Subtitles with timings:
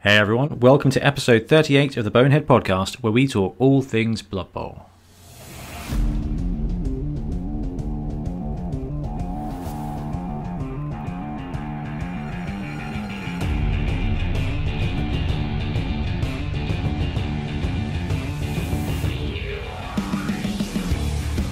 [0.00, 4.22] Hey everyone, welcome to episode 38 of the Bonehead Podcast, where we talk all things
[4.22, 4.86] Blood Bowl.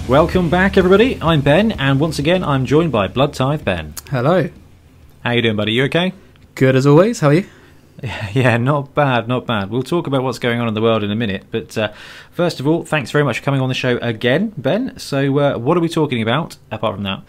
[0.07, 1.21] Welcome back, everybody.
[1.21, 3.93] I'm Ben, and once again, I'm joined by Blood Tithe Ben.
[4.09, 4.49] Hello.
[5.25, 5.73] How you doing, buddy?
[5.73, 6.13] You okay?
[6.55, 7.19] Good as always.
[7.19, 7.45] How are you?
[8.33, 9.71] Yeah, not bad, not bad.
[9.71, 11.91] We'll talk about what's going on in the world in a minute, but uh,
[12.31, 14.97] first of all, thanks very much for coming on the show again, Ben.
[14.99, 17.23] So, uh, what are we talking about apart from that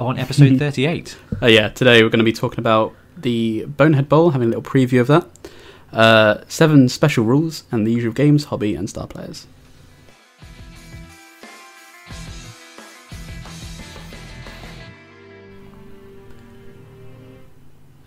[0.00, 1.18] on episode 38?
[1.42, 4.62] Uh, yeah, today we're going to be talking about the Bonehead Bowl, having a little
[4.62, 5.28] preview of that.
[5.92, 9.46] Uh, seven special rules and the usual games, hobby, and star players.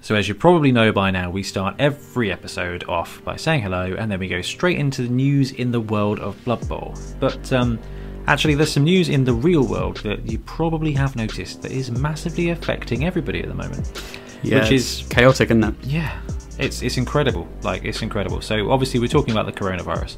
[0.08, 3.94] So, as you probably know by now, we start every episode off by saying hello,
[4.00, 6.96] and then we go straight into the news in the world of Blood Bowl.
[7.20, 7.78] But um,
[8.26, 11.92] actually, there's some news in the real world that you probably have noticed that is
[11.92, 14.02] massively affecting everybody at the moment.
[14.44, 15.76] Yeah, Which it's is- chaotic, isn't it?
[15.84, 16.18] Yeah,
[16.58, 17.46] it's it's incredible.
[17.64, 18.40] Like it's incredible.
[18.40, 20.16] So obviously we're talking about the coronavirus.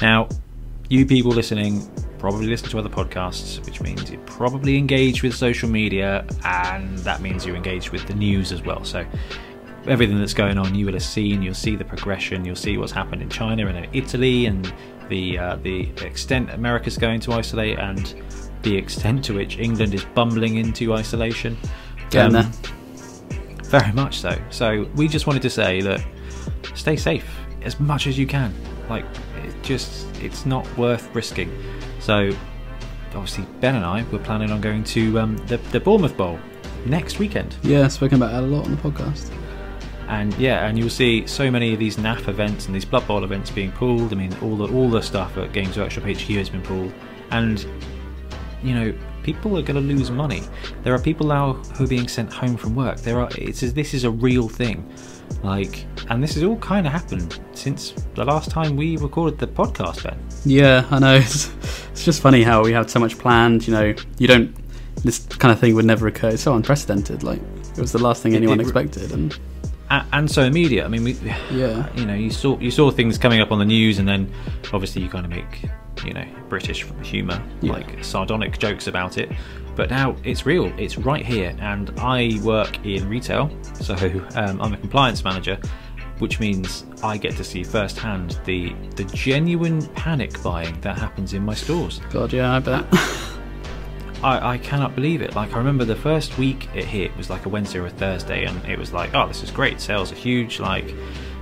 [0.00, 0.28] Now,
[0.88, 1.90] you people listening
[2.22, 7.20] probably listen to other podcasts, which means you probably engage with social media, and that
[7.20, 8.84] means you engage with the news as well.
[8.84, 9.04] So
[9.88, 11.42] everything that's going on, you will have seen.
[11.42, 12.44] You'll see the progression.
[12.44, 14.72] You'll see what's happened in China and in Italy, and
[15.08, 18.14] the uh, the extent America's going to isolate, and
[18.62, 21.58] the extent to which England is bumbling into isolation.
[22.10, 22.52] Getting Um,
[23.64, 24.38] very much so.
[24.50, 26.00] So we just wanted to say that
[26.76, 27.28] stay safe
[27.62, 28.54] as much as you can.
[28.88, 29.06] Like
[29.44, 31.50] it just it's not worth risking.
[32.02, 32.32] So
[33.14, 36.38] obviously Ben and I were planning on going to um, the the Bournemouth Bowl
[36.84, 37.56] next weekend.
[37.62, 39.30] Yeah, I've spoken about it a lot on the podcast.
[40.08, 43.22] And yeah, and you'll see so many of these NAF events and these Blood Bowl
[43.22, 44.12] events being pulled.
[44.12, 46.92] I mean, all the all the stuff at Games Workshop HQ has been pulled,
[47.30, 47.64] and
[48.64, 50.42] you know, people are going to lose money.
[50.82, 52.98] There are people now who are being sent home from work.
[52.98, 53.30] There are.
[53.38, 54.84] It's this is a real thing,
[55.42, 59.46] like, and this has all kind of happened since the last time we recorded the
[59.46, 60.02] podcast.
[60.04, 61.14] Ben, Yeah, I know.
[61.22, 61.50] It's,
[61.92, 63.66] it's just funny how we have so much planned.
[63.66, 64.54] You know, you don't.
[65.04, 66.28] This kind of thing would never occur.
[66.30, 67.22] It's so unprecedented.
[67.22, 67.40] Like
[67.76, 69.38] it was the last thing anyone it- expected, and
[69.90, 70.84] and so immediate.
[70.84, 71.12] I mean, we,
[71.50, 71.88] Yeah.
[71.96, 74.32] you know, you saw you saw things coming up on the news, and then
[74.72, 75.68] obviously you kind of make
[76.06, 77.72] you know British humour, Yeah.
[77.72, 79.30] like sardonic jokes about it.
[79.74, 80.66] But now it's real.
[80.78, 83.94] It's right here, and I work in retail, so
[84.34, 85.58] um, I'm a compliance manager,
[86.18, 91.44] which means I get to see firsthand the the genuine panic buying that happens in
[91.44, 92.00] my stores.
[92.10, 92.86] God, yeah, I bet.
[94.22, 95.34] I, I cannot believe it.
[95.34, 98.44] Like I remember the first week it hit was like a Wednesday or a Thursday,
[98.44, 99.80] and it was like, oh, this is great.
[99.80, 100.60] Sales are huge.
[100.60, 100.94] Like,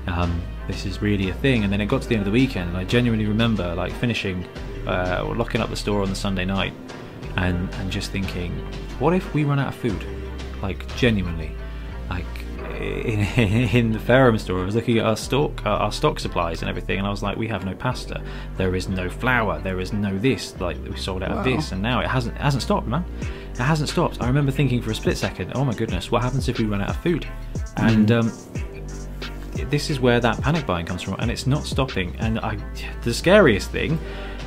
[0.07, 1.63] um, this is really a thing.
[1.63, 3.93] And then it got to the end of the weekend, and I genuinely remember like
[3.93, 4.47] finishing
[4.87, 6.73] uh, or locking up the store on the Sunday night,
[7.37, 8.53] and and just thinking,
[8.99, 10.05] what if we run out of food?
[10.63, 11.53] Like genuinely,
[12.09, 12.27] like
[12.81, 16.61] in, in the Ferrum store, I was looking at our stock, our, our stock supplies
[16.63, 18.23] and everything, and I was like, we have no pasta,
[18.57, 20.59] there is no flour, there is no this.
[20.61, 23.05] Like we sold out of this, and now it hasn't it hasn't stopped, man.
[23.53, 24.23] It hasn't stopped.
[24.23, 26.81] I remember thinking for a split second, oh my goodness, what happens if we run
[26.81, 27.27] out of food?
[27.77, 28.33] And um,
[29.69, 32.17] this is where that panic buying comes from, and it's not stopping.
[32.19, 32.57] And I,
[33.03, 33.99] the scariest thing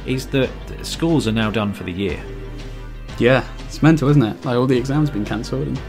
[0.05, 0.49] is that
[0.81, 2.21] schools are now done for the year.
[3.19, 4.45] Yeah, it's mental, isn't it?
[4.45, 5.79] Like all the exams been cancelled, and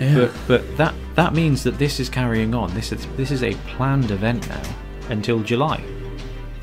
[0.00, 0.14] Yeah.
[0.14, 2.72] But but that that means that this is carrying on.
[2.74, 4.62] This is this is a planned event now
[5.08, 5.82] until July,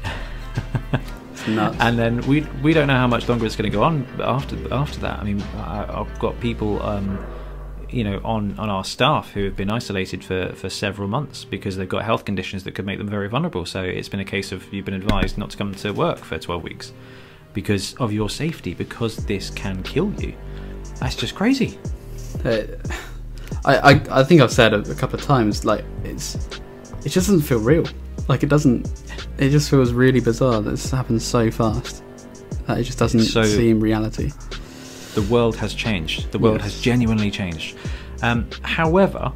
[1.31, 1.78] it's nuts.
[1.80, 4.58] and then we we don't know how much longer it's going to go on after
[4.74, 5.20] after that.
[5.20, 6.81] I mean, I, I've got people.
[6.81, 7.24] Um,
[7.90, 11.78] you know, on, on our staff who have been isolated for, for several months because
[11.78, 13.68] they've got health conditions that could make them very vulnerable.
[13.68, 16.40] So it's been a case of you've been advised not to come to work for
[16.40, 16.92] 12 weeks
[17.53, 20.34] because of your safety, because this can kill you.
[21.00, 21.78] That's just crazy.
[22.44, 22.64] Uh,
[23.66, 25.63] I, I I think I've said it a couple of times.
[25.66, 26.36] Like it's
[27.06, 27.86] it just doesn't feel real.
[28.27, 28.89] Like it doesn't.
[29.38, 30.62] It just feels really bizarre.
[30.62, 32.04] that This happens so fast
[32.68, 34.31] that it just doesn't So- seem reality.
[35.16, 36.31] the world has changed.
[36.31, 36.74] The world Yes.
[36.74, 37.77] has genuinely changed.
[38.24, 39.31] Um, however,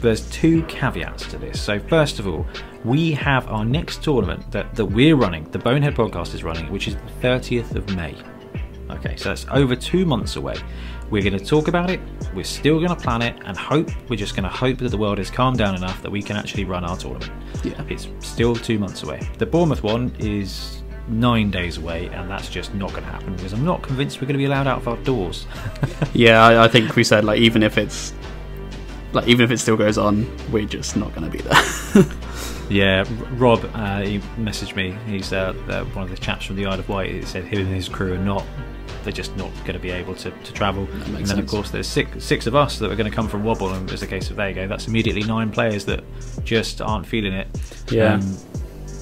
[0.00, 1.60] there's two caveats to this.
[1.60, 2.44] So, first of all,
[2.86, 6.86] we have our next tournament that, that we're running, the Bonehead podcast is running, which
[6.86, 8.14] is the 30th of May.
[8.90, 10.54] Okay, so that's over two months away.
[11.10, 12.00] We're going to talk about it,
[12.34, 14.96] we're still going to plan it, and hope, we're just going to hope that the
[14.96, 17.32] world has calmed down enough that we can actually run our tournament.
[17.64, 17.82] Yeah.
[17.88, 19.28] It's still two months away.
[19.38, 23.52] The Bournemouth one is nine days away, and that's just not going to happen because
[23.52, 25.46] I'm not convinced we're going to be allowed out of our doors.
[26.12, 28.14] Yeah, I, I think we said like even if it's
[29.12, 32.04] like even if it still goes on, we're just not going to be there.
[32.68, 33.04] Yeah,
[33.34, 34.96] Rob, uh, he messaged me.
[35.06, 37.10] He's uh, uh, one of the chaps from the Isle of Wight.
[37.12, 38.44] He said him and his crew are not.
[39.04, 40.88] They're just not going to be able to, to travel.
[40.92, 43.44] And then, of course, there's six six of us that are going to come from
[43.44, 44.66] Wobble, and it's a case of there you go.
[44.66, 46.02] That's immediately nine players that
[46.44, 47.46] just aren't feeling it.
[47.88, 48.20] Yeah.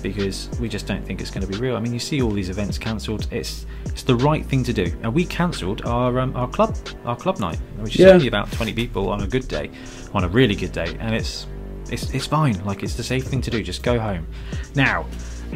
[0.02, 1.75] because we just don't think it's going to be real.
[1.76, 3.26] I mean, you see all these events cancelled.
[3.31, 4.93] It's it's the right thing to do.
[5.02, 6.76] And we cancelled our um, our club
[7.06, 8.08] our club night, which is Yeah.
[8.11, 9.70] only about twenty people on a good day,
[10.12, 11.46] on a really good day, and it's
[11.90, 12.62] it's it's fine.
[12.64, 13.62] Like it's the safe thing to do.
[13.62, 14.26] Just go home.
[14.75, 15.04] Now,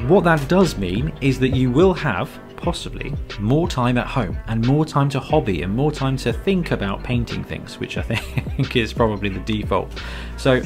[0.06, 4.66] what that does mean is that you will have possibly more time at home and
[4.66, 8.76] more time to hobby and more time to think about painting things, which I think
[8.76, 9.90] is probably the default.
[10.36, 10.62] So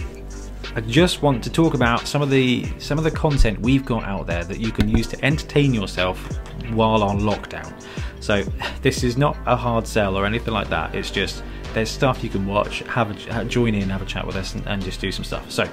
[0.75, 4.05] I just want to talk about some of the some of the content we've got
[4.05, 6.19] out there that you can use to entertain yourself
[6.71, 7.73] while on lockdown.
[8.21, 8.43] So
[8.83, 10.95] this is not a hard sell or anything like that.
[10.95, 11.43] It's just
[11.75, 14.67] there's stuff you can watch, have a, join in, have a chat with us, and,
[14.67, 15.51] and just do some stuff.
[15.51, 15.69] So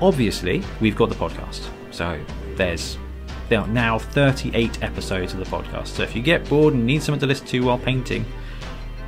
[0.00, 1.68] obviously we've got the podcast.
[1.90, 2.20] So
[2.54, 2.98] there's
[3.48, 5.88] there are now 38 episodes of the podcast.
[5.88, 8.24] So if you get bored and need something to listen to while painting,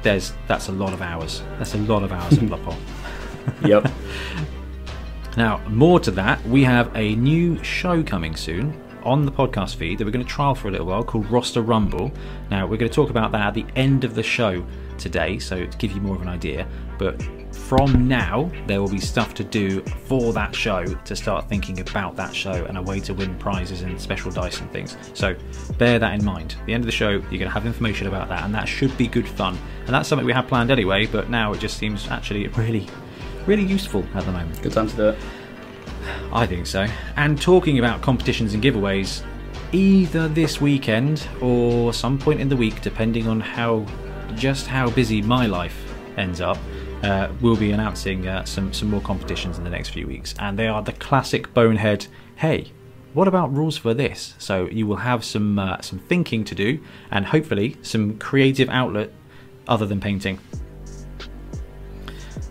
[0.02, 1.42] there's that's a lot of hours.
[1.58, 2.76] That's a lot of hours of Blood Bowl.
[3.62, 3.90] Yep.
[5.36, 9.98] Now, more to that, we have a new show coming soon on the podcast feed
[9.98, 12.12] that we're going to trial for a little while called Roster Rumble.
[12.50, 14.64] Now, we're going to talk about that at the end of the show
[14.98, 16.66] today, so to give you more of an idea.
[16.98, 17.22] But
[17.52, 22.16] from now, there will be stuff to do for that show to start thinking about
[22.16, 24.96] that show and a way to win prizes and special dice and things.
[25.14, 25.34] So
[25.76, 26.56] bear that in mind.
[26.60, 28.66] At the end of the show, you're going to have information about that, and that
[28.66, 29.58] should be good fun.
[29.86, 32.86] And that's something we have planned anyway, but now it just seems actually really,
[33.46, 34.60] really useful at the moment.
[34.62, 35.18] Good time to do it.
[36.32, 36.86] I think so.
[37.16, 39.22] And talking about competitions and giveaways,
[39.72, 43.84] either this weekend or some point in the week, depending on how
[44.38, 45.76] just how busy my life
[46.16, 46.58] ends up,
[47.02, 50.58] uh, we'll be announcing uh, some some more competitions in the next few weeks, and
[50.58, 52.06] they are the classic bonehead.
[52.36, 52.72] Hey.
[53.14, 54.34] What about rules for this?
[54.38, 56.78] So you will have some uh, some thinking to do,
[57.10, 59.10] and hopefully some creative outlet
[59.66, 60.38] other than painting.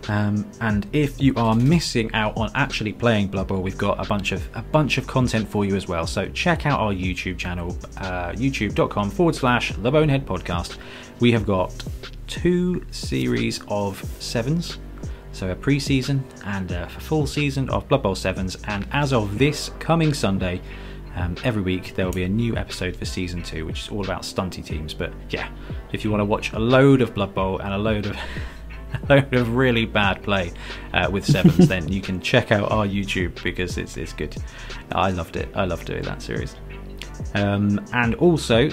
[0.08, 4.08] Um, and if you are missing out on actually playing Blood Bowl, we've got a
[4.08, 6.06] bunch of a bunch of content for you as well.
[6.06, 10.78] So check out our YouTube channel, uh, youtube.com forward slash The Bonehead Podcast.
[11.20, 11.74] We have got
[12.28, 14.78] two series of sevens,
[15.32, 18.56] so a pre-season and a full season of Blood Bowl sevens.
[18.68, 20.60] And as of this coming Sunday,
[21.16, 24.04] um, every week there will be a new episode for season two, which is all
[24.04, 24.94] about stunty teams.
[24.94, 25.48] But yeah,
[25.92, 28.16] if you want to watch a load of Blood Bowl and a load of
[29.08, 30.52] a load of really bad play
[30.94, 34.36] uh, with sevens, then you can check out our YouTube because it's it's good.
[34.92, 35.48] I loved it.
[35.56, 36.54] I love doing that series.
[37.34, 38.70] Um, and also,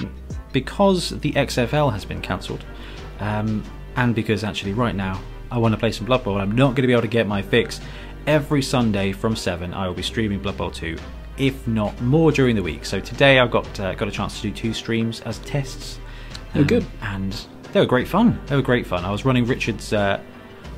[0.55, 2.63] because the XFL has been cancelled,
[3.19, 3.61] um,
[3.97, 5.21] and because actually right now
[5.51, 7.27] I want to play some Blood Bowl, I'm not going to be able to get
[7.27, 7.81] my fix.
[8.25, 10.97] Every Sunday from seven, I will be streaming Blood Bowl 2,
[11.37, 12.85] if not more during the week.
[12.85, 15.99] So today I've got uh, got a chance to do two streams as tests.
[16.55, 16.83] Oh, good.
[16.83, 18.39] Um, and they were great fun.
[18.45, 19.03] They were great fun.
[19.03, 20.21] I was running Richard's uh,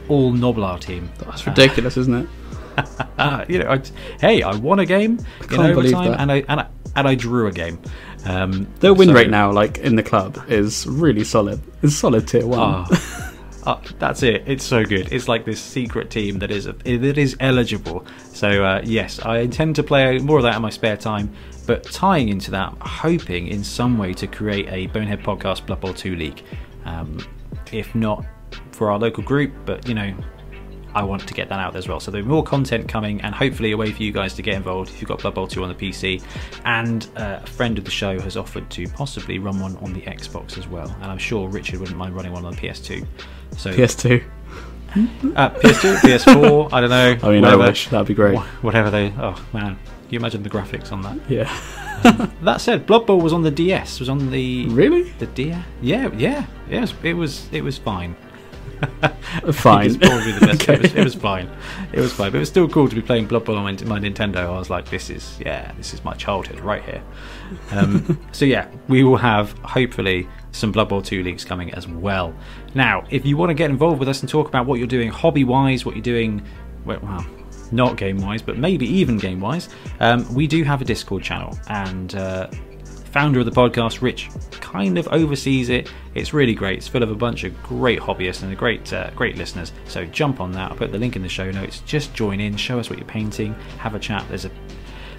[0.09, 1.11] all Noblar team.
[1.19, 2.29] That's ridiculous, isn't it?
[3.19, 3.81] Uh, you know, I,
[4.19, 6.19] hey, I won a game in can't believe overtime, that.
[6.21, 7.79] and I, and I and I drew a game.
[8.27, 11.61] Um, Their win so- rate now, like in the club, is really solid.
[11.81, 12.85] It's solid tier one.
[12.89, 13.33] Oh,
[13.67, 14.43] oh, that's it.
[14.45, 15.11] It's so good.
[15.13, 18.05] It's like this secret team that is that is eligible.
[18.33, 21.31] So uh, yes, I intend to play more of that in my spare time.
[21.65, 25.93] But tying into that, hoping in some way to create a Bonehead Podcast Blood Bowl
[25.93, 26.43] Two League.
[26.85, 27.19] Um,
[27.71, 28.25] if not
[28.71, 30.13] for our local group, but you know,
[30.97, 31.99] I want to get that out there as well.
[31.99, 34.55] So there'll be more content coming, and hopefully a way for you guys to get
[34.55, 36.23] involved if you've got Blood Bowl 2 on the PC.
[36.65, 40.01] And uh, a friend of the show has offered to possibly run one on the
[40.01, 40.89] Xbox as well.
[41.01, 43.05] And I'm sure Richard wouldn't mind running one on the PS2.
[43.57, 44.23] So PS2.
[45.35, 47.17] uh, PS2, PS4, I don't know.
[47.21, 48.39] I mean, whatever, I wish that'd be great.
[48.63, 49.13] Whatever they.
[49.19, 51.17] Oh man, can you imagine the graphics on that?
[51.29, 51.55] Yeah.
[52.43, 53.99] That said, Blood Bowl was on the DS.
[53.99, 55.11] Was on the really?
[55.17, 55.65] the DS.
[55.81, 56.93] Yeah, yeah, yes.
[57.01, 58.15] It was it was fine.
[59.51, 59.87] Fine.
[59.87, 60.69] It's probably the best.
[60.69, 61.49] it, was, it was fine.
[61.93, 62.31] It was fine.
[62.31, 64.37] But it was still cool to be playing Blood Bowl on my, my Nintendo.
[64.37, 67.03] I was like, this is yeah, this is my childhood right here.
[67.71, 72.33] Um, so yeah, we will have hopefully some Blood Bowl 2 leagues coming as well.
[72.73, 75.09] Now, if you want to get involved with us and talk about what you're doing
[75.09, 76.45] hobby wise, what you're doing,
[76.85, 77.25] well, well
[77.71, 79.69] not game wise, but maybe even game wise,
[79.99, 82.15] um, we do have a Discord channel and.
[82.15, 82.47] Uh,
[83.17, 85.91] founder of the podcast, Rich, kind of oversees it.
[86.13, 86.77] It's really great.
[86.77, 89.71] It's full of a bunch of great hobbyists and great, uh, great listeners.
[89.87, 90.69] So jump on that.
[90.69, 91.79] I'll put the link in the show notes.
[91.79, 94.23] Just join in, show us what you're painting, have a chat.
[94.29, 94.51] There's a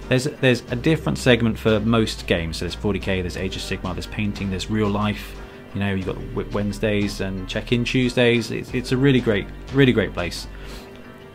[0.07, 2.55] there's there's a different segment for most games.
[2.55, 5.35] So there's 40k, there's Age of Sigmar, there's painting, there's real life.
[5.73, 8.49] You know, you've got Wednesdays and check-in Tuesdays.
[8.49, 10.47] It's, it's a really great, really great place.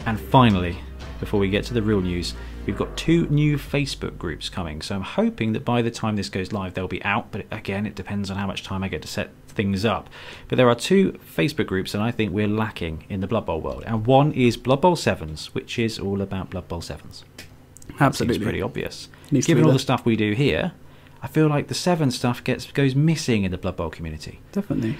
[0.06, 0.78] And finally,
[1.21, 2.33] before we get to the real news,
[2.66, 4.83] we've got two new Facebook groups coming.
[4.83, 7.30] So I'm hoping that by the time this goes live, they'll be out.
[7.30, 10.09] But again, it depends on how much time I get to set things up.
[10.49, 13.61] But there are two Facebook groups that I think we're lacking in the Blood Bowl
[13.61, 13.85] world.
[13.87, 17.25] And one is Blood Bowl Sevens, which is all about Blood Bowl Sevens.
[18.00, 18.35] Absolutely.
[18.35, 19.09] Seems pretty obvious.
[19.30, 20.73] Needs Given all the stuff we do here,
[21.23, 24.40] I feel like the Seven stuff gets goes missing in the Blood Bowl community.
[24.52, 24.97] Definitely.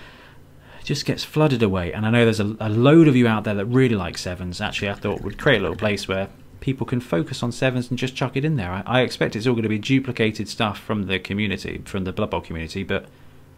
[0.85, 1.92] just gets flooded away.
[1.92, 4.61] And I know there's a, a load of you out there that really like sevens.
[4.61, 6.28] Actually, I thought would create a little place where
[6.64, 8.71] people can focus on sevens and just chuck it in there.
[8.71, 12.12] I, I expect it's all going to be duplicated stuff from the community, from the
[12.12, 13.04] Blood Bowl community, but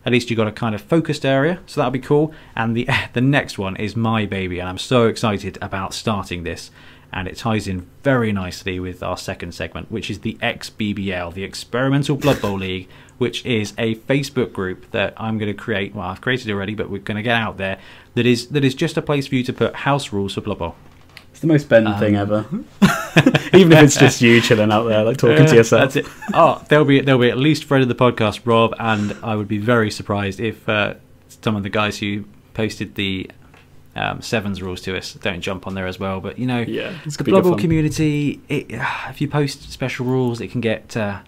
[0.05, 2.35] at least you've got a kind of focused area, so that'll be cool.
[2.57, 6.73] And the the next one is my baby, and I'm so excited about starting this.
[7.13, 11.45] And it ties in very nicely with our second segment, which is the XBBL, the
[11.45, 15.95] Experimental Blood Bowl League, which is a Facebook group that I'm going to create.
[15.95, 17.79] Well, I've created already, but we're going to get out there.
[18.15, 20.59] That is that is just a place for you to put house rules for Blood
[20.59, 20.75] Bowl.
[21.37, 22.47] It's the most Ben Um, thing ever.
[23.53, 25.83] Even if it's just you chilling out there, like talking to Uh, yourself.
[25.93, 26.07] That's it.
[26.33, 29.47] Oh, there'll be there'll be at least friend of the podcast, Rob, and I would
[29.47, 30.95] be very surprised if uh,
[31.43, 32.25] some of the guys who
[32.55, 33.31] posted the
[33.95, 36.21] um, sevens rules to us don't jump on there as well.
[36.21, 37.61] But you know, Yeah, it's the gonna be Blood good Bowl fun.
[37.61, 38.67] community, it,
[39.11, 41.19] if you post special rules, it can get uh,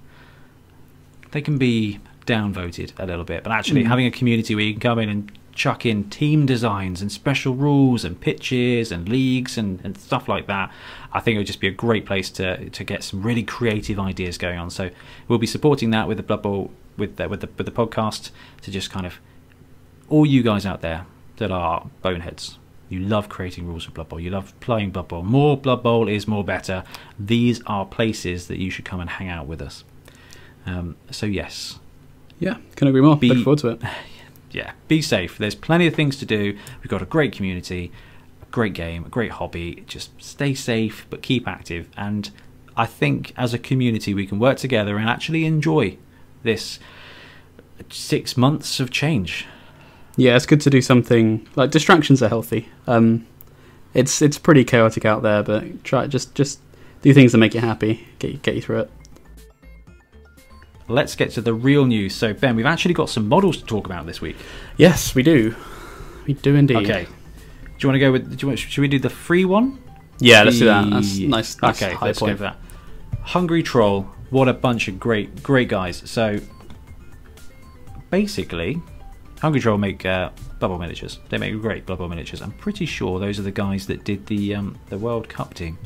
[1.33, 3.43] they can be downvoted a little bit.
[3.43, 3.88] But actually, Mm.
[3.88, 7.53] having a community where you can come in and chuck in team designs and special
[7.55, 10.71] rules and pitches and leagues and, and stuff like that,
[11.12, 13.99] I think it would just be a great place to to get some really creative
[13.99, 14.71] ideas going on.
[14.71, 14.91] So
[15.27, 18.31] we'll be supporting that with the Blood Bowl with the, with the with the podcast
[18.62, 19.15] to just kind of
[20.09, 21.05] all you guys out there
[21.37, 22.59] that are boneheads.
[22.88, 24.21] You love creating rules for Blood Bowl.
[24.21, 25.23] You love playing Blood Bowl.
[25.23, 26.85] More Blood Bowl is more better.
[27.19, 29.85] These are places that you should come and hang out with us.
[30.67, 31.79] Um, so yes,
[32.38, 33.17] Yeah, couldn't agree more.
[33.17, 33.83] Be- Look forward to it.
[34.50, 35.38] yeah, be safe.
[35.38, 36.57] There's plenty of things to do.
[36.81, 37.93] We've got a great community,
[38.43, 39.85] a great game, a great hobby.
[39.87, 41.88] Just stay safe, but keep active.
[41.97, 42.31] And
[42.76, 45.99] I think as a community, we can work together and actually enjoy
[46.43, 46.78] this
[47.90, 49.47] six months of change.
[50.17, 52.69] Yeah, it's good to do something like distractions are healthy.
[52.87, 53.26] Um,
[53.95, 56.61] it's it's pretty chaotic out there, but try just just
[57.02, 58.90] do things that make you happy, get get you through it.
[60.88, 62.14] Let's get to the real news.
[62.14, 64.37] So, Ben, we've actually got some models to talk about this week.
[64.76, 65.54] Yes, we do.
[66.26, 66.78] We do indeed.
[66.78, 67.04] Okay.
[67.04, 67.11] Do
[67.80, 68.37] you want to go with?
[68.38, 69.83] Do you want, should we do the free one?
[70.18, 70.90] Yeah, let's do that.
[70.90, 71.61] That's nice.
[71.62, 72.33] nice okay, high let's point.
[72.33, 72.57] go for that.
[73.21, 74.02] Hungry Troll.
[74.30, 76.02] What a bunch of great, great guys.
[76.11, 76.40] So,
[78.11, 78.83] basically,
[79.40, 81.18] Hungry Troll make uh, bubble miniatures.
[81.28, 82.42] They make great bubble miniatures.
[82.42, 85.78] I'm pretty sure those are the guys that did the um, the World Cup team,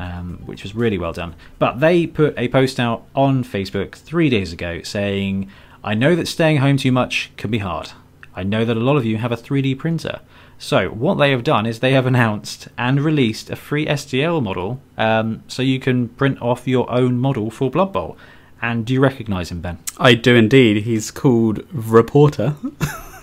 [0.00, 1.36] um, which was really well done.
[1.58, 5.50] But they put a post out on Facebook three days ago saying,
[5.84, 7.90] "I know that staying home too much can be hard.
[8.34, 10.20] I know that a lot of you have a 3D printer."
[10.58, 14.80] So what they have done is they have announced and released a free STL model,
[14.96, 18.16] um, so you can print off your own model for Blood Bowl.
[18.62, 19.78] And do you recognise him, Ben?
[19.98, 20.82] I do indeed.
[20.84, 22.56] He's called Reporter,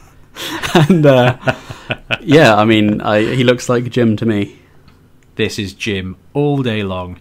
[0.74, 1.38] and uh,
[2.22, 4.60] yeah, I mean, I, he looks like Jim to me.
[5.38, 7.20] This is Jim all day long,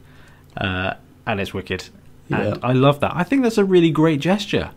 [0.57, 0.95] uh,
[1.27, 1.89] and it's wicked.
[2.29, 2.41] Yeah.
[2.55, 3.13] And I love that.
[3.15, 4.71] I think that's a really great gesture.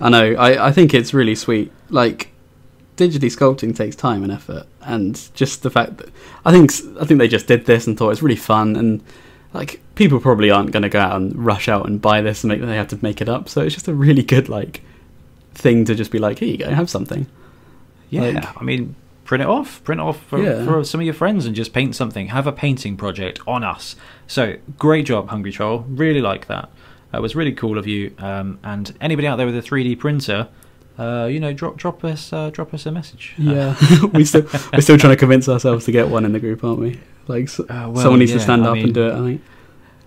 [0.00, 0.32] I know.
[0.34, 1.70] I, I think it's really sweet.
[1.90, 2.32] Like
[2.96, 6.08] digitally sculpting takes time and effort, and just the fact that
[6.44, 9.02] I think I think they just did this and thought it's really fun, and
[9.52, 12.48] like people probably aren't going to go out and rush out and buy this and
[12.52, 13.48] make they have to make it up.
[13.48, 14.82] So it's just a really good like
[15.54, 17.26] thing to just be like, here you go, have something.
[18.08, 18.94] Yeah, Like- I mean,
[19.30, 20.64] print it off, print it off for, Yeah.
[20.64, 22.26] for some of your friends, and just paint something.
[22.38, 23.94] Have a painting project on us.
[24.26, 25.84] So great job, Hungry Troll.
[25.88, 26.68] Really like that.
[27.12, 28.12] That was really cool of you.
[28.18, 30.48] Um, and anybody out there with a 3D printer,
[30.98, 33.34] uh, you know, drop drop us uh, drop us a message.
[33.38, 36.40] Uh, Yeah, we still we're still trying to convince ourselves to get one in the
[36.40, 36.98] group, aren't we?
[37.28, 39.12] Like Uh, well, someone needs to stand I up mean- and do it.
[39.12, 39.40] I think.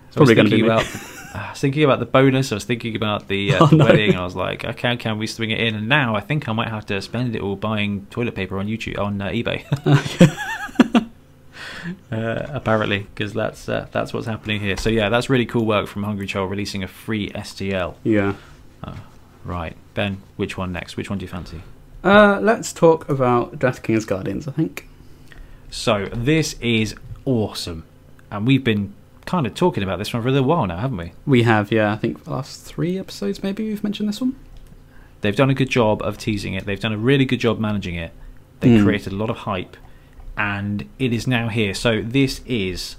[0.08, 0.68] it's Probably gonna be me.
[0.68, 0.84] about.
[1.34, 2.52] I was thinking about the bonus.
[2.52, 3.84] I was thinking about the, uh, Oh, the no.
[3.86, 5.74] wedding, and I was like, okay, can we swing it in?
[5.74, 8.68] And now I think I might have to spend it all buying toilet paper on
[8.68, 9.64] YouTube on uh, eBay.
[12.12, 14.76] uh, apparently, because that's uh, that's what's happening here.
[14.76, 17.94] So yeah, that's really cool work from Hungry Troll releasing a free STL.
[18.04, 18.34] Yeah.
[19.44, 20.96] Right, Ben, which one next?
[20.96, 21.60] Which one do you fancy?
[22.02, 24.48] Uh, let's talk about Death Kings Guardians.
[24.48, 24.88] I think.
[25.70, 26.94] So this is
[27.26, 27.84] awesome,
[28.30, 28.94] and we've been
[29.26, 31.12] kind of talking about this one for a little while now, haven't we?
[31.26, 31.92] We have, yeah.
[31.92, 34.36] I think the last three episodes, maybe we've mentioned this one.
[35.22, 36.66] They've done a good job of teasing it.
[36.66, 38.12] They've done a really good job managing it.
[38.60, 38.84] They Mm.
[38.84, 39.76] created a lot of hype,
[40.36, 41.74] and it is now here.
[41.74, 42.96] So this is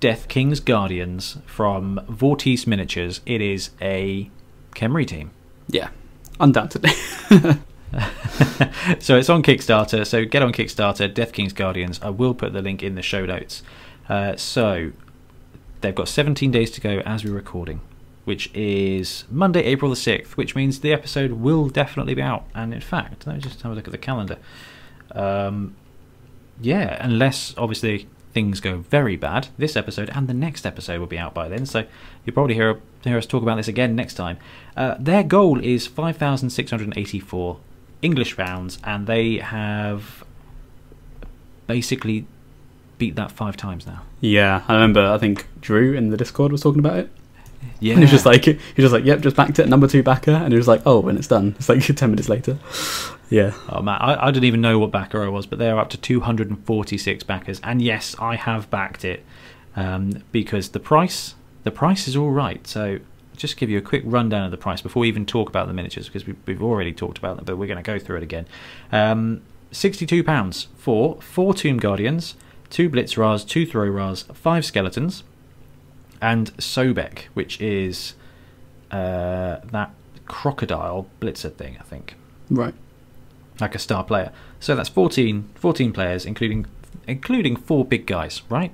[0.00, 3.20] Death King's Guardians from Vortice Miniatures.
[3.26, 4.30] It is a
[4.74, 5.30] Khemri team.
[5.68, 5.88] Yeah,
[6.40, 6.90] undoubtedly.
[9.00, 10.06] so it's on Kickstarter.
[10.06, 12.00] So get on Kickstarter, Death King's Guardians.
[12.02, 13.62] I will put the link in the show notes.
[14.08, 14.92] Uh, so
[15.80, 17.80] they've got 17 days to go as we're recording,
[18.24, 22.44] which is Monday, April the 6th, which means the episode will definitely be out.
[22.54, 24.38] And in fact, let me just have a look at the calendar.
[25.12, 25.76] Um,
[26.60, 31.18] yeah, unless obviously things go very bad, this episode and the next episode will be
[31.18, 31.66] out by then.
[31.66, 31.84] So
[32.24, 34.38] you'll probably hear, hear us talk about this again next time.
[34.76, 37.58] Uh, their goal is 5,684
[38.00, 40.24] English pounds, and they have
[41.66, 42.26] basically
[43.02, 44.00] beat that five times now.
[44.20, 45.04] Yeah, I remember.
[45.04, 47.10] I think Drew in the Discord was talking about it.
[47.80, 49.88] Yeah, And he was just like, he was just like, yep, just backed it, number
[49.88, 52.58] two backer, and he was like, oh, when it's done, it's like ten minutes later.
[53.28, 55.90] Yeah, Oh man, I, I didn't even know what backer I was, but they're up
[55.90, 59.24] to 246 backers, and yes, I have backed it
[59.74, 62.64] um, because the price, the price is all right.
[62.68, 63.00] So
[63.36, 65.74] just give you a quick rundown of the price before we even talk about the
[65.74, 68.22] miniatures because we, we've already talked about them, but we're going to go through it
[68.22, 68.46] again.
[68.92, 69.42] Um,
[69.72, 72.36] 62 pounds for four Tomb Guardians,
[72.72, 75.22] two Blitz Ras, two Throw Ras, five Skeletons,
[76.22, 78.14] and Sobek, which is
[78.90, 79.90] uh, that
[80.26, 82.14] crocodile blitzer thing, I think
[82.50, 82.74] right.
[83.60, 84.32] like a star player.
[84.58, 86.66] So that's 14, 14 players, including
[87.06, 88.72] including four big guys, right?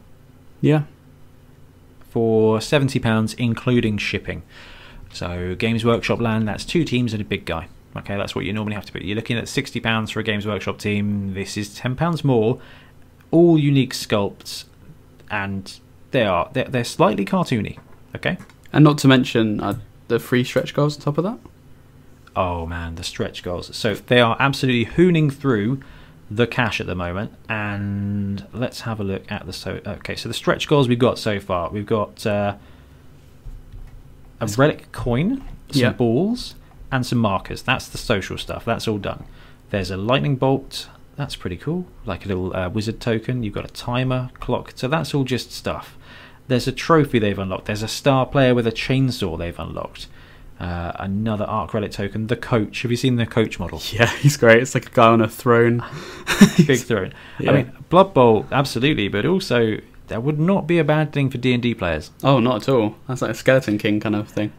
[0.61, 0.83] Yeah,
[2.11, 4.43] For seventy pounds, including shipping.
[5.13, 7.69] So Games Workshop land, that's two teams and a big guy.
[7.97, 9.03] Okay, that's what you normally have to put.
[9.03, 11.35] You're looking at sixty pounds for a Games Workshop team.
[11.35, 12.61] This is ten pounds more.
[13.31, 14.65] All unique sculpts,
[15.31, 15.79] and
[16.13, 17.79] they are they're, they're slightly cartoony.
[18.17, 18.39] Okay.
[18.73, 21.39] and not to mention uh, the free stretch goals on top of that.
[22.35, 23.75] Oh man, the stretch goals.
[23.77, 25.81] So they are absolutely hooning through
[26.31, 27.33] the cash at the moment.
[27.49, 29.81] And let's have a look at the so.
[29.87, 31.71] Okay, so the stretch goals we've got so far.
[31.71, 32.57] We've got uh,
[34.41, 35.91] a relic coin, some Yeah.
[35.93, 36.55] balls,
[36.93, 37.63] and some markers.
[37.63, 38.65] That's the social stuff.
[38.65, 39.25] That's all done.
[39.71, 40.89] There's a lightning bolt.
[41.19, 41.85] That's pretty cool.
[42.07, 43.43] Like a little uh, wizard token.
[43.43, 44.73] You've got a timer clock.
[44.77, 45.99] So that's all just stuff.
[46.47, 47.65] There's a trophy they've unlocked.
[47.67, 50.07] There's a star player with a chainsaw they've unlocked.
[50.61, 52.29] Uh, another Arc Relic token.
[52.29, 52.83] The coach.
[52.83, 53.83] Have you seen the coach model?
[53.93, 54.63] Yeah, he's great.
[54.63, 55.85] It's like a guy on a throne.
[56.67, 57.13] Big throne.
[57.41, 57.51] Yeah.
[57.51, 61.39] I mean, Blood Bowl, absolutely, but also that would not be a bad thing for
[61.39, 62.13] D and D players.
[62.23, 62.95] Oh, not at all.
[63.09, 64.53] That's like a skeleton king kind of thing.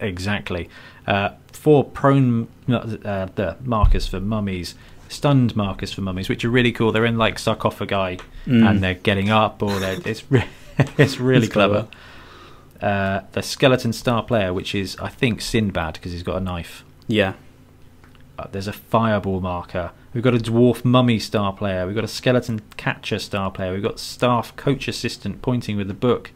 [0.00, 0.70] Exactly.
[1.06, 4.74] Uh, four prone uh, the markers for mummies,
[5.12, 6.90] stunned markers for mummies, which are really cool.
[6.92, 8.68] They're in like sarcophagi Mm.
[8.68, 10.44] and they're getting up, or they're it's re-
[10.98, 11.86] it's really It's clever.
[12.80, 12.94] clever.
[12.94, 16.84] Uh, the skeleton star player, which is I think Sinbad because he's got a knife.
[17.06, 17.34] Yeah,
[18.38, 19.92] Uh, there's a fireball marker.
[20.14, 21.86] We've got a dwarf mummy star player.
[21.86, 23.72] We've got a skeleton catcher star player.
[23.72, 26.32] We've got staff coach assistant pointing with the book,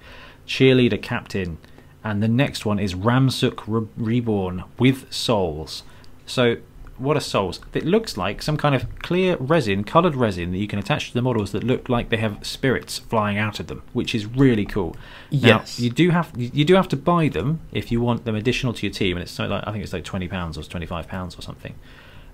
[0.46, 1.58] cheerleader captain,
[2.04, 5.82] and the next one is Ramsuk Re- reborn with souls.
[6.26, 6.56] So,
[6.98, 7.60] what are souls?
[7.74, 11.14] It looks like some kind of clear resin, coloured resin that you can attach to
[11.14, 14.64] the models that look like they have spirits flying out of them, which is really
[14.64, 14.96] cool.
[15.30, 15.78] Now, Yes.
[15.80, 18.86] you do have you do have to buy them if you want them additional to
[18.86, 21.06] your team, and it's something like I think it's like twenty pounds or twenty five
[21.08, 21.74] pounds or something.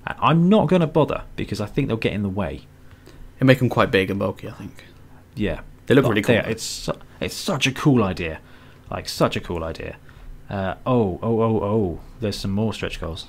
[0.06, 2.62] I'm not going to bother because I think they'll get in the way.
[3.40, 4.48] it make them quite big and bulky.
[4.48, 4.84] I think
[5.36, 6.36] Yeah, they look But really cool.
[6.36, 8.40] It's su- it's such a cool idea,
[8.90, 9.96] like such a cool idea.
[10.50, 12.00] Uh, oh oh oh oh!
[12.20, 13.26] There's some more stretch goals.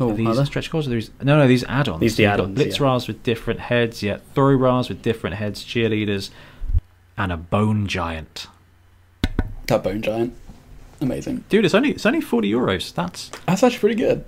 [0.00, 0.46] Oh, Are are these there?
[0.46, 0.86] stretch goals?
[0.86, 2.00] Or these no no these add-ons.
[2.00, 2.84] These the add-ons, Blitz yeah.
[2.84, 4.18] Ras with different heads, yeah.
[4.34, 6.30] Throw Ras with different heads, cheerleaders,
[7.16, 8.46] and a bone giant.
[9.66, 10.34] that bone giant,
[11.00, 11.44] amazing.
[11.48, 12.94] Dude, it's only it's only forty euros.
[12.94, 14.24] That's That's actually pretty good.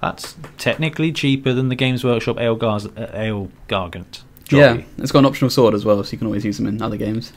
[0.00, 4.22] That's technically cheaper than the Games Workshop Ale, Gars- uh, Ale Gargant.
[4.50, 6.80] Yeah, it's got an optional sword as well, so you can always use them in
[6.80, 7.32] other games.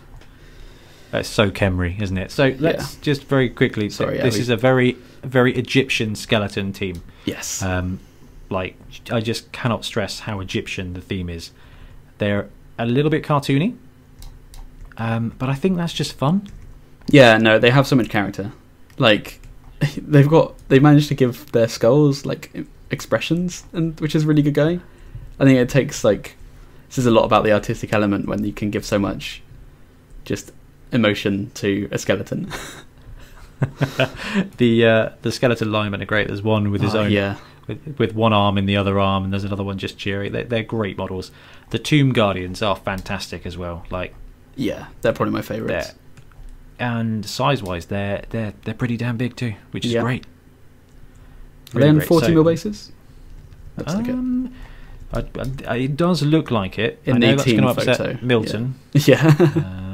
[1.11, 2.31] That's so Khemri, isn't it?
[2.31, 3.89] So let's just very quickly.
[3.89, 4.41] Sorry, this Abby.
[4.41, 4.93] is a very,
[5.23, 7.03] very Egyptian skeleton team.
[7.25, 7.61] Yes.
[7.61, 7.99] Um,
[8.49, 8.75] like
[9.11, 11.51] I just cannot stress how Egyptian the theme is.
[12.17, 13.75] They're a little bit cartoony,
[14.97, 16.47] um, but I think that's just fun.
[17.07, 18.51] Yeah, no, they have so much character.
[18.97, 19.39] Like
[19.97, 24.53] they've got they managed to give their skulls like expressions, and which is really good
[24.53, 24.81] going.
[25.39, 26.35] I think it takes like
[26.87, 29.41] this is a lot about the artistic element when you can give so much
[30.25, 30.51] just
[30.91, 32.51] emotion to a skeleton.
[34.57, 36.27] the uh, the skeleton linemen are great.
[36.27, 39.23] There's one with his Oh, own yeah, with, with one arm in the other arm,
[39.23, 40.29] and there's another one just cheery.
[40.29, 41.31] They're, they're great models.
[41.71, 43.85] The Tomb Guardians are fantastic as well.
[43.89, 44.13] Like
[44.55, 45.93] yeah, they're probably my favourites.
[46.79, 50.01] and size wise, they're they're they're pretty damn big too, which is Yeah.
[50.01, 50.25] great.
[51.75, 52.91] Are they on 40 So- mil bases?
[53.77, 54.11] That's okay.
[54.11, 54.53] Um,
[55.11, 55.23] I,
[55.67, 56.99] I, it does look like it.
[57.05, 58.75] In I the know that's going to 18 upset photo, Milton.
[58.93, 59.25] Yeah.
[59.39, 59.92] uh,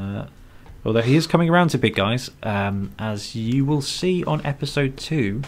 [0.90, 4.98] although he is coming around to big guys, um, as you will see on episode
[4.98, 5.42] two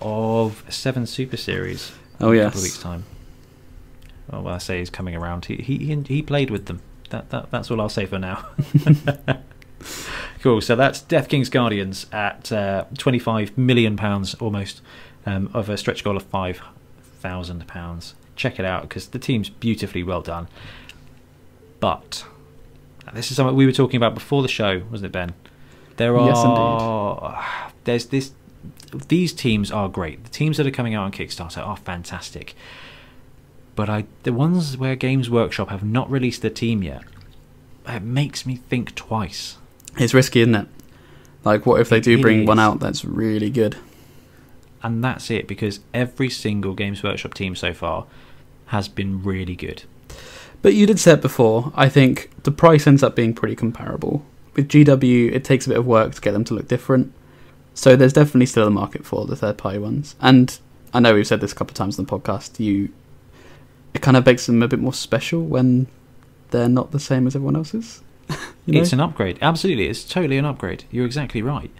[0.00, 1.92] of Seven Super Series.
[2.20, 3.04] oh in a couple of weeks' time.
[4.30, 6.82] Well, when I say he's coming around, he he he, played with them.
[7.10, 8.46] That, that that's all I'll say for now.
[10.42, 10.62] Cool.
[10.62, 14.80] So that's Death King's Guardians at uh, twenty-five million pounds almost
[15.26, 16.62] um, of a stretch goal of five
[17.02, 18.14] thousand pounds.
[18.36, 20.48] Check it out because the team's beautifully well done.
[21.78, 22.24] But
[23.14, 25.34] this is something we were talking about before the show, wasn't it, Ben?
[25.96, 28.32] There are Yes, there's this.
[29.08, 30.24] These teams are great.
[30.24, 32.54] The teams that are coming out on Kickstarter are fantastic.
[33.76, 37.02] But I, the ones where Games Workshop have not released a team yet,
[37.86, 39.56] it makes me think twice.
[39.98, 40.68] It's risky, isn't it?
[41.44, 43.76] Like, what if they do It bring one out that's really good?
[44.82, 48.06] And that's it because every single Games Workshop team so far
[48.66, 49.84] has been really good.
[50.62, 51.72] But you did say it before.
[51.74, 54.24] I think the price ends up being pretty comparable.
[54.54, 57.12] With GW, it takes a bit of work to get them to look different.
[57.74, 60.16] So there's definitely still a market for the third party ones.
[60.20, 60.58] And
[60.92, 62.60] I know we've said this a couple of times on the podcast.
[62.60, 62.90] You,
[63.94, 65.86] it kind of makes them a bit more special when
[66.50, 68.02] they're not the same as everyone else's.
[68.66, 68.80] you know?
[68.80, 69.38] It's an upgrade.
[69.40, 70.84] Absolutely, it's totally an upgrade.
[70.90, 71.70] You're exactly right.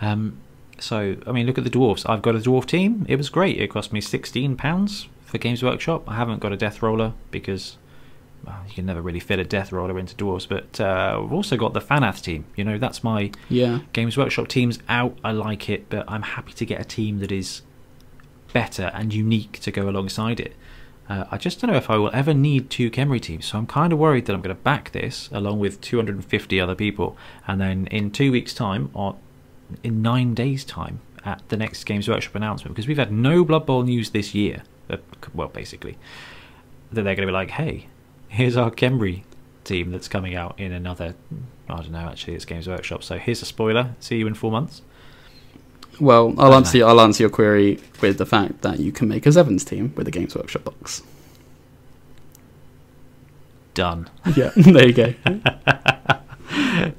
[0.00, 0.38] Um,
[0.78, 2.06] so, I mean, look at the dwarfs.
[2.06, 3.04] I've got a dwarf team.
[3.08, 3.60] It was great.
[3.60, 6.08] It cost me sixteen pounds for Games Workshop.
[6.08, 7.76] I haven't got a death roller because
[8.44, 10.48] well, you can never really fit a death roller into dwarves.
[10.48, 12.44] But uh, I've also got the Fanath team.
[12.56, 13.80] You know, that's my yeah.
[13.92, 15.18] Games Workshop team's out.
[15.22, 17.62] I like it, but I'm happy to get a team that is
[18.52, 20.54] better and unique to go alongside it.
[21.08, 23.66] Uh, I just don't know if I will ever need two Khemri teams, so I'm
[23.66, 27.16] kind of worried that I'm going to back this along with 250 other people,
[27.48, 29.16] and then in two weeks' time, or
[29.82, 33.66] in nine days' time, at the next Games Workshop announcement, because we've had no Blood
[33.66, 34.98] Bowl news this year, uh,
[35.34, 35.98] well, basically,
[36.92, 37.88] that they're going to be like, hey,
[38.30, 39.24] here's our Khemri
[39.64, 41.14] team that's coming out in another,
[41.68, 44.50] I don't know, actually, it's Games Workshop, so here's a spoiler, see you in four
[44.50, 44.80] months.
[46.00, 46.82] Well, I'll answer.
[46.86, 50.08] I'll answer your query with the fact that you can make a Sevens team with
[50.08, 51.02] a Games Workshop box.
[53.74, 54.08] Done.
[54.34, 55.14] Yeah, there you go.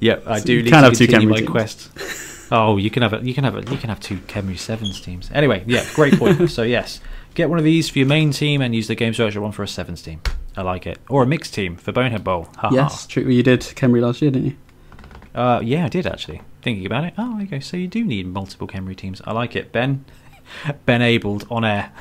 [0.00, 1.50] Yep, I So do you need can to have two continue Khemri my teams.
[1.50, 2.48] quest.
[2.52, 5.00] Oh, you can have a, you can have a, you can have two Khemri sevens
[5.00, 5.30] teams.
[5.34, 6.48] Anyway, yeah, great point.
[6.50, 7.00] so yes,
[7.34, 9.62] get one of these for your main team and use the Games Workshop one for
[9.62, 10.20] a sevens team.
[10.56, 12.48] I like it, or a mixed team for Bonehead Bowl.
[12.58, 13.24] Ha yes, true.
[13.24, 14.56] You did Khemri last year, didn't you?
[15.34, 16.42] Uh, yeah, I did actually.
[16.60, 17.14] Thinking about it.
[17.16, 17.60] Oh, okay.
[17.60, 19.22] So you do need multiple Khemri teams.
[19.24, 19.72] I like it.
[19.72, 20.04] Ben,
[20.86, 21.92] Ben abled on air.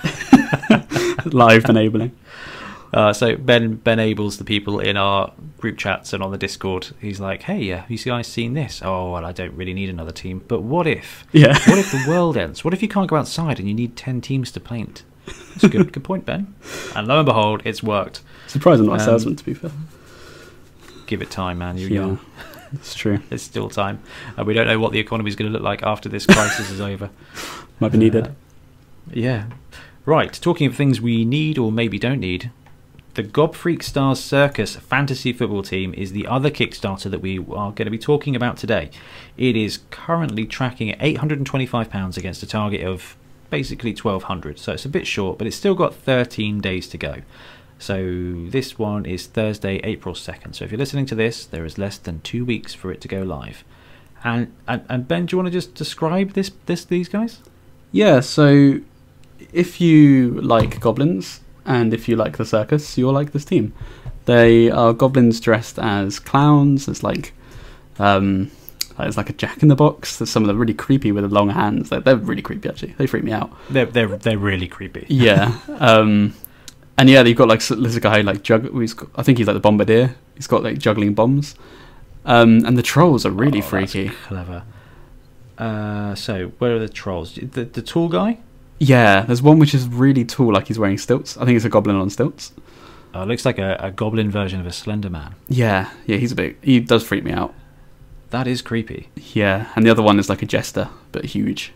[1.25, 2.15] Live enabling.
[2.93, 6.89] Uh, so Ben Ben Abel's the people in our group chats and on the Discord.
[6.99, 8.81] He's like, "Hey, uh, you guys seen this?
[8.83, 10.43] Oh, well, I don't really need another team.
[10.45, 11.23] But what if?
[11.31, 11.57] Yeah.
[11.69, 12.65] What if the world ends?
[12.65, 15.03] What if you can't go outside and you need ten teams to paint?
[15.25, 16.53] That's a good good point, Ben.
[16.93, 18.23] And lo and behold, it's worked.
[18.51, 19.71] Surprising not a Um, salesman, to be fair.
[21.07, 21.77] Give it time, man.
[21.77, 22.19] You're Yeah, young.
[22.73, 23.19] it's true.
[23.29, 23.99] There's still time.
[24.37, 26.69] Uh, we don't know what the economy is going to look like after this crisis
[26.69, 27.09] is over.
[27.79, 28.27] Might be needed.
[28.27, 28.31] Uh,
[29.13, 29.45] yeah.
[30.05, 30.33] Right.
[30.33, 32.51] Talking of things we need or maybe don't need,
[33.13, 37.71] the Gob Freak Stars Circus fantasy football team is the other Kickstarter that we are
[37.71, 38.89] going to be talking about today.
[39.37, 43.15] It is currently tracking at £825 against a target of
[43.49, 47.21] basically 1200 so it's a bit short, but it's still got 13 days to go.
[47.81, 50.53] So this one is Thursday, April 2nd.
[50.53, 53.07] So if you're listening to this, there is less than two weeks for it to
[53.07, 53.63] go live.
[54.23, 57.39] And, and, and Ben, do you want to just describe this, this these guys?
[57.91, 58.79] Yeah, so
[59.51, 63.73] if you like goblins and if you like the circus, you'll like this team.
[64.25, 66.87] They are goblins dressed as clowns.
[66.87, 67.33] It's like
[67.97, 68.51] um,
[68.99, 70.19] it's like a Jack in the Box.
[70.19, 71.89] There's some of them really creepy with the long hands.
[71.89, 72.93] They're, they're really creepy actually.
[72.99, 73.51] They freak me out.
[73.71, 75.07] They're they're they're really creepy.
[75.09, 75.57] Yeah.
[75.79, 76.35] um,
[76.97, 78.63] and yeah, you've got like s- there's a guy like jug.
[78.69, 80.15] Who's got, I think he's like the bombardier.
[80.35, 81.55] He's got like juggling bombs.
[82.25, 84.09] Um, and the trolls are really Oh, freaky.
[84.27, 84.63] clever.
[85.57, 87.35] Uh, so where are the trolls?
[87.35, 88.39] The the tall guy?
[88.79, 91.37] Yeah, there's one which is really tall, like he's wearing stilts.
[91.37, 92.51] I think it's a goblin on stilts.
[93.13, 95.35] Oh, looks like a, a goblin version of a Slender Man.
[95.49, 96.57] Yeah, yeah, he's a bit.
[96.61, 97.53] He does freak me out.
[98.31, 99.09] That is creepy.
[99.33, 101.73] Yeah, and the other one is like a jester, but huge.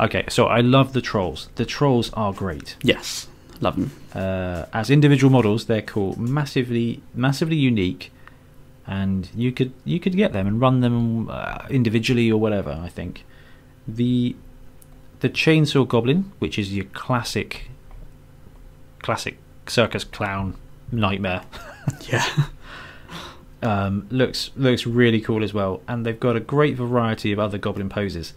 [0.00, 1.48] Okay, so I love the trolls.
[1.56, 2.76] The trolls are great.
[2.82, 3.28] Yes,
[3.62, 3.90] love them.
[4.14, 8.12] Uh, as individual models, they're cool, massively massively unique,
[8.86, 12.78] and you could you could get them and run them uh, individually or whatever.
[12.82, 13.24] I think
[13.86, 14.36] the
[15.20, 17.70] the chainsaw goblin, which is your classic
[19.00, 20.54] classic circus clown
[20.92, 21.42] nightmare.
[22.10, 22.26] Yeah,
[23.62, 27.58] um, looks looks really cool as well, and they've got a great variety of other
[27.58, 28.34] goblin poses.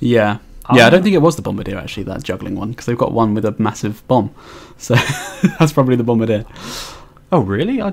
[0.00, 0.36] yeah,
[0.74, 0.86] yeah.
[0.86, 3.34] I don't think it was the bombardier actually, that juggling one, because they've got one
[3.34, 4.34] with a massive bomb.
[4.78, 4.94] So
[5.58, 6.44] that's probably the bombardier.
[7.30, 7.82] Oh, really?
[7.82, 7.92] I,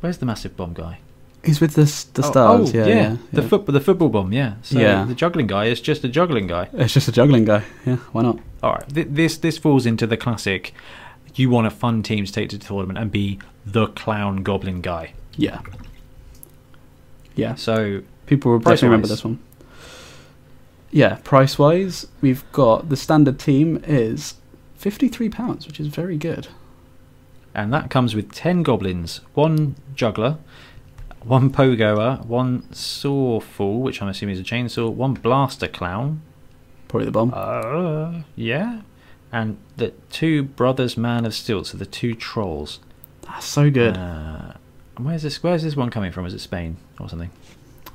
[0.00, 0.98] where's the massive bomb guy?
[1.44, 1.84] He's with the
[2.14, 2.74] the Oh, stars.
[2.74, 3.48] oh, yeah, yeah, the yeah.
[3.48, 4.32] foot, the football bomb.
[4.32, 4.54] Yeah.
[4.62, 5.04] So Yeah.
[5.04, 6.68] The juggling guy is just a juggling guy.
[6.72, 7.62] It's just a juggling guy.
[7.86, 8.38] Yeah, why not?
[8.62, 8.88] All right.
[8.94, 10.72] Th- this this falls into the classic.
[11.36, 14.80] You want a fun team to take to the tournament and be the clown goblin
[14.80, 15.12] guy.
[15.36, 15.60] Yeah,
[17.36, 19.38] yeah, So People will definitely remember this one.
[20.94, 24.34] Yeah, price wise, we've got the standard team is
[24.76, 26.46] fifty-three pounds, which is very good.
[27.52, 30.38] And that comes with 10 goblins, one juggler,
[31.24, 36.22] one pogoer, one sawful, which I'm assuming is a chainsaw, one blaster clown.
[36.86, 37.32] Probably the bomb.
[37.34, 38.82] Uh, yeah.
[39.32, 42.78] And the two brothers man of steel, so the two trolls.
[43.22, 43.96] That's so good.
[43.96, 44.52] Uh,
[44.96, 46.24] where's this where's this one coming from?
[46.24, 47.30] Is it Spain or something?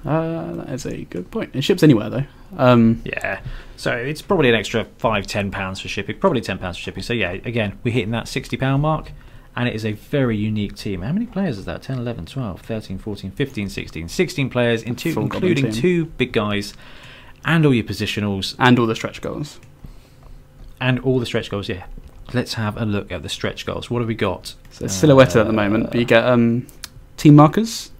[0.05, 1.55] Uh, that is a good point.
[1.55, 2.23] It ships anywhere though.
[2.57, 3.41] Um, Yeah.
[3.75, 6.17] So it's probably an extra five, ten pounds for shipping.
[6.19, 7.03] Probably ten pounds for shipping.
[7.03, 9.11] So yeah, again, we're hitting that sixty pound mark.
[9.55, 11.01] And it is a very unique team.
[11.01, 11.81] How many players is that?
[11.81, 14.07] 10, 11, 12, 13, 14, 15, 16.
[14.07, 16.73] 16 players, in two, including two big guys
[17.43, 19.59] and all your positionals and all the stretch goals.
[20.79, 21.67] and all the stretch goals.
[21.67, 21.85] Yeah.
[22.33, 23.89] Let's have a look at the stretch goals.
[23.89, 24.53] What have we got?
[24.69, 26.67] So it's silhouetted at the moment, but you get um,
[27.17, 27.91] team markers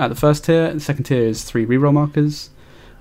[0.00, 0.72] at the first tier.
[0.72, 2.50] The second tier is three reroll markers.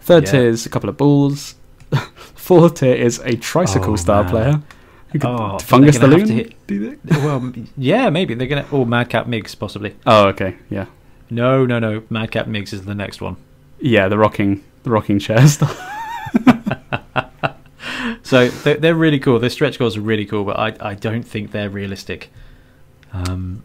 [0.02, 0.32] Third Yeah.
[0.32, 1.56] tier is a couple of balls.
[2.36, 4.32] Fourth tier is a tricycle Oh, star man.
[4.32, 4.62] player.
[5.12, 6.38] Who could, Oh, fungus they're gonna have balloon.
[6.38, 7.24] to hit- Do you think?
[7.24, 8.66] well, yeah, maybe they're gonna.
[8.72, 9.96] Or Madcap Migs, possibly.
[10.06, 10.86] Oh, okay, yeah,
[11.32, 12.04] No, no, no.
[12.10, 13.36] Madcap Migs is the next one.
[13.80, 14.08] yeah.
[14.08, 15.80] The rocking, the rocking chair stuff.
[18.22, 19.40] So they're, they're really cool.
[19.40, 22.30] Their stretch goals are really cool, but I I don't think they're realistic.
[23.12, 23.64] Um,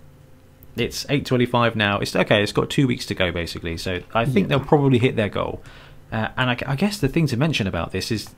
[0.76, 1.98] it's eight twenty five now.
[1.98, 2.42] It's okay.
[2.42, 3.76] It's got two weeks to go basically.
[3.76, 4.56] So I think Yeah.
[4.58, 5.62] they'll probably hit their goal.
[6.12, 8.30] Uh, and I, I guess the thing to mention about this is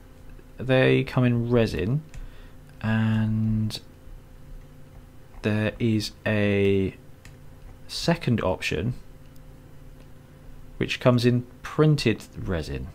[0.57, 2.01] they come in resin,
[2.81, 3.79] and
[5.43, 6.95] there is a
[7.87, 8.93] second option
[10.77, 12.87] which comes in printed resin,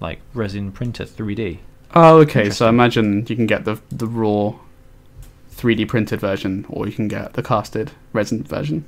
[0.00, 1.60] like resin printer three D.
[1.94, 2.50] Oh, okay.
[2.50, 4.54] So I imagine you can get the the raw,
[5.56, 8.84] 3D printed version, or you can get the casted resin version.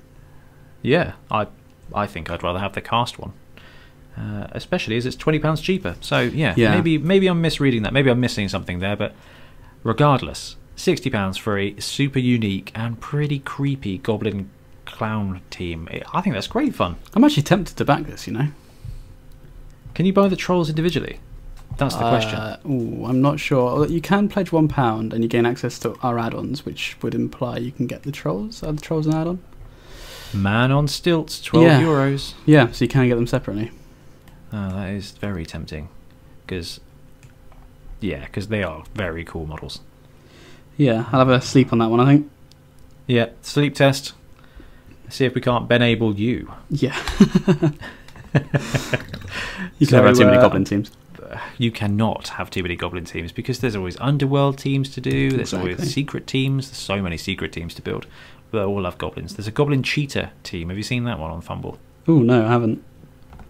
[0.82, 1.46] Yeah, I
[1.94, 3.32] I think I'd rather have the cast one,
[4.16, 5.96] uh, especially as it's twenty pounds cheaper.
[6.00, 6.74] So yeah, Yeah.
[6.74, 7.92] maybe maybe I'm misreading that.
[7.92, 8.96] Maybe I'm missing something there.
[8.96, 9.14] But
[9.82, 14.50] regardless, sixty pounds for a super unique and pretty creepy goblin
[14.84, 15.88] clown team.
[16.12, 16.96] I think that's great fun.
[17.14, 18.26] I'm actually tempted to back this.
[18.26, 18.48] You know.
[19.94, 21.18] Can you buy the trolls individually?
[21.76, 22.34] That's the question.
[22.34, 23.86] Uh, ooh, I'm not sure.
[23.86, 27.58] You can pledge one pound and you gain access to our add-ons, which would imply
[27.58, 28.62] you can get the trolls.
[28.64, 29.38] Are the trolls an add-on?
[30.34, 31.80] Man on stilts, twelve Yeah.
[31.80, 32.34] euros.
[32.44, 33.70] Yeah, so you can get them separately.
[34.52, 35.88] Oh, that is very tempting,
[36.46, 36.80] because
[38.00, 39.80] yeah, because they are very cool models.
[40.76, 42.00] Yeah, I'll have a sleep on that one.
[42.00, 42.30] I think.
[43.06, 44.12] Yeah, sleep test.
[45.08, 46.52] See if we can't benable you.
[46.70, 46.96] Yeah.
[49.78, 50.90] you can never have too many uh, goblin teams.
[51.58, 55.30] You cannot have too many goblin teams because there's always underworld teams to do.
[55.30, 55.72] There's Exactly.
[55.74, 56.68] always secret teams.
[56.70, 58.06] There's so many secret teams to build.
[58.52, 59.34] They all love goblins.
[59.36, 60.68] There's a goblin cheetah team.
[60.68, 61.76] Have you seen that one on FUMBBL?
[62.08, 62.82] Oh no, I haven't.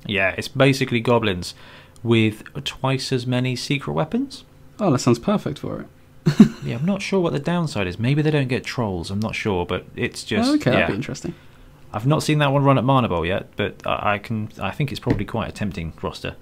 [0.06, 1.54] Yeah, it's basically goblins
[2.02, 4.44] with twice as many secret weapons.
[4.80, 5.86] Oh, that sounds perfect for it.
[6.64, 7.98] Yeah, I'm not sure what the downside is.
[7.98, 9.10] Maybe they don't get trolls.
[9.10, 10.76] I'm not sure, but it's oh, just oh, okay, yeah.
[10.80, 11.34] that'd be interesting.
[11.94, 14.50] I've not seen that one run at Mana Bowl yet, but I, I can.
[14.60, 16.36] I think it's probably quite a tempting roster.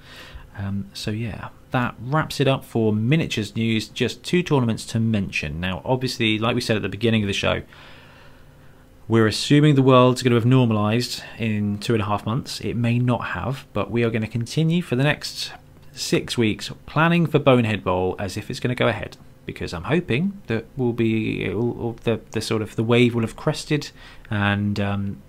[0.58, 3.88] Um, so yeah, that wraps it up for miniatures news.
[3.88, 5.60] Just two tournaments to mention.
[5.60, 7.62] Now, obviously, like we said at the beginning of the show,
[9.08, 12.60] we're assuming the world's going to have normalised in two and a half months.
[12.60, 15.52] It may not have, but we are going to continue for the next
[15.92, 19.16] six weeks planning for Bonehead Bowl as if it's going to go ahead.
[19.44, 23.36] Because I'm hoping that will be will, the the sort of the wave will have
[23.36, 23.90] crested,
[24.28, 25.22] and um,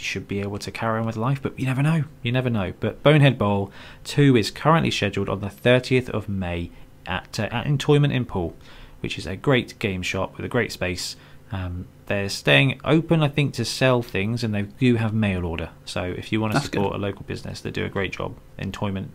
[0.00, 2.04] you should be able to carry on with life, but you never know.
[2.22, 2.72] You never know.
[2.80, 3.70] But Bonehead Bowl
[4.04, 6.70] 2 is currently scheduled on the 30th of May
[7.06, 8.56] at, uh, at Entoyment in Poole,
[9.00, 11.16] which is a great game shop with a great space.
[11.52, 15.70] Um, they're staying open, I think, to sell things, and they do have mail order.
[15.84, 18.36] So if you want to That's support a local business, they do a great job.
[18.58, 19.08] Entoyment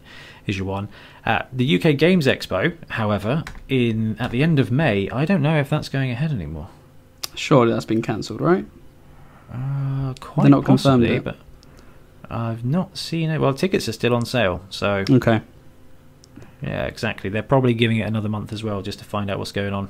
[0.45, 0.89] is your one.
[1.25, 5.59] Uh, the UK Games Expo, however, in at the end of May, I don't know
[5.59, 6.69] if that's going ahead anymore.
[7.35, 8.65] Surely that's been cancelled, right?
[9.53, 11.23] Uh, quite They're not confirmed yet.
[11.23, 11.37] but
[12.29, 13.39] I've not seen it.
[13.39, 15.41] Well, tickets are still on sale, so Okay.
[16.61, 17.29] yeah, exactly.
[17.29, 19.89] They're probably giving it another month as well, just to find out what's going on.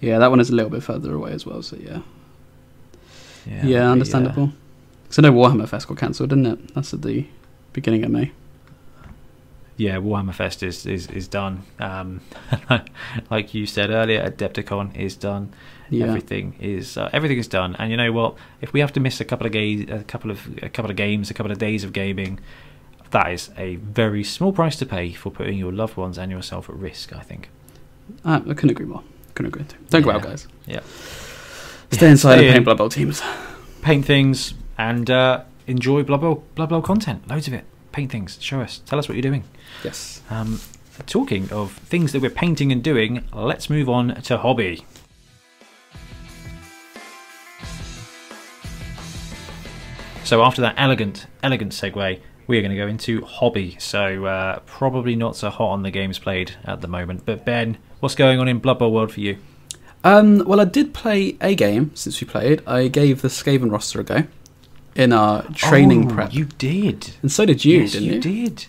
[0.00, 1.62] Yeah, that one is a little bit further away as well.
[1.62, 2.00] So yeah,
[3.46, 4.52] Yeah, yeah, understandable.
[5.08, 6.74] So no Warhammer Fest got cancelled, didn't it?
[6.74, 7.26] That's at the
[7.72, 8.32] beginning of May.
[9.76, 11.62] yeah, Warhammer Fest is is, is done.
[11.78, 12.20] Um,
[13.30, 15.52] like you said earlier, Adepticon is done.
[15.90, 16.06] Yeah.
[16.06, 17.74] Everything is uh, everything is done.
[17.78, 18.36] And you know what?
[18.60, 20.96] If we have to miss a couple of ga- a couple of a couple of
[20.96, 22.38] games, a couple of days of gaming,
[23.10, 26.70] that is a very small price to pay for putting your loved ones and yourself
[26.70, 27.12] at risk.
[27.12, 27.48] I think.
[28.24, 29.02] Ah, I couldn't agree more.
[29.34, 29.64] Couldn't agree.
[29.64, 29.76] Too.
[29.90, 30.46] Don't go out, guys.
[30.66, 30.80] Yeah.
[31.90, 32.64] Stay Yeah, inside stay and paint in.
[32.64, 33.22] Blood Bowl teams.
[33.82, 37.26] paint things and uh, enjoy Blood Bowl, Blood Bowl content.
[37.28, 37.64] Loads of it.
[37.92, 38.38] paint things.
[38.40, 38.80] Show us.
[38.86, 39.42] Tell us what you're doing.
[39.82, 40.22] Yes.
[40.30, 40.60] Um,
[41.06, 44.84] talking of things that we're painting and doing, let's move on to hobby.
[50.30, 53.74] So after that elegant, elegant segue, we are going to go into hobby.
[53.80, 57.26] So uh, probably not so hot on the games played at the moment.
[57.26, 59.38] But Ben, what's going on in Blood Bowl World for you?
[60.04, 62.62] Um, well, I did play a game since we played.
[62.64, 64.22] I gave the Skaven roster a go
[64.94, 67.10] in our training Oh, prep, You did.
[67.22, 68.20] and so did you, yes, didn't you, you?
[68.20, 68.66] did.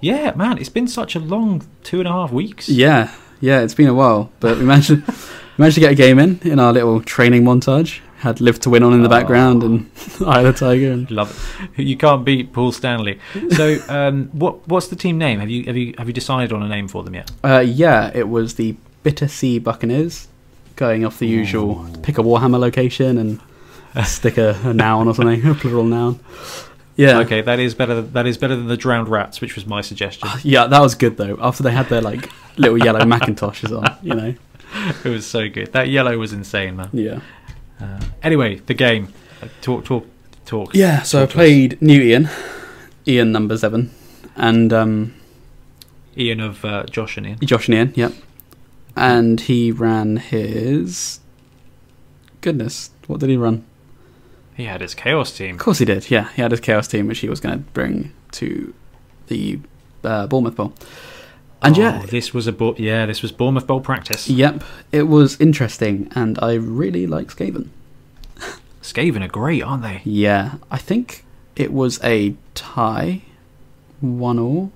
[0.00, 2.70] Yeah, man, it's been such a long two and a half weeks.
[2.70, 3.60] Yeah, yeah.
[3.60, 5.14] It's been a while, but we managed to, we
[5.58, 8.00] managed to get a game in in our little training montage.
[8.22, 9.10] Had Live to Win on in the Oh.
[9.10, 9.90] background and
[10.26, 10.92] Eye of the Tiger.
[10.92, 11.30] And, Love
[11.76, 11.82] it.
[11.82, 13.18] You can't beat Paul Stanley.
[13.50, 15.40] So, um, what what's the team name?
[15.40, 17.30] Have you have you have you decided on a name for them yet?
[17.44, 20.28] uh, yeah, it was the Bitter Sea Buccaneers,
[20.76, 23.40] going off the usual pick a Warhammer location and
[24.06, 26.20] stick a, a noun or something, a plural noun.
[26.94, 27.18] Yeah.
[27.20, 28.00] Okay, that is better.
[28.02, 30.28] That is better than the Drowned Rats, which was my suggestion.
[30.44, 31.36] Yeah, that was good though.
[31.40, 34.34] After they had their like little yellow Macintoshes on, you know.
[35.04, 35.72] it was so good.
[35.72, 36.90] That yellow was insane, man.
[36.92, 37.20] Yeah.
[37.82, 39.12] Uh, anyway, the game.
[39.42, 40.06] Uh, Talk, talk,
[40.44, 40.74] talk.
[40.74, 41.02] Yeah.
[41.02, 41.34] So I Talk us.
[41.34, 42.28] played New Ian,
[43.08, 43.90] Ian number seven,
[44.36, 45.14] and um,
[46.16, 47.38] Ian of uh, Josh and Ian.
[47.40, 47.92] Josh and Ian.
[47.96, 48.12] Yep.
[48.96, 51.18] And he ran his.
[52.40, 53.64] Goodness, what did he run?
[54.56, 55.54] He had his Chaos team.
[55.56, 56.10] Of course he did.
[56.10, 58.74] Yeah, he had his Chaos team, which he was going to bring to
[59.28, 59.58] the
[60.04, 60.72] uh, Bournemouth Bowl.
[61.62, 64.28] And Oh, yeah, this was a Bo- yeah, this was Bournemouth Bowl practice.
[64.28, 67.68] yep, it was interesting, and I really like Skaven.
[68.82, 70.00] Skaven are great, aren't they?
[70.04, 73.22] Yeah, I think it was a tie,
[74.00, 74.72] one all,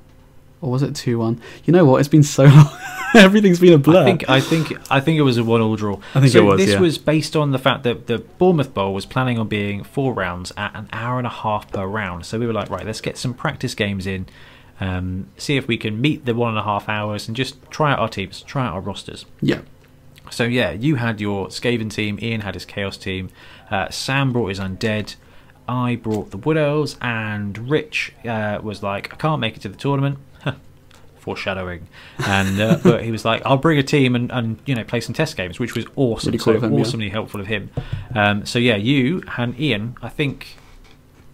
[0.60, 1.40] or was it two one?
[1.64, 1.98] You know what?
[1.98, 2.68] It's been so long.
[3.14, 4.02] Everything's been a blur.
[4.02, 5.98] I think I think I think it was a one-all draw.
[6.14, 6.80] I think so it was, This yeah.
[6.80, 10.52] was based on the fact that the Bournemouth Bowl was planning on being four rounds
[10.56, 12.26] at an hour and a half per round.
[12.26, 14.26] So we were like, right, let's get some practice games in,
[14.80, 17.92] um, see if we can meet the one and a half hours, and just try
[17.92, 19.24] out our teams, try out our rosters.
[19.40, 19.60] yeah,
[20.30, 23.30] So yeah, you had your Skaven team, Ian had his Chaos team,
[23.70, 25.16] uh, Sam brought his Undead,
[25.68, 29.68] I brought the Wood Elves, and Rich uh, was like, I can't make it to
[29.68, 30.18] the tournament.
[31.18, 31.88] Foreshadowing,
[32.24, 35.00] and uh, but he was like, "I'll bring a team and, and you know play
[35.00, 36.28] some test games," which was awesome.
[36.28, 36.80] Really cool so him, yeah.
[36.80, 37.68] awesomely helpful of him.
[38.14, 40.56] Um, so yeah, you and Ian, I think,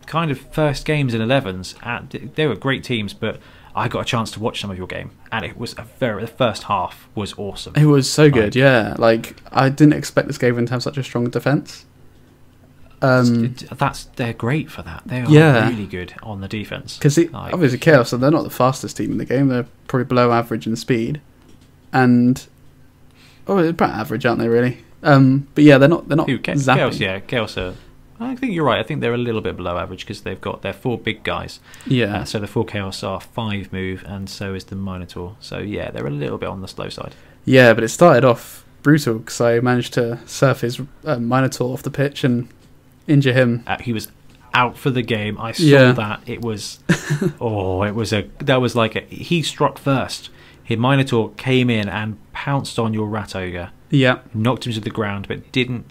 [0.07, 1.75] kind of first games in 11s.
[1.87, 3.39] At, they were great teams, but
[3.75, 6.23] I got a chance to watch some of your game, and it was a very
[6.23, 7.75] the first half was awesome.
[7.77, 8.55] it was so good.
[8.55, 11.87] Like- yeah, like I didn't expect the Skaven to have such a strong defense.
[13.01, 15.03] Um, that's they're great for that.
[15.07, 15.69] They are Yeah.
[15.69, 16.99] really good on the defense.
[16.99, 19.49] because Like- obviously Chaos, so they're not the fastest team in the game.
[19.49, 21.21] They're probably below average in speed,
[21.93, 22.47] and
[23.49, 24.49] oh, they're about average, aren't they?
[24.49, 24.79] Really?
[25.03, 26.07] Um, but yeah, they're not.
[26.09, 27.75] They're not Who, Chaos, yeah, Chaos are.
[28.25, 28.79] I think you're right.
[28.79, 31.61] I think they're a little bit below average because they've got their four big guys.
[31.87, 32.19] Yeah.
[32.19, 35.37] Uh, so the four Chaos are five move, and so is the Minotaur.
[35.41, 37.15] So yeah, they're a little bit on the slow side.
[37.45, 41.83] Yeah, but it started off brutal because I managed to surf his uh, Minotaur off
[41.83, 42.49] the pitch and
[43.07, 43.63] injure him.
[43.67, 44.11] Uh, he was
[44.55, 45.39] out for the game.
[45.41, 45.93] I saw Yeah.
[45.93, 46.21] that.
[46.27, 46.81] It was
[47.41, 50.31] oh, it was a that was like a, he struck first.
[50.65, 53.71] His Minotaur came in and pounced on your Rat Ogre.
[53.91, 55.85] Yeah, knocked him to the ground, but didn't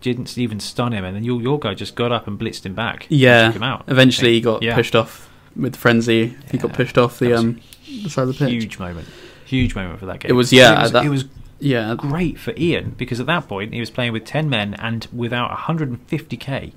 [0.00, 1.04] didn't even stun him.
[1.04, 3.06] And then your your guy just got up and blitzed him back.
[3.08, 3.46] yeah.
[3.46, 3.84] took him out.
[3.88, 4.74] Eventually, he got Yeah.
[4.74, 6.36] pushed off with frenzy.
[6.50, 8.50] He got pushed off the um the side of the pitch.
[8.52, 9.08] huge moment,
[9.44, 10.30] huge moment for that game.
[10.30, 11.24] It was- yeah, It was, that- it was
[11.58, 15.06] Yeah, great for Ian because at that point he was playing with ten men and
[15.12, 16.72] without 150k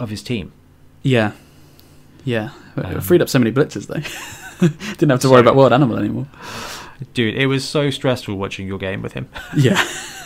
[0.00, 0.52] of his team.
[1.02, 1.32] yeah,
[2.24, 2.50] yeah.
[2.76, 4.68] It Um, freed up so many blitzes though.
[4.96, 6.26] Didn't have to so- worry about wild animal anymore.
[7.12, 9.28] Dude, it was so stressful watching your game with him.
[9.56, 9.76] Yeah,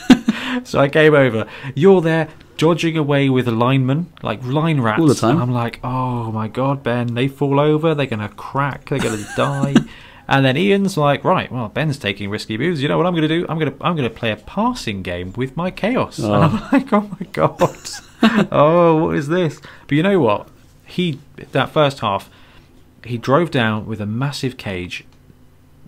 [0.66, 1.46] So I came over.
[1.74, 5.00] You're there dodging away with linemen, like line rats.
[5.00, 5.32] All the time.
[5.36, 9.24] And I'm like, oh my god, Ben, they fall over, they're gonna crack, they're gonna
[9.36, 9.74] die.
[10.30, 12.82] And then Ian's like, right, well, Ben's taking risky moves.
[12.82, 13.46] You know what I'm gonna do?
[13.48, 16.18] I'm gonna I'm gonna play a passing game with my chaos.
[16.18, 16.42] And Oh.
[16.42, 17.78] I'm like, oh my god,
[18.52, 19.58] oh what is this?
[19.86, 20.48] But you know what?
[20.84, 21.18] He
[21.52, 22.28] that first half,
[23.04, 25.04] he drove down with a massive cage.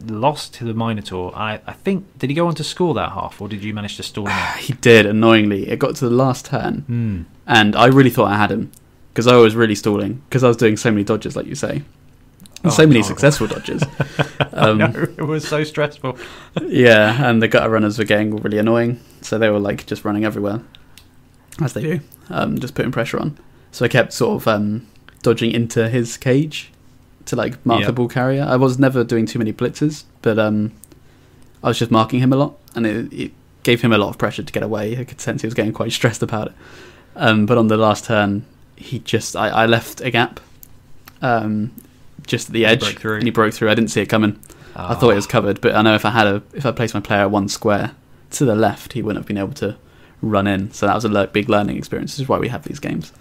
[0.07, 1.33] Lost to the Minotaur.
[1.37, 3.97] I, I think did he go on to score that half, or did you manage
[3.97, 4.49] to stall him?
[4.59, 5.07] he did.
[5.07, 7.23] Annoyingly, it got to the last turn, Hmm.
[7.47, 8.71] and I really thought I had him
[9.13, 11.83] because I was really stalling because I was doing so many dodges, like you say,
[12.65, 13.09] Oh, so many horrible.
[13.09, 13.83] successful dodges.
[14.53, 16.19] Um, know, it was so stressful.
[16.67, 20.25] yeah, and the gutter runners were getting really annoying, so they were like just running
[20.25, 20.61] everywhere,
[21.63, 23.39] as they do, um, just putting pressure on.
[23.73, 24.87] So I kept sort of um,
[25.23, 26.73] dodging into his cage
[27.31, 27.87] to like mark Yeah.
[27.87, 28.45] the ball carrier.
[28.49, 30.73] I was never doing too many blitzes, but um,
[31.63, 34.19] I was just marking him a lot, and it, it gave him a lot of
[34.19, 34.99] pressure to get away.
[34.99, 36.53] I could sense he was getting quite stressed about it.
[37.17, 38.45] Um, but on the last turn,
[38.77, 40.41] he just I, I left a gap.
[41.23, 41.73] Um,
[42.27, 43.17] just at the edge, through.
[43.17, 43.71] and he broke through.
[43.71, 44.39] I didn't see it coming.
[44.77, 46.95] I thought it was covered, but I know if I had a if I placed
[46.95, 47.93] my player one square
[48.33, 49.77] to the left, he wouldn't have been able to
[50.23, 50.71] run in.
[50.73, 52.13] So that was a big learning experience.
[52.13, 53.13] This is why we have these games.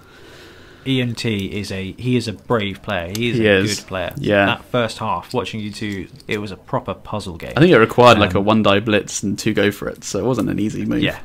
[0.86, 3.09] ENT is a he is a brave player.
[3.15, 3.80] He is He a is.
[3.80, 4.13] good player.
[4.17, 4.45] Yeah.
[4.45, 7.53] That first half, watching you two, it was a proper puzzle game.
[7.57, 10.03] I think it required like a Um, one die blitz and two go for it,
[10.03, 11.01] so it wasn't an easy move.
[11.03, 11.19] yeah.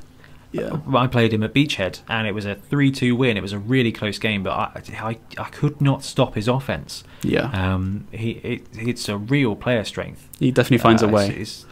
[0.53, 3.37] yeah, I played him at Beachhead, and it was a three-two win.
[3.37, 7.03] It was a really close game, but I, I, I could not stop his offense.
[7.23, 7.51] yeah.
[7.75, 10.29] Um, he, it, it's a real player strength.
[10.39, 11.29] he definitely finds Uh, a way.
[11.31, 11.65] It's,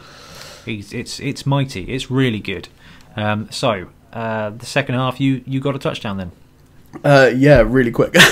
[0.65, 1.83] it's, it's, it's mighty.
[1.93, 2.67] It's really good.
[3.15, 6.31] Um, so uh, the second half, you, you got a touchdown then.
[7.03, 8.15] Uh, yeah, really quick.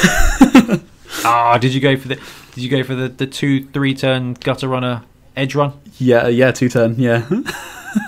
[1.24, 2.16] Ah, did you go for the
[2.56, 5.04] did you go for the, the two three turn gutter runner
[5.36, 5.74] edge run?
[6.00, 6.96] yeah, yeah, two turn.
[6.98, 7.28] Yeah,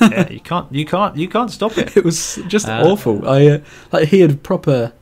[0.02, 1.96] yeah, you can't you can't you can't stop it.
[1.98, 3.28] it was just Uh, awful.
[3.30, 3.60] I uh,
[3.92, 4.94] like he had proper.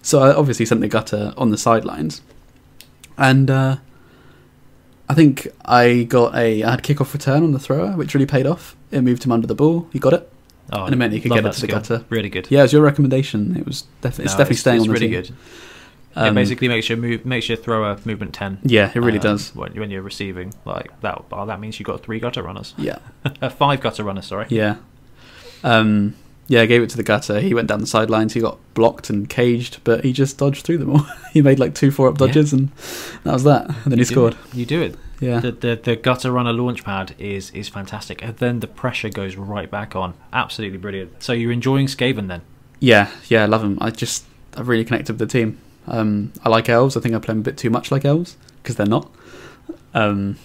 [0.00, 2.22] So I obviously sent the gutter on the sidelines,
[3.18, 3.76] and uh,
[5.08, 8.46] I think I got a I had kickoff return on the thrower, which really paid
[8.46, 8.76] off.
[8.92, 9.88] It moved him under the ball.
[9.92, 10.32] He got it.
[10.72, 12.04] Oh, And it meant he could get it to the gutter.
[12.10, 12.46] Really good.
[12.50, 13.56] Yeah, it was your recommendation.
[13.56, 15.22] It was definitely it's No, definitely staying it's on the really team.
[15.22, 15.28] good.
[15.30, 18.58] it Um, basically makes your move makes your thrower movement ten.
[18.64, 19.54] Yeah, it really um, does.
[19.54, 21.22] when, when you're receiving like that.
[21.32, 22.98] Oh, that means you've got three gutter runners, Yeah,
[23.42, 24.26] uh, five gutter runners.
[24.26, 24.46] Sorry.
[24.50, 24.76] yeah,
[25.64, 26.14] um,
[26.48, 26.62] yeah.
[26.62, 27.40] I gave it to the gutter.
[27.40, 28.34] He went down the sidelines.
[28.34, 31.06] He got blocked and caged, but he just dodged through them all.
[31.32, 32.26] he made like two four up Yeah.
[32.26, 32.70] dodges, and
[33.24, 33.66] that was that.
[33.68, 34.32] And then he You do scored.
[34.34, 34.54] it.
[34.54, 34.96] You do it.
[35.20, 39.08] Yeah, The, the the gutter runner launch pad is is fantastic, and then the pressure
[39.08, 40.14] goes right back on.
[40.32, 41.22] Absolutely brilliant.
[41.22, 42.42] So you're enjoying Skaven then?
[42.80, 43.42] yeah, yeah.
[43.42, 43.78] I love them.
[43.80, 44.24] I just
[44.56, 45.58] I've really connected with the team.
[45.88, 46.96] Um, I like elves.
[46.96, 49.10] I think I play them a bit too much like elves because they're not.
[49.94, 50.36] Um,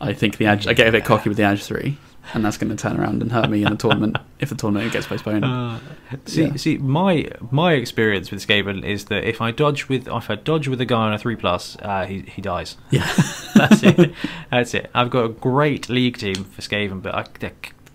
[0.00, 0.66] I think the edge.
[0.66, 1.96] I get a bit cocky with the edge three,
[2.34, 4.92] and that's going to turn around and hurt me in the tournament if the tournament
[4.92, 5.44] gets postponed.
[5.44, 5.78] Uh,
[6.26, 6.56] see, Yeah.
[6.56, 10.68] see, my my experience with Skaven is that if I dodge with if I dodge
[10.68, 12.76] with a guy on a three plus, uh, he he dies.
[12.90, 13.06] Yeah.
[13.54, 14.12] that's it.
[14.50, 14.90] That's it.
[14.94, 17.24] I've got a great league team for Skaven, but I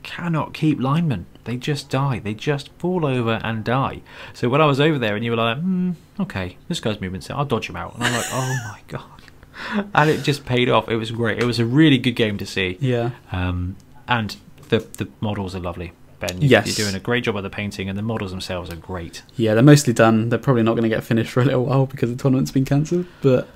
[0.03, 1.25] cannot keep linemen.
[1.43, 2.19] They just die.
[2.19, 4.01] They just fall over and die.
[4.34, 7.21] So when I was over there and you were like, hmm, okay, this guy's moving,
[7.21, 10.69] so I'll dodge him out, and I'm like, oh my god, and it just paid
[10.69, 10.89] off.
[10.89, 11.39] It was great.
[11.41, 12.78] It was a really good game to see.
[12.82, 13.11] Yeah.
[13.32, 13.75] Um,
[14.08, 14.36] and
[14.70, 15.91] the the models are lovely.
[16.20, 16.66] Ben, you, Yes.
[16.80, 19.22] you're doing a great job of the painting, and the models themselves are great.
[19.36, 20.30] Yeah, they're mostly done.
[20.30, 22.66] They're probably not going to get finished for a little while because the tournament's been
[22.66, 23.05] cancelled.
[23.22, 23.47] But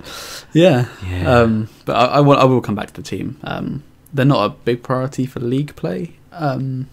[0.52, 1.38] yeah, Yeah.
[1.40, 3.36] um, but I, I, will, I will come back to the team.
[3.42, 3.82] Um,
[4.14, 6.86] they're not a big priority for league play, um,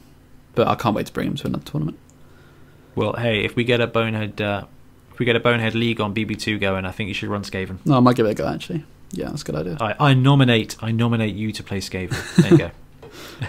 [0.56, 2.00] but I can't wait to bring them to another tournament.
[2.96, 4.64] well, hey, if we get a bonehead, uh,
[5.14, 7.78] if we get a bonehead league on BB2 going, I think you should run Skaven.
[7.86, 8.86] No, I might give it a go actually.
[9.12, 9.78] Yeah, that's a good idea.
[9.80, 12.36] I, I nominate, I nominate you to play Skaven.
[12.38, 12.72] There you go.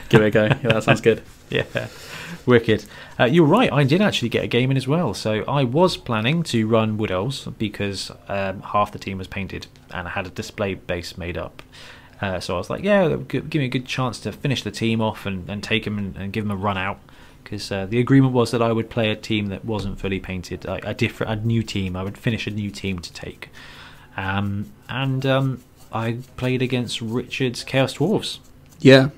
[0.09, 0.45] give it a go.
[0.45, 1.23] Yeah, that sounds good.
[1.51, 1.89] yeah,
[2.47, 2.85] wicked.
[3.19, 3.73] Uh, you're right.
[3.73, 5.15] I did actually get a game in as well.
[5.15, 9.67] So I was planning to run Wood Elves because um, half the team was painted
[9.91, 11.63] and I had a display base made up.
[12.21, 15.01] Uh, so I was like, yeah, give me a good chance to finish the team
[15.01, 16.99] off and, and take them and, and give them a run out.
[17.43, 20.67] Because uh, the agreement was that I would play a team that wasn't fully painted,
[20.67, 21.97] a, a different, a new team.
[21.97, 23.49] I would finish a new team to take.
[24.17, 28.39] Um, and um, I played against Richard's Chaos Dwarves.
[28.79, 29.09] Yeah,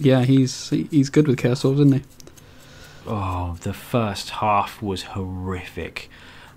[0.00, 2.02] yeah, he's he- he's good with Dwarves, isn't he?
[3.06, 6.10] Oh, the first half was horrific.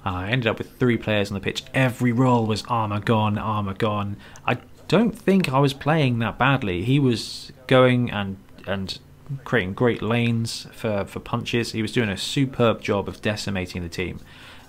[0.05, 1.63] Uh, I ended up with three players on the pitch.
[1.73, 4.17] Every roll was ah, armor gone, ah, armor gone.
[4.45, 6.83] I don't think I was playing that badly.
[6.83, 8.37] He was going and
[8.67, 8.99] and
[9.43, 11.71] creating great lanes for, for punches.
[11.71, 14.19] He was doing a superb job of decimating the team.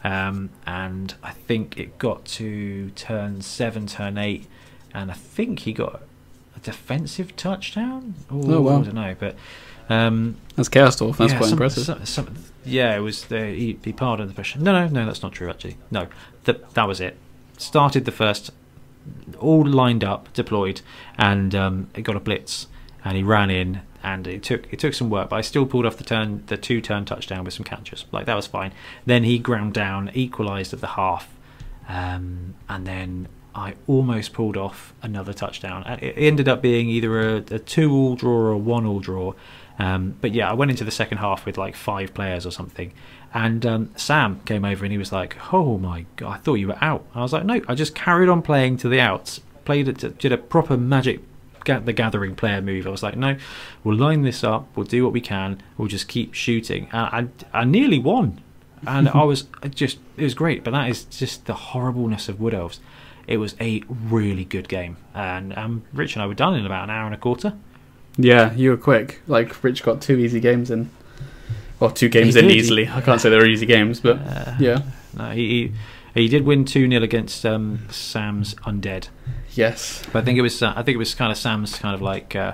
[0.03, 4.47] Um, and I think it got to turn seven, turn eight,
[4.93, 6.03] and I think he got
[6.65, 8.15] defensive touchdown.
[8.31, 8.81] Oh, wow.
[8.81, 9.37] I don't know, but
[9.89, 11.17] um, That's Chaos Dwarf.
[11.19, 11.85] That's yeah, quite some- impressive.
[11.85, 12.35] some- some-
[12.65, 14.59] yeah, it was the he, he pardoned the pressure.
[14.59, 15.51] No, no, no, that's not true.
[15.51, 16.07] Actually, no,
[16.45, 17.19] that that was it.
[17.59, 18.51] Started the first,
[19.39, 20.81] all lined up, deployed,
[21.19, 22.69] and um, it got a blitz,
[23.05, 25.85] and he ran in, and it took it took some work, but I still pulled
[25.85, 28.07] off the turn, the two turn touchdown with some catches.
[28.13, 28.73] Like that was fine.
[29.05, 31.29] Then he ground down, equalised at the half,
[31.87, 35.85] um, and then I almost pulled off another touchdown.
[35.87, 39.35] It it ended up being either a, a two-all draw or a one-all draw.
[39.79, 42.93] Um, but yeah, I went into the second half with like five players or something,
[43.33, 46.69] and um, Sam came over and he was like, "Oh my god, I thought you
[46.69, 49.89] were out." I was like, "No, I just carried on playing to the outs, played
[49.89, 51.21] it, did a proper magic."
[51.67, 52.87] The gathering player move.
[52.87, 53.39] I was like, no,
[53.83, 54.69] we'll line this up.
[54.77, 55.63] We'll do what we can.
[55.79, 56.91] We'll just keep shooting.
[56.93, 58.43] And I, I nearly won
[58.87, 60.65] and I was just it was great.
[60.65, 62.81] But that is just the horribleness of Wood Elves.
[63.27, 66.85] It was a really good game, and um, Rich and I were done in about
[66.85, 67.55] an hour and a quarter.
[68.17, 69.21] Yeah, you were quick.
[69.27, 70.91] Like Rich got two easy games in.
[71.81, 72.89] Well, two games He in did, easily.
[72.89, 74.83] I can't say they were easy games, but Uh, yeah,
[75.17, 75.73] no, he,
[76.15, 79.09] he he did win two 0 against um, Sam's Undead.
[79.55, 80.03] Yes.
[80.13, 82.01] But I think it was uh, I think it was kind of Sam's kind of
[82.03, 82.53] like uh,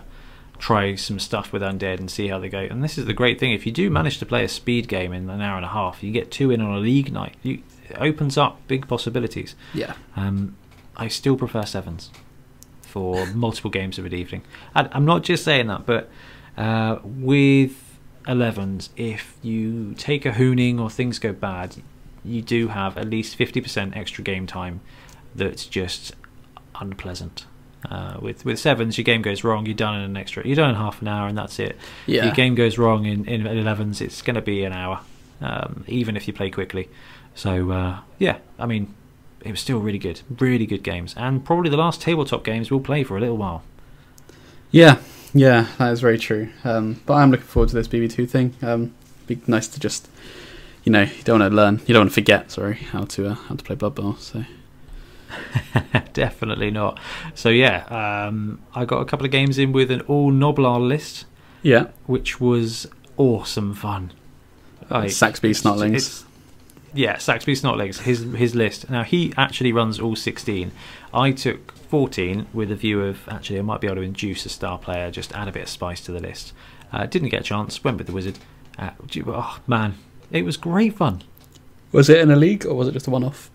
[0.58, 2.60] try some stuff with undead and see how they go.
[2.60, 5.12] And this is the great thing: if you do manage to play a speed game
[5.12, 7.34] in an hour and a half, you get two in on a league night.
[7.42, 9.54] You, it opens up big possibilities.
[9.74, 9.94] Yeah.
[10.16, 10.56] Um,
[11.00, 12.10] I still prefer sevens
[12.82, 14.42] for multiple games of an evening.
[14.74, 16.10] And I'm not just saying that, but
[16.58, 21.76] uh, with 11s, if you take a hooning or things go bad,
[22.22, 24.82] you do have at least 50% extra game time
[25.34, 26.12] that's just
[26.78, 27.46] unpleasant.
[27.88, 29.64] Uh, with with sevens, your game goes wrong.
[29.64, 30.46] You're done in an extra.
[30.46, 31.78] You're done in half an hour, and that's it.
[32.04, 32.26] Yeah.
[32.26, 34.02] Your game goes wrong in in 11s.
[34.02, 35.00] It's going to be an hour,
[35.40, 36.90] um, even if you play quickly.
[37.34, 38.94] So uh, yeah, I mean,
[39.44, 42.80] it was still really good, really good games, and probably the last tabletop games we'll
[42.80, 43.62] play for a little while.
[44.70, 44.98] Yeah,
[45.34, 46.50] yeah, that is very true.
[46.64, 48.54] Um, but I'm looking forward to this BB2 thing.
[48.62, 48.94] Um,
[49.26, 50.08] be nice to just,
[50.84, 53.28] you know, you don't want to learn, you don't want to forget, sorry, how to
[53.28, 54.16] uh, how to play Blood Bowl.
[54.16, 54.44] So
[56.12, 56.98] Definitely not.
[57.34, 57.84] So yeah,
[58.26, 61.26] um, I got a couple of games in with an all Noblar list,
[61.62, 62.86] yeah, which was
[63.16, 64.12] awesome fun.
[64.88, 66.24] Like, Saxby it's-
[66.92, 68.00] Yeah, Saxby Snotlings.
[68.00, 68.90] His his list.
[68.90, 70.72] Now he actually runs all sixteen.
[71.14, 74.48] I took fourteen with a view of actually I might be able to induce a
[74.48, 76.52] star player, just add a bit of spice to the list.
[76.92, 77.82] Uh, didn't get a chance.
[77.84, 78.38] Went with the wizard.
[78.78, 78.90] Uh,
[79.26, 79.94] oh man,
[80.32, 81.22] it was great fun.
[81.92, 83.50] Was it in a league or was it just a one-off?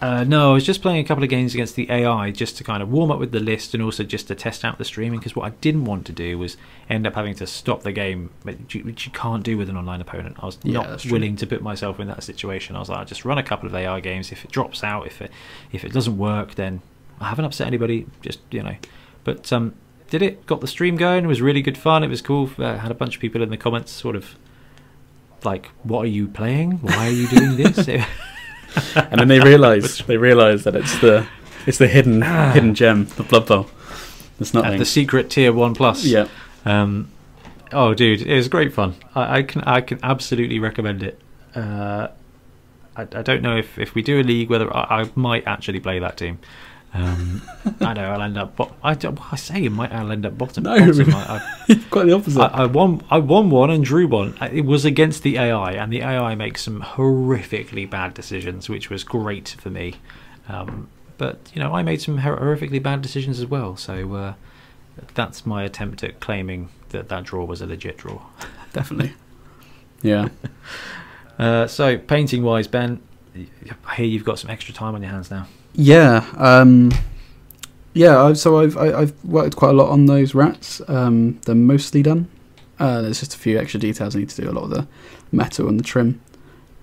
[0.00, 2.64] Uh, no, I was just playing a couple of games against the AI just to
[2.64, 5.18] kind of warm up with the list and also just to test out the streaming
[5.18, 6.56] because what I didn't want to do was
[6.88, 9.76] end up having to stop the game, which you, which you can't do with an
[9.76, 10.36] online opponent.
[10.40, 12.76] I was Yeah, not willing to put myself in that situation.
[12.76, 14.30] I was like, I'll just run a couple of AI games.
[14.30, 15.32] If it drops out, if it
[15.72, 16.80] if it doesn't work, then
[17.20, 18.06] I haven't upset anybody.
[18.22, 18.76] Just you know,
[19.24, 19.74] but um,
[20.10, 20.46] did it?
[20.46, 21.24] Got the stream going.
[21.24, 22.04] It was really good fun.
[22.04, 22.48] It was cool.
[22.56, 24.36] Uh, had a bunch of people in the comments, sort of
[25.42, 26.78] like, "What are you playing?
[26.82, 27.88] Why are you doing this?"
[28.94, 31.26] and then they realise they realise that it's the
[31.66, 33.66] it's the hidden hidden gem, the Blood Bowl.
[34.40, 36.04] It's not the secret tier one plus.
[36.04, 36.28] Yeah,
[36.64, 37.10] Um,
[37.72, 38.94] oh, dude, it was great fun.
[39.14, 41.20] I, I can I can absolutely recommend it.
[41.54, 42.08] Uh,
[42.96, 45.80] I, I don't know if, if we do a league whether I, I might actually
[45.80, 46.38] play that team.
[46.94, 47.42] Um,
[47.80, 48.56] I know I'll end up.
[48.56, 49.92] Bo- I, don't- I say it might.
[49.92, 50.64] I'll end up bottom.
[50.64, 50.78] No.
[50.78, 51.14] bottom.
[51.14, 51.40] I,
[51.90, 52.40] quite the opposite.
[52.40, 53.02] I, I, I won.
[53.10, 54.36] I won one and drew one.
[54.40, 58.88] Uh, It was against the AI, and the AI makes some horrifically bad decisions, which
[58.90, 59.96] was great for me.
[60.48, 63.76] Um, but you know, I made some horrifically bad decisions as well.
[63.76, 64.34] So uh,
[65.14, 68.20] that's my attempt at claiming that that draw was a legit draw.
[68.72, 69.12] Definitely.
[70.02, 70.28] Yeah.
[71.38, 73.00] Uh, so painting wise, Ben,
[73.86, 75.46] I hear you've got some extra time on your hands now.
[75.74, 76.92] Yeah, um,
[77.94, 78.22] yeah.
[78.22, 80.80] I've, so I've I, I've worked quite a lot on those rats.
[80.88, 82.28] Um, they're mostly done.
[82.78, 84.50] Uh, there's just a few extra details I need to do.
[84.50, 84.86] A lot of the
[85.32, 86.20] metal and the trim.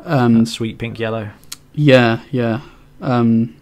[0.03, 1.29] Um, sweet pink yellow.
[1.73, 2.61] yeah, yeah.
[3.01, 3.55] Um,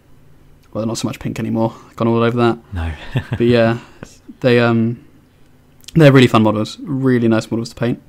[0.72, 1.74] well, they're not so much pink anymore.
[1.96, 2.58] Gone all over that.
[2.72, 2.92] No.
[3.30, 3.78] But yeah,
[4.40, 5.04] they um,
[5.94, 6.78] they're really fun models.
[6.80, 8.02] Really nice models to paint.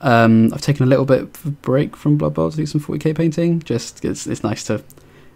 [0.00, 2.80] Um, I've taken a little bit of a break from Blood Bowl to do some
[2.80, 3.60] 40k painting.
[3.60, 4.82] Just it's it's nice to,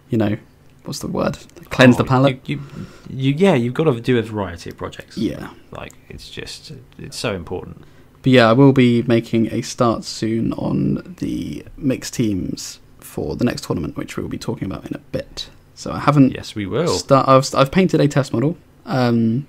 [0.09, 0.37] you know,
[0.83, 1.37] what's the word?
[1.69, 2.41] Cleanse the Oh, palette.
[2.47, 2.61] You,
[3.09, 5.17] you, you, yeah, you've got to do a variety of projects.
[5.17, 5.51] Yeah.
[5.71, 7.83] Like it's just it's so important.
[8.23, 13.43] But yeah, I will be making a start soon on the mixed teams for the
[13.45, 15.49] next tournament, which we will be talking about in a bit.
[15.73, 16.87] So I haven't Yes, we will.
[16.99, 17.27] start.
[17.27, 19.47] I've, I've painted a test model, um,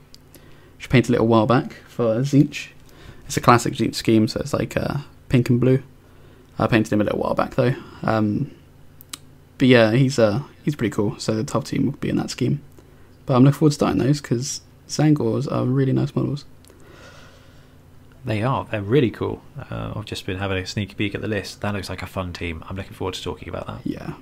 [0.78, 2.68] which I painted a little while back for Tzeentch.
[3.26, 5.82] It's a classic Tzeentch scheme, so it's like uh, pink and blue.
[6.58, 7.74] I painted him a little while back though.
[8.02, 8.50] Um,
[9.62, 11.16] but yeah, he's uh, he's pretty cool.
[11.20, 12.60] So the top team will be in that scheme.
[13.26, 16.46] But I'm looking forward to starting those because Tzaangors are really nice models.
[18.24, 18.64] They are.
[18.64, 19.40] They're really cool.
[19.70, 21.60] Uh, I've just been having a sneaky peek at the list.
[21.60, 22.64] That looks like a fun team.
[22.68, 23.82] I'm looking forward to talking about that.
[23.84, 24.14] Yeah.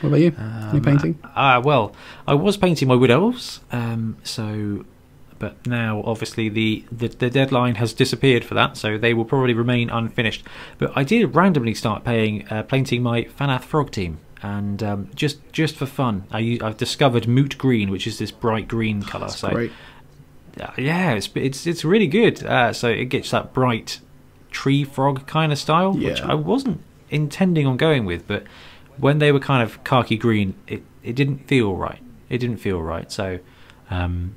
[0.00, 0.34] What about you?
[0.36, 1.20] Um, painting?
[1.22, 1.94] Uh, well,
[2.26, 3.60] I was painting my wood elves.
[3.70, 4.84] Um, so,
[5.42, 9.54] but now obviously the, the the deadline has disappeared for that, so they will probably
[9.54, 10.44] remain unfinished.
[10.78, 14.18] But I did randomly start paying uh, painting my Fanath frog team.
[14.40, 18.68] And um, just just for fun, I, have discovered moot green, which is this bright
[18.68, 19.26] green color.
[19.26, 19.72] That's So great.
[20.60, 22.44] uh, yeah, it's it's it's really good.
[22.44, 23.98] Uh, so it gets that bright
[24.52, 26.80] tree frog kind of style, which I wasn't
[27.10, 28.44] intending on going with, but
[28.96, 32.00] when they were kind of khaki green, it it didn't feel right.
[32.28, 33.10] It didn't feel right.
[33.10, 33.40] So
[33.90, 34.34] um,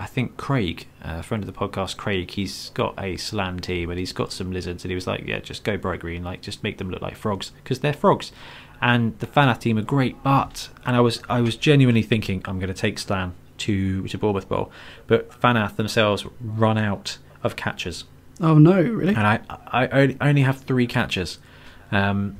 [0.00, 3.98] I think Craig, a friend of the podcast, Craig, he's got a Slan team and
[3.98, 6.62] he's got some lizards, and he was like, yeah, just go bright green, like just
[6.62, 8.32] make them look like frogs because they're frogs.
[8.82, 12.58] And the Fanath team are great, but and I was I was genuinely thinking I'm
[12.58, 14.72] going to take Stan to to Bournemouth Bowl,
[15.06, 18.04] but Fanath themselves run out of catches.
[18.40, 19.14] Oh no, really?
[19.14, 21.38] and I I only- only have three catches,
[21.92, 22.38] um,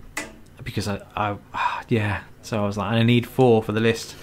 [0.65, 1.37] because I I
[1.91, 2.23] yeah.
[2.41, 4.15] So I was like I need four for the list,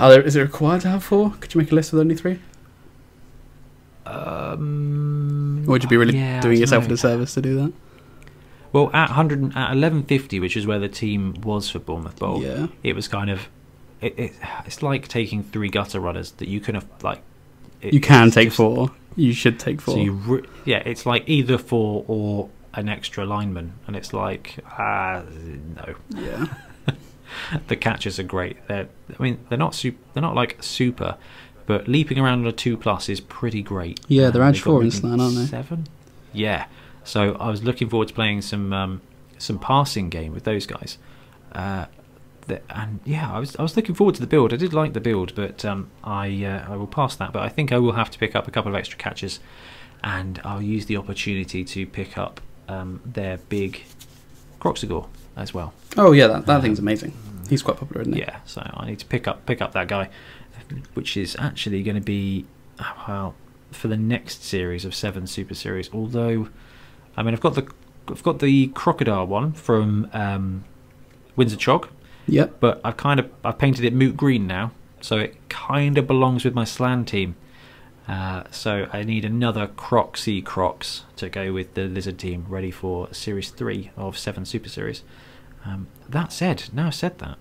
[0.00, 1.30] Are there, is it required to have four?
[1.40, 2.38] Could you make a list with only three?
[4.06, 6.86] Um, Or would you be really yeah, doing yourself know.
[6.86, 7.72] a disservice to do that?
[8.72, 12.42] Well, at hundred at eleven fifty, which is where the team was for Bournemouth Bowl,
[12.42, 12.66] Yeah.
[12.82, 13.48] it was kind of
[14.00, 14.32] it, it.
[14.66, 17.22] It's like taking three gutter runners that you can have like.
[17.80, 18.90] It, You can take just- four.
[19.18, 19.94] You should take four.
[19.94, 24.58] So you, re- yeah, it's like either four or an extra lineman, and it's like
[24.78, 25.22] ah
[25.76, 25.94] no.
[26.14, 26.46] yeah.
[27.68, 28.56] the catches are great.
[28.68, 31.16] They're, I mean, they're not super, they're not like super,
[31.66, 34.00] but leaping around on a two plus is pretty great.
[34.08, 35.46] Yeah, they're Um, edge four in moving Slan, aren't they?
[35.46, 35.86] Seven.
[36.32, 36.66] Yeah.
[37.04, 39.00] So I was looking forward to playing some um,
[39.38, 40.98] some passing game with those guys.
[41.52, 41.86] Uh,
[42.48, 44.52] the, and yeah, I was I was looking forward to the build.
[44.52, 47.32] I did like the build, but um, I uh, I will pass that.
[47.32, 49.40] But I think I will have to pick up a couple of extra catches,
[50.04, 53.82] and I'll use the opportunity to pick up um, their big
[54.60, 55.72] Kroxigor as well.
[55.96, 57.12] Oh yeah, that, that thing's amazing.
[57.48, 58.20] He's quite popular, isn't he?
[58.20, 60.08] Yeah, so I need to pick up pick up that guy,
[60.94, 62.44] which is actually going to be
[63.06, 63.34] well
[63.70, 65.90] for the next series of seven Super Series.
[65.92, 66.48] Although,
[67.16, 67.68] I mean, I've got the
[68.08, 70.64] I've got the crocodile one from um,
[71.36, 71.88] Windsor Chog,
[72.26, 72.56] Yep.
[72.60, 76.44] but I've kind of I've painted it moot green now, so it kind of belongs
[76.44, 77.36] with my Slan team.
[78.08, 83.12] Uh, so I need another Crocsy Crocs to go with the Lizard team, ready for
[83.12, 85.02] Series Three of Seven Super Series.
[85.64, 87.36] Um, that said, now I've said that,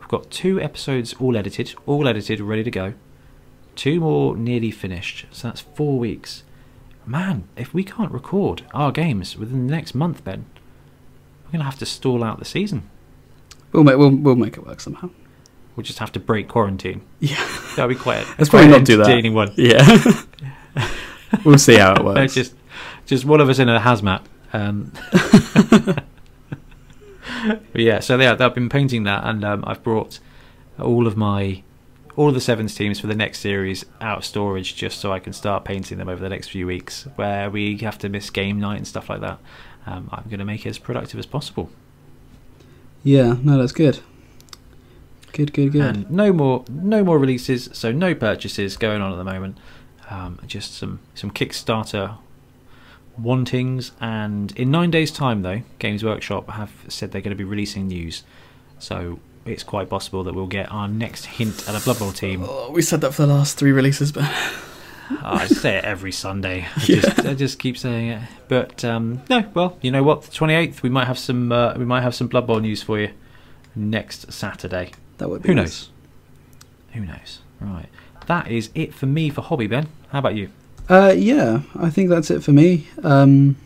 [0.00, 2.94] I've got two episodes all edited, all edited, ready to go.
[3.74, 6.44] Two more nearly finished, so that's four weeks.
[7.04, 10.46] Man, if we can't record our games within the next month, Ben,
[11.44, 12.88] we're gonna have to stall out the season.
[13.72, 15.10] We'll make we'll, we'll make it work somehow.
[15.76, 17.02] We'll just have to break quarantine.
[17.20, 17.36] Yeah.
[17.76, 18.24] That'll be quite.
[18.38, 19.02] Let's quite probably not do that.
[19.06, 19.52] entertaining One.
[19.56, 19.84] Yeah.
[21.44, 22.34] we'll see how it No, works.
[22.34, 22.54] just,
[23.06, 24.22] just one of us in a hazmat.
[24.52, 26.04] Um, but
[27.74, 30.20] yeah, so yeah, I've been painting that, and um, I've brought
[30.78, 31.62] all of my,
[32.16, 35.18] all of the sevens teams for the next series out of storage, just so I
[35.18, 38.60] can start painting them over the next few weeks, where we have to miss game
[38.60, 39.38] night and stuff like that.
[39.86, 41.68] Um, I'm going to make it as productive as possible.
[43.02, 43.36] Yeah.
[43.42, 44.00] No, that's good.
[45.34, 45.52] Good.
[45.52, 45.72] Good.
[45.72, 45.82] Good.
[45.84, 47.68] And no more, no more releases.
[47.72, 49.58] So no purchases going on at the moment.
[50.08, 52.16] Um, just some some Kickstarter
[53.18, 53.92] wantings.
[54.00, 57.88] And in nine days' time, though, Games Workshop have said they're going to be releasing
[57.88, 58.22] news.
[58.78, 62.44] So it's quite possible that we'll get our next hint at a Blood Bowl team.
[62.48, 64.24] Oh, we said that for the last three releases, but
[65.22, 66.66] I say it every Sunday.
[66.76, 67.00] I, Yeah.
[67.00, 68.22] just, I just keep saying it.
[68.48, 70.22] But um, no, well, you know what?
[70.22, 71.52] The twenty eighth, we might have some.
[71.52, 73.10] Uh, we might have some Blood Bowl news for you
[73.74, 74.92] next Saturday.
[75.18, 75.48] That would be.
[75.48, 75.64] Who nice.
[75.64, 75.90] knows?
[76.92, 77.40] Who knows?
[77.60, 77.88] Right.
[78.26, 79.88] That is it for me for hobby, Ben.
[80.10, 80.50] How about you?
[80.88, 82.88] Uh, yeah, I think that's it for me.
[83.02, 83.56] Um,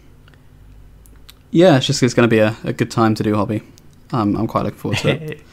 [1.51, 3.63] yeah, it's just it's going to be a, a good time to do hobby.
[4.13, 5.41] Um, I'm quite looking forward to it.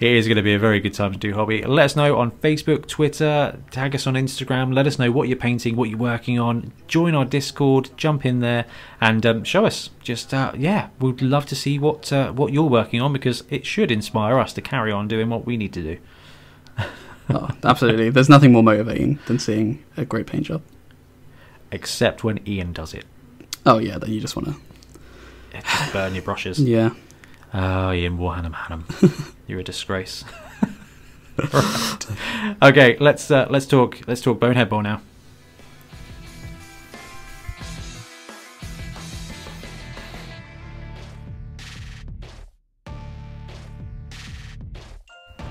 [0.00, 1.64] it is going to be a very good time to do hobby.
[1.64, 4.74] Let us know on Facebook, Twitter, tag us on Instagram.
[4.74, 6.72] Let us know what you're painting, what you're working on.
[6.86, 8.66] Join our Discord, jump in there,
[9.00, 9.90] and um, show us.
[10.02, 13.66] Just uh, yeah, we'd love to see what uh, what you're working on because it
[13.66, 15.98] should inspire us to carry on doing what we need to do.
[17.30, 18.10] oh, absolutely.
[18.10, 20.62] There's nothing more motivating than seeing a great paint job.
[21.70, 23.04] Except when Ian does it,
[23.68, 25.92] Oh yeah, then you just want to.
[25.92, 26.58] Burn your brushes.
[26.58, 26.90] Yeah.
[27.54, 30.24] Oh, Ian Warhanam Hannam, you're a disgrace.
[31.52, 32.06] right.
[32.62, 35.00] Okay, let's uh, let's talk let's talk Bonehead Bowl now.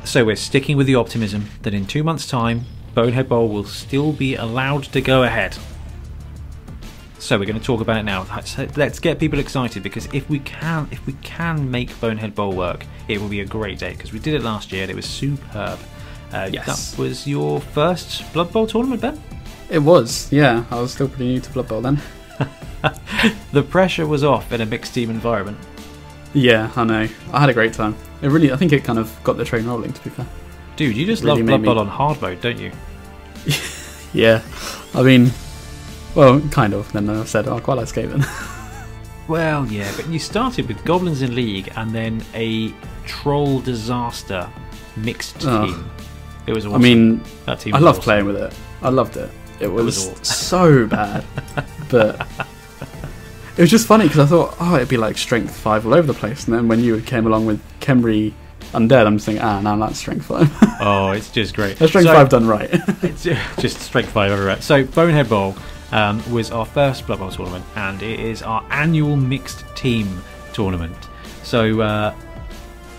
[0.03, 4.11] So we're sticking with the optimism that in two months' time, Bonehead Bowl will still
[4.13, 5.57] be allowed to go ahead.
[7.27, 8.25] So we're going to talk about it now.
[8.33, 12.53] Let's, let's get people excited because if we can, if we can make Bonehead Bowl
[12.53, 14.95] work, it will be a great day because we did it last year and it
[14.95, 15.77] was superb.
[16.31, 16.91] Uh, Yes.
[16.91, 19.21] That was your first Blood Bowl tournament, Ben.
[19.69, 20.31] It was.
[20.31, 21.99] Yeah, I was still pretty new to Blood Bowl then.
[23.51, 25.57] The pressure was off in a mixed team environment.
[26.33, 27.09] Yeah, I know.
[27.33, 27.93] I had a great time.
[28.21, 29.91] It really, I think it kind of got the train rolling.
[29.91, 30.27] To be fair.
[30.77, 32.71] Dude, you just Really love Blood me- Bowl on hard mode, don't you?
[34.13, 34.41] Yeah,
[34.95, 35.31] I mean,
[36.17, 36.91] well, kind of.
[36.91, 38.25] Then I said, oh, I quite like Skaven.
[39.27, 42.73] Well, yeah, but you started with Goblins in League and then a
[43.05, 44.49] Troll Disaster
[44.95, 45.49] mixed team.
[45.49, 45.85] Ugh.
[46.47, 46.79] It was awesome.
[46.79, 48.03] I mean, that team I loved awesome.
[48.03, 48.53] playing with it.
[48.81, 49.29] I loved it.
[49.59, 50.23] It was, was awesome.
[50.23, 51.25] so bad,
[51.89, 52.25] but
[53.57, 56.07] it was just funny because I thought, oh, it'd be like strength five all over
[56.07, 58.31] the place, and then when you came along with Khemri
[58.71, 60.49] Undead, I'm just thinking, ah, now that's strength five.
[60.79, 61.77] Oh, it's just great.
[61.79, 62.69] that's strength So- five done right.
[63.03, 64.61] It's just strength five everywhere.
[64.61, 65.53] So Bonehead Bowl
[65.91, 70.21] um, was our first Blood Bowl tournament, and it is our annual mixed team
[70.53, 70.97] tournament.
[71.43, 72.15] So uh,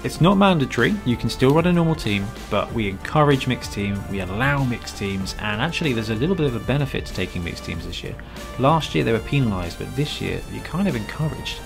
[0.05, 0.95] it's not mandatory.
[1.05, 4.01] You can still run a normal team, but we encourage mixed team.
[4.11, 7.43] We allow mixed teams, and actually, there's a little bit of a benefit to taking
[7.43, 8.14] mixed teams this year.
[8.59, 11.61] Last year they were penalised, but this year you're kind of encouraged.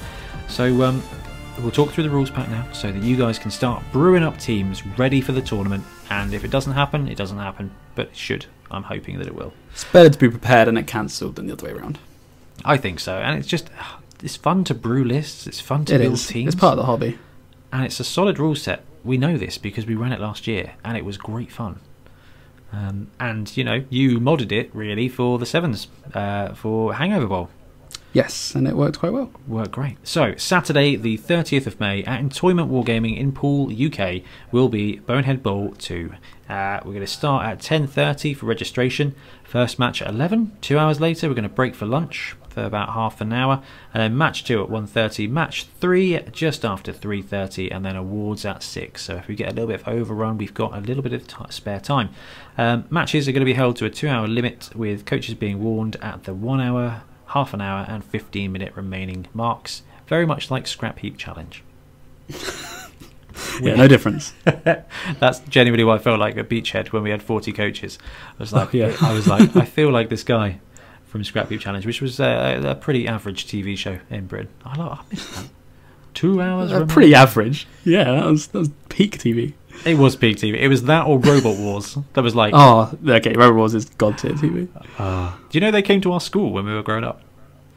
[0.49, 1.03] So um,
[1.61, 4.39] we'll talk through the rules pack now, so that you guys can start brewing up
[4.39, 5.85] teams ready for the tournament.
[6.11, 8.47] And if it doesn't happen, it doesn't happen, but it should.
[8.73, 9.53] I'm hoping that it will.
[9.73, 11.99] It's better to be prepared and it cancelled than the other way around.
[12.65, 13.71] I think so, and it's just
[14.23, 15.47] it's fun to brew lists.
[15.47, 16.27] It's fun to It build is.
[16.27, 16.55] teams.
[16.55, 17.19] It's part of the hobby.
[17.73, 18.85] and it's a solid rule set.
[19.05, 21.81] We know this because we ran it last year, and it was great fun.
[22.73, 27.51] Um, and you know, you modded it really for the sevens uh, for Hangover Bowl.
[28.15, 29.31] Yes, and it worked quite well.
[29.49, 29.97] Worked great.
[30.07, 35.43] So Saturday, the 30th of May, at Entoyment Wargaming in Poole, UK, will be Bonehead
[35.43, 36.13] Bowl two.
[36.53, 39.15] Uh, we're going to start at 10:30 for registration.
[39.43, 40.53] First match at 11.
[40.61, 43.63] Two hours later, we're going to break for lunch for about half an hour,
[43.95, 45.31] and then match two at 1:30.
[45.31, 49.01] Match three just after 3:30, and then awards at six.
[49.01, 51.51] So if we get a little bit of overrun, we've got a little bit of
[51.51, 52.11] spare time.
[52.59, 55.97] Um, matches are going to be held to a two-hour limit, with coaches being warned
[56.03, 59.85] at the one-hour, half an hour, and 15-minute remaining marks.
[60.07, 61.63] Very much like Scrap Heap Challenge.
[63.61, 64.33] Yeah, no difference.
[64.45, 67.99] That's genuinely what I felt like at Beachhead when we had 40 coaches.
[68.39, 68.97] I was like, Oh, yeah.
[69.01, 70.61] I was like, I feel like this guy
[71.07, 74.49] from Scrap Heap Challenge, which was uh, a pretty average TV show in Britain.
[74.65, 75.49] I, like, I missed that.
[76.15, 76.73] Two hours.
[76.73, 77.67] Uh, pretty average.
[77.85, 79.55] Yeah, that was, that was peak TV.
[79.87, 80.55] It was peak TV.
[80.61, 81.97] It was that or Robot Wars.
[82.13, 82.53] That was like.
[82.55, 83.33] Oh, okay.
[83.33, 84.69] Robot Wars is god tier TV.
[84.99, 87.23] uh, do you know they came to our school when we were growing up?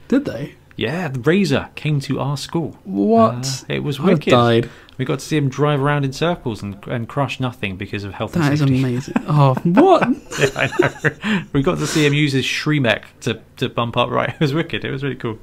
[0.10, 0.56] Did they?
[0.76, 2.78] Yeah, the Razer came to our school.
[2.84, 3.64] What?
[3.70, 4.30] Uh, it was wicked.
[4.32, 4.70] died.
[4.98, 8.14] We got to see him drive around in circles and, and crush nothing because of
[8.14, 9.16] health That is amazing.
[9.28, 10.08] Oh, what?
[10.40, 11.44] Yeah, I know.
[11.54, 14.30] we got to see him use his Shremek to, to bump up right.
[14.34, 14.84] It was wicked.
[14.86, 15.38] It was really cool.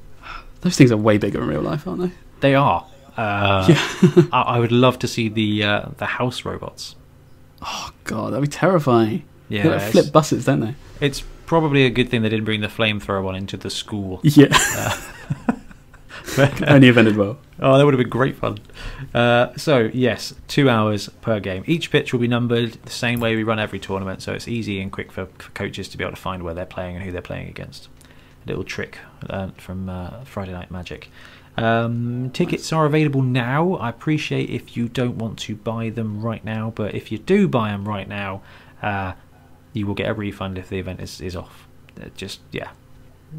[0.63, 2.11] Those things are way bigger in real life, aren't they?
[2.41, 2.87] They are.
[3.17, 4.25] Uh, Yeah.
[4.33, 6.97] I, I would love to see the uh, the house robots.
[7.63, 9.25] Oh god, that'd be terrifying.
[9.49, 10.75] Yeah, they like flip buses, don't they?
[11.01, 14.21] it's probably a good thing they didn't bring the flamethrower one into the school.
[14.23, 14.47] Yeah.
[14.51, 15.52] Uh,
[16.67, 17.39] Only if ended well.
[17.61, 18.59] Oh, that would have been great fun.
[19.15, 21.65] Uh, so, yes, two hours per game.
[21.67, 24.81] Each pitch will be numbered the same way we run every tournament, so it's easy
[24.81, 27.13] and quick for, for coaches to be able to find where they're playing and who
[27.13, 27.89] they're playing against.
[28.45, 28.99] A little trick
[29.29, 31.11] learned from uh, Friday Night Magic.
[31.57, 33.75] Um, tickets are available now.
[33.75, 37.47] I appreciate if you don't want to buy them right now, but if you do
[37.47, 38.43] buy them right now,
[38.83, 39.13] uh,
[39.73, 41.69] you will get a refund if the event is, is off.
[42.01, 42.71] Uh, just, yeah,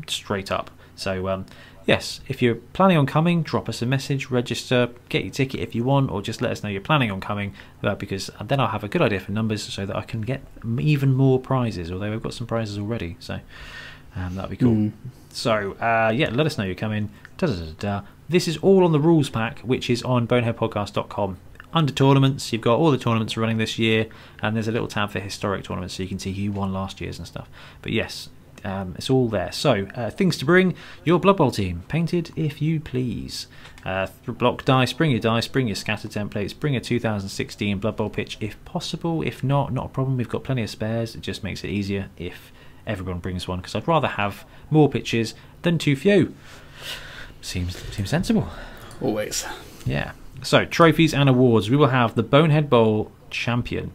[0.08, 0.70] straight up.
[0.96, 1.46] So, um,
[1.86, 5.76] yes, if you're planning on coming, drop us a message, register, get your ticket if
[5.76, 7.54] you want, or just let us know you're planning on coming,
[7.84, 10.42] uh, because then I'll have a good idea for numbers so that I can get
[10.80, 11.92] even more prizes.
[11.92, 13.40] Although we've got some prizes already, so
[14.16, 14.74] um, that'll be cool.
[14.74, 14.92] Mm.
[15.30, 17.10] So, uh, yeah, let us know you're coming.
[17.38, 18.02] Da, da, da, da.
[18.30, 21.38] This is all on the rules pack, which is on boneheadpodcast.com.
[21.74, 24.08] Under tournaments, you've got all the tournaments running this year,
[24.42, 27.02] and there's a little tab for historic tournaments so you can see who won last
[27.02, 27.50] year's and stuff.
[27.82, 28.30] But yes,
[28.64, 29.52] um, it's all there.
[29.52, 33.48] So, uh, things to bring your Blood Bowl team, painted if you please.
[33.86, 38.10] Uh, block dice, bring your dice, bring your scatter templates, bring a 2016 Blood Bowl
[38.10, 39.22] pitch if possible.
[39.22, 40.18] If not, not a problem.
[40.18, 41.16] We've got plenty of spares.
[41.16, 42.52] It just makes it easier if
[42.88, 46.34] everyone brings one because I'd rather have more pitches than too few.
[47.42, 48.50] Seems seems sensible.
[49.02, 49.46] Always.
[49.86, 50.14] Yeah.
[50.44, 51.70] So trophies and awards.
[51.70, 53.92] We will have the Bonehead Bowl champion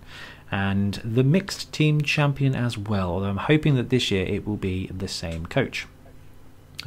[0.50, 3.10] and the mixed team champion as well.
[3.10, 5.86] Although I'm hoping that this year it will be the same coach.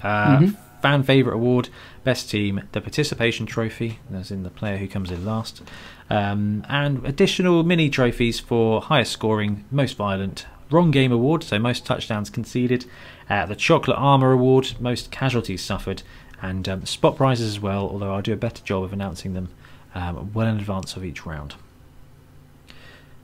[0.01, 0.55] Uh, Mhm.
[0.81, 1.69] Fan favorite award,
[2.03, 5.61] best team, the participation trophy, as in the player who comes in last,
[6.09, 11.85] um, and additional mini trophies for highest scoring, most violent, wrong game award, so most
[11.85, 12.85] touchdowns conceded,
[13.29, 16.01] uh, the chocolate armor award, most casualties suffered,
[16.41, 17.87] and um, spot prizes as well.
[17.87, 19.49] Although I'll do a better job of announcing them
[19.93, 21.53] um, well in advance of each round.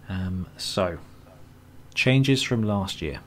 [0.10, 1.00] Um, so,
[1.94, 3.20] changes from last year.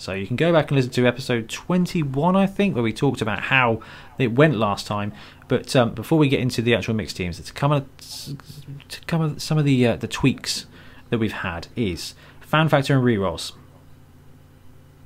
[0.00, 3.20] So you can go back and listen to episode 21, I think, where we talked
[3.20, 3.82] about how
[4.16, 5.12] it went last time.
[5.46, 9.58] But um, before we get into the actual mixed teams, to cover, to cover some
[9.58, 10.64] of the uh, the tweaks
[11.10, 13.52] that we've had is fan factor and rerolls.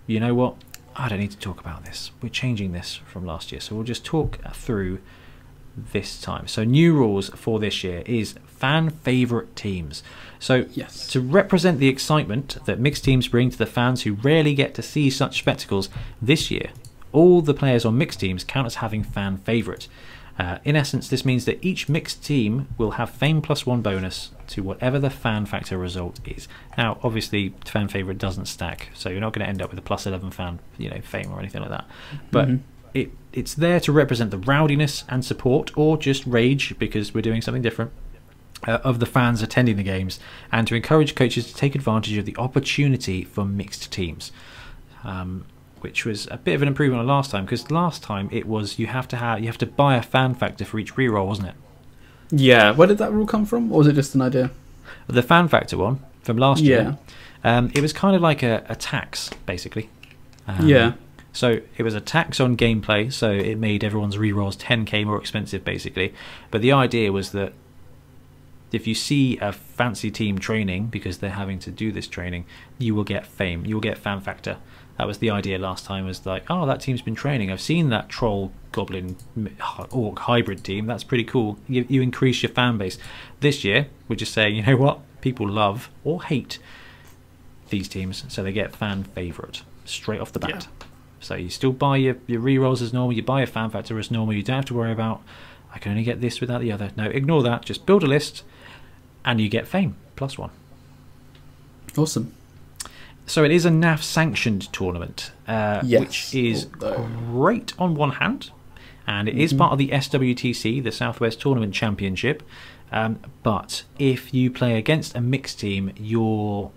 [0.07, 0.57] You know what?
[0.95, 2.13] I don't need to talk about this.
[2.23, 5.01] We're changing this from last year, so we'll just talk through
[5.77, 6.47] this time.
[6.47, 8.35] So new rules for this year is
[8.65, 10.03] fan favorite teams.
[10.39, 11.07] So Yes.
[11.09, 14.83] to represent the excitement that mixed teams bring to the fans who rarely get to
[14.83, 15.91] see such spectacles
[16.23, 16.71] this year,
[17.13, 19.87] all the players on mixed teams count as having fan favorite.
[20.39, 24.31] Uh, in essence, this means that each mixed team will have fame plus one bonus
[24.47, 26.49] to whatever the fan factor result is.
[26.79, 29.83] Now, obviously, fan favorite doesn't stack, so you're not going to end up with a
[29.83, 31.85] plus 11 fan, you know, fame or anything like that.
[32.31, 32.61] But Mhm.
[32.95, 37.43] it it's there to represent the rowdiness and support, or just rage because we're doing
[37.43, 37.91] something different
[38.67, 40.19] uh, of the fans attending the games
[40.53, 44.33] and to encourage coaches to take advantage of the opportunity for mixed teams.
[45.05, 45.45] Um,
[45.81, 48.79] which was a bit of an improvement on last time because last time it was
[48.79, 51.49] you have to have you have to buy a fan factor for each reroll, wasn't
[51.49, 51.55] it?
[52.31, 52.71] Yeah.
[52.73, 54.51] Where did that rule come from, or was it just an idea?
[55.09, 56.77] The fan factor one from last Yeah.
[56.81, 56.99] year,
[57.45, 59.91] um, it was kind of like a, a tax basically.
[60.49, 60.93] Um, yeah.
[61.35, 65.65] So it was a tax on gameplay, so it made everyone's rerolls 10k more expensive,
[65.65, 66.15] basically.
[66.51, 67.53] But the idea was that
[68.73, 72.45] if you see a fancy team training because they're having to do this training,
[72.79, 74.59] you will get fame, you will get fan factor.
[74.99, 76.07] That was the idea last time.
[76.07, 77.51] Was like, oh, that team's been training.
[77.51, 79.57] I've seen that troll, goblin, m-
[79.91, 80.87] orc hybrid team.
[80.87, 81.59] That's pretty cool.
[81.67, 82.97] You, you increase your fan base.
[83.41, 85.01] This year, we're just saying, you know what?
[85.21, 86.61] People love or hate
[87.71, 90.69] these teams, so they get fan favorite straight off the bat.
[90.81, 90.87] Yeah.
[91.19, 94.11] So you still buy your, your rerolls as normal, you buy a fan factor as
[94.11, 95.23] normal, you don't have to worry about
[95.75, 96.91] I can only get this without the other.
[96.97, 97.65] No, ignore that.
[97.65, 98.45] Just build a list
[99.25, 100.51] and you get fame plus one.
[101.97, 102.33] Awesome.
[103.27, 108.13] So it is a NAF sanctioned tournament, uh, Yes, which is although- great on one
[108.13, 108.51] hand,
[109.07, 109.59] and it is Mhm.
[109.59, 112.43] part of the SWTC, the Southwest Tournament Championship.
[112.93, 116.71] Um, but if you play against a mixed team, your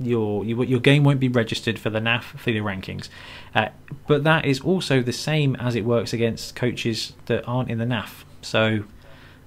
[0.00, 3.08] your your, your game won't be registered for the NAF for the rankings.
[3.54, 3.68] Uh,
[4.06, 7.84] but that is also the same as it works against coaches that aren't in the
[7.84, 8.24] NAF.
[8.40, 8.84] So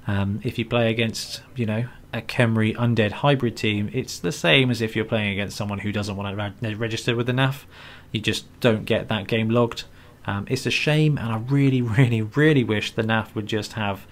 [0.08, 4.70] um, if you play against, you know, a Khemri undead hybrid team, it's the same
[4.70, 7.64] as if you're playing against someone who doesn't want to register with the NAF.
[8.12, 9.86] You just don't get that game logged.
[10.26, 14.06] Um, it's a shame, and I really, really, really wish the NAF would just have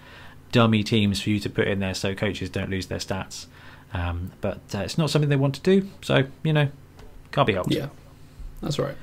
[0.51, 3.45] dummy teams for you to put in there so coaches don't lose their stats.
[3.93, 6.69] Um, but uh, it's not something they want to do, so you know,
[7.31, 7.71] can't be helped.
[7.71, 7.89] Yeah.
[8.61, 8.95] That's right.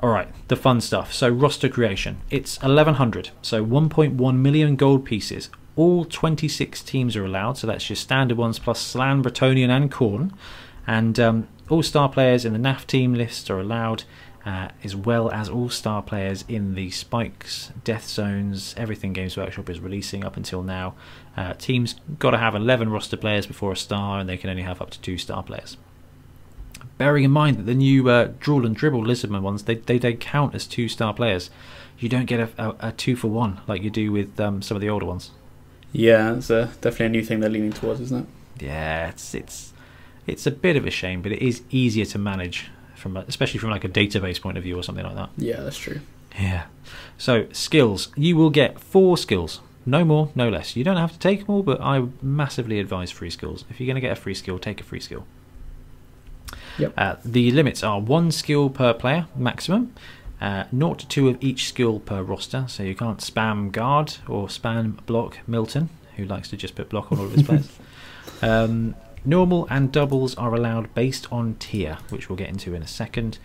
[0.00, 1.12] All right, the fun stuff.
[1.12, 2.20] So roster creation.
[2.30, 5.50] It's 1100, so 1.1 million gold pieces.
[5.78, 10.32] All 26 teams are allowed, so that's your standard ones plus Slan, Bretonnian, and Khorne.
[10.88, 14.02] And um, all star players in the NAF team list are allowed,
[14.44, 19.70] uh, as well as all star players in the Spikes, Death Zones, everything Games Workshop
[19.70, 20.94] is releasing up until now.
[21.36, 24.62] Uh, teams got to have 11 roster players before a star, and they can only
[24.64, 25.76] have up to two star players
[26.96, 30.56] bearing in mind that the new uh, and Dribble Lisbon ones they, they they count
[30.56, 31.48] as two star players.
[31.96, 34.76] You don't get a, a, a two for one like you do with um, some
[34.76, 35.30] of the older ones.
[35.92, 38.26] Yeah, it's uh, definitely a new thing they're leaning towards, isn't
[38.58, 38.64] it?
[38.64, 39.72] Yeah, it's it's
[40.26, 43.58] it's a bit of a shame, but it is easier to manage from a- especially
[43.60, 45.30] from like a database point of view or something like that.
[45.38, 46.00] Yeah, that's true.
[46.38, 46.64] Yeah.
[47.16, 49.60] So skills, you will get four skills.
[49.86, 50.76] No more, no less.
[50.76, 53.64] You don't have to take them all, but I massively advise free skills.
[53.70, 55.24] If you're going to get a free skill, take a free skill.
[56.78, 56.92] Yep.
[56.96, 59.94] Uh, the limits are one skill per player maximum,
[60.40, 64.46] uh, 0 to 2 of each skill per roster, so you can't spam guard or
[64.46, 67.68] spam block Milton, who likes to just put block on all of his players.
[68.40, 72.86] Um, normal and doubles are allowed based on tier, which we'll get into in a
[72.86, 73.38] second.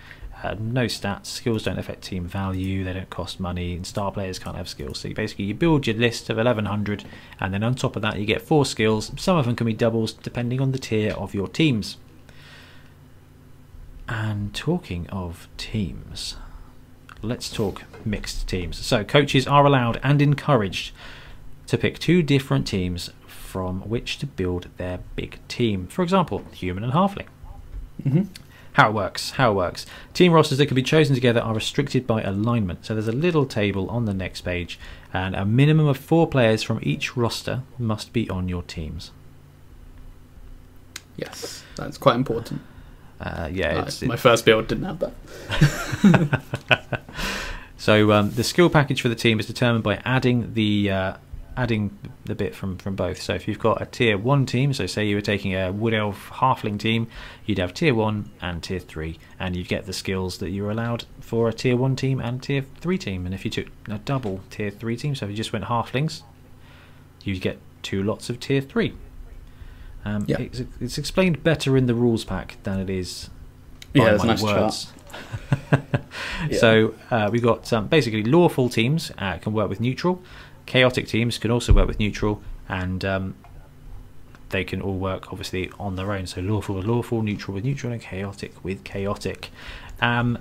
[0.44, 4.38] Uh, no stats, skills don't affect team value, they don't cost money, and star players
[4.38, 5.00] can't have skills.
[5.00, 7.06] So you basically you build your list of 1100,
[7.40, 9.12] and then on top of that you get four skills.
[9.18, 11.98] Some of them can be doubles depending on the tier of your teams.
[14.10, 16.36] And talking of teams,
[17.24, 18.78] let's talk mixed teams.
[18.78, 20.92] So, coaches are allowed and encouraged
[21.68, 25.88] to pick two different teams from which to build their big team.
[25.88, 27.28] For example, human and halfling.
[28.04, 28.24] hmm
[28.74, 29.86] How it works, how it works.
[30.14, 32.86] Team rosters that can be chosen together are restricted by alignment.
[32.86, 34.80] So there's a little table on the next page,
[35.14, 39.12] and a minimum of four players from each roster must be on your teams.
[41.16, 42.62] Yes, that's quite important.
[43.22, 45.14] Uh, yeah, Uh, it's, my first build didn't have that.
[47.84, 51.14] So um, the skill package for the team is determined by adding the uh,
[51.58, 53.22] adding the bit from from both.
[53.22, 55.94] So if you've got a tier one team, so say you were taking a wood
[55.94, 57.08] elf halfling team,
[57.46, 61.04] you'd have tier one and tier three, and you'd get the skills that you're allowed
[61.20, 63.26] for a tier one team and tier three team.
[63.26, 66.22] And if you took a double tier three team, so if you just went halflings,
[67.26, 68.94] you'd get two lots of tier three.
[70.06, 70.40] Um, Yeah.
[70.40, 73.30] it's, it's explained better in the rules pack than it is
[73.94, 74.88] Yeah, by there's a my nice chart.
[76.50, 76.58] Yeah.
[76.58, 80.22] So uh, we've got um, basically lawful teams uh, can work with neutral,
[80.66, 83.36] chaotic teams can also work with neutral, and um,
[84.50, 86.28] they can all work obviously on their own.
[86.28, 89.52] So lawful with lawful, neutral with neutral, and chaotic with chaotic.
[90.02, 90.38] Um,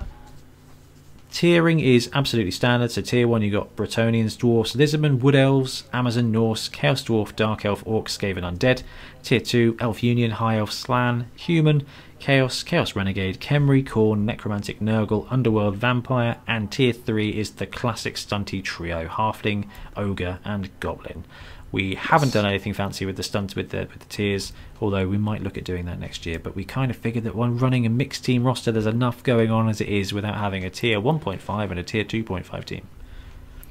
[1.31, 2.91] tiering is absolutely standard.
[2.91, 7.65] So tier one, you've got Bretonnians, dwarfs, lizardmen, wood elves, Amazon, Norse, chaos dwarf, dark
[7.65, 8.83] elf, orc, skaven, undead.
[9.23, 11.87] Tier two, elf union, high elf, slan, human,
[12.23, 18.15] chaos, chaos renegade, Khemri, Khorne, necromantic, Nurgle, underworld, vampire, and tier three is the classic
[18.15, 19.67] stunty trio: halfling,
[19.97, 21.25] ogre, and goblin.
[21.73, 25.19] We haven't done anything fancy with the stunts with the with the tiers, although we
[25.19, 26.39] might look at doing that next year.
[26.39, 29.51] But we kind of figured that when running a mixed team roster, there's enough going
[29.51, 32.87] on as it is without having a tier 1.5 and a tier 2.5 team.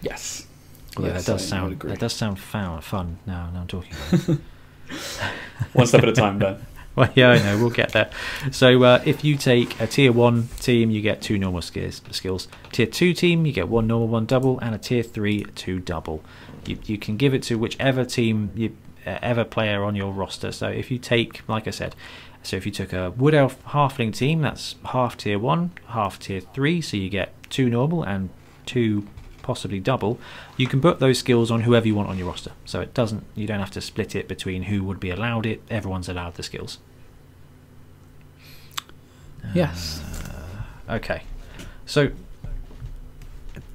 [0.02, 0.46] Yes.
[0.98, 2.82] Although Yes, that does I sound that does sound fun.
[2.82, 3.18] Fun.
[3.26, 3.94] Now, now I'm talking.
[4.12, 4.40] About it.
[5.74, 6.66] One step at a time, Ben.
[6.96, 7.58] Well, yeah, I know.
[7.58, 8.10] We'll get there.
[8.52, 12.02] So, uh, if you take a tier one team, you get two normal skills.
[12.12, 12.50] Skills.
[12.74, 16.22] Tier two team, you get one normal, one double, and a tier three, two double.
[16.66, 18.76] You, you can give it to whichever team you
[19.08, 20.52] uh, ever player on your roster.
[20.52, 21.96] So, if you take, like I said,
[22.44, 26.42] so if you took a wood elf halfling team, that's half tier one, half tier
[26.42, 26.82] three.
[26.82, 28.30] So you get two normal and
[28.66, 29.08] two
[29.42, 30.20] possibly double.
[30.58, 32.52] You can put those skills on whoever you want on your roster.
[32.66, 33.24] So it doesn't.
[33.36, 35.62] You don't have to split it between who would be allowed it.
[35.70, 36.78] Everyone's allowed the skills.
[39.54, 40.02] Yes.
[40.90, 41.24] Okay,
[41.86, 42.12] so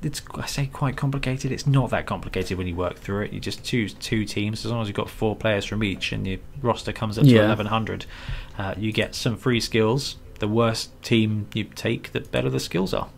[0.03, 1.51] it's I say quite complicated.
[1.51, 3.33] It's not that complicated when you work through it.
[3.33, 6.27] You just choose two teams as long as you've got four players from each, and
[6.27, 7.47] your roster comes up to Yeah.
[7.47, 8.07] eleven hundred.
[8.59, 10.17] Uh, you get some free skills.
[10.39, 13.09] The worse team you take, the better the skills are.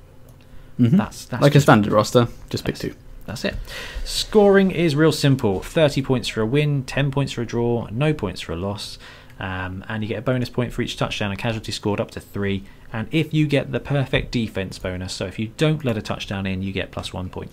[0.79, 0.97] Mhm.
[0.97, 2.95] That's that's like a standard roster, just pick two.
[3.27, 3.57] That's it.
[4.05, 8.15] Scoring is real simple 30 points for a win, 10 points for a draw, no
[8.15, 8.99] points for a loss.
[9.39, 12.21] Um, and you get a bonus point for each touchdown and casualty scored up to
[12.21, 12.65] three.
[12.93, 16.47] And if you get the perfect defense bonus, so if you don't let a touchdown
[16.47, 17.51] in, you get plus one point.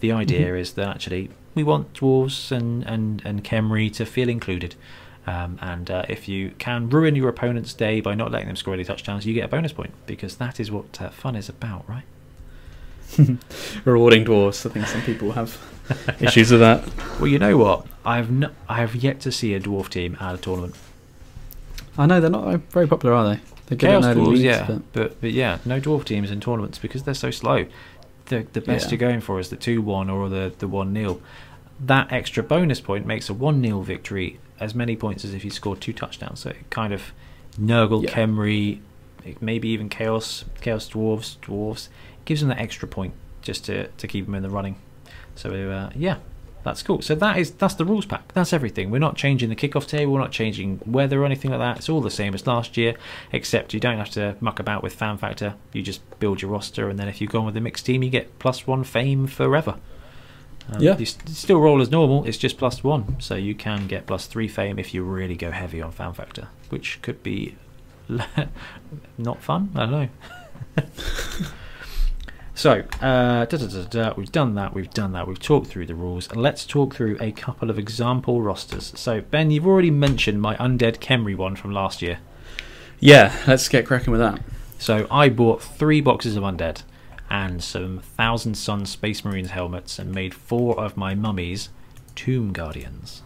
[0.00, 4.74] The idea is that actually we want dwarves and and and Khemri to feel included.
[5.26, 8.72] Um, and uh, if you can ruin your opponent's day by not letting them score
[8.72, 11.86] any touchdowns, you get a bonus point because that is what uh, fun is about,
[11.86, 12.04] right?
[13.84, 14.64] Rewarding dwarves.
[14.68, 15.56] I think some people have
[16.20, 16.84] issues with that.
[17.18, 17.86] Well, you know what?
[18.04, 20.74] I've no, I have yet to see a dwarf team at a tournament.
[21.96, 23.40] I know they're not uh, very popular, are they?
[23.66, 26.30] They're good Chaos at early dwarves, leagues, yeah, but but but yeah, no dwarf teams
[26.30, 27.66] in tournaments because they're so slow.
[28.26, 28.90] The the best Yeah.
[28.92, 31.20] you're going for is the two one or the the one nil.
[31.80, 35.50] That extra bonus point makes a one 0 victory as many points as if you
[35.52, 36.40] scored two touchdowns.
[36.40, 37.12] So it kind of
[37.60, 38.10] Nurgle, Yeah.
[38.10, 38.80] Khemri,
[39.40, 41.88] maybe even Chaos Chaos dwarves dwarves
[42.28, 44.76] gives them that extra point just to to keep them in the running.
[45.34, 46.18] So uh, yeah,
[46.62, 47.00] that's cool.
[47.00, 48.32] So that is that's the rules pack.
[48.34, 48.90] That's everything.
[48.90, 50.12] We're not changing the kickoff table.
[50.12, 51.78] We're not changing weather or anything like that.
[51.78, 52.94] It's all the same as last year,
[53.32, 55.54] except you don't have to muck about with fan factor.
[55.72, 58.02] You just build your roster, and then if you go on with the mixed team,
[58.02, 59.76] you get plus one fame forever.
[60.70, 60.98] Um, Yeah.
[60.98, 62.24] You still roll as normal.
[62.26, 65.50] It's just plus one, so you can get plus three fame if you really go
[65.50, 67.56] heavy on fan factor, which could be
[69.18, 69.70] not fun.
[69.74, 70.08] I don't know.
[72.58, 75.94] So, uh, da, da, da, we've done that, we've done that, we've talked through the
[75.94, 78.92] rules, and let's talk through a couple of example rosters.
[78.96, 82.18] So, Ben, you've already mentioned my Undead Khemri one from last year.
[82.98, 84.40] yeah, let's get cracking with that.
[84.76, 86.82] So, I bought three boxes of Undead
[87.30, 91.68] and some Thousand Sons Space Marines helmets and made four of my mummies
[92.16, 93.22] Tomb Guardians.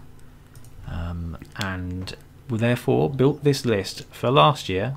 [0.87, 2.15] Um, and
[2.51, 4.97] therefore built this list for last year,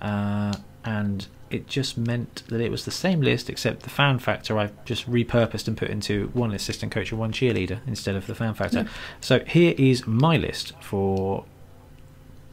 [0.00, 0.54] uh,
[0.86, 4.84] and it just meant that it was the same list except the fan factor I've
[4.84, 8.54] just repurposed and put into one assistant coach and one cheerleader instead of the fan
[8.54, 8.80] factor.
[8.80, 8.88] Yeah.
[9.20, 11.44] So here is my list for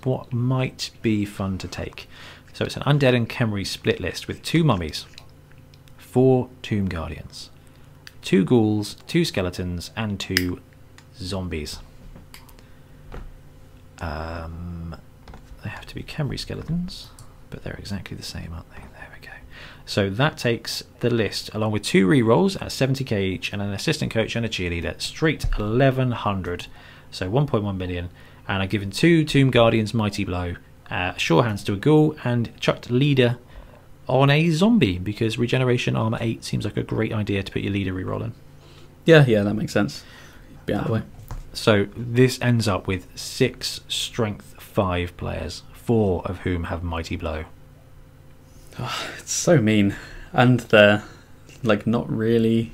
[0.03, 2.07] what might be fun to take.
[2.53, 5.05] So it's an undead and Khemri split list with two mummies,
[5.97, 7.49] four tomb guardians,
[8.21, 10.61] two ghouls, two skeletons, and two
[11.17, 11.79] zombies.
[13.99, 14.95] Um,
[15.63, 17.09] they have to be Khemri skeletons,
[17.49, 18.83] but they're exactly the same, aren't they?
[19.93, 20.15] There we go.
[20.15, 24.11] So that takes the list, along with two rerolls at 70k each, and an assistant
[24.11, 26.67] coach and a cheerleader, straight 1100.
[27.11, 28.09] So 1.1 million.
[28.47, 30.55] And I've given two Tomb Guardians Mighty Blow,
[30.89, 33.37] uh, Sure Hands to a Ghoul, and chucked Leader
[34.07, 37.73] on a zombie because regeneration armor 8 seems like a great idea to put your
[37.73, 38.33] leader reroll in.
[39.05, 40.03] Yeah, yeah, that makes sense.
[40.65, 41.01] Be out of the way.
[41.53, 47.45] So this ends up with six strength 5 players, four of whom have Mighty Blow.
[48.79, 49.95] Ah, it's so mean,
[50.33, 51.03] and they're
[51.63, 52.71] like not really.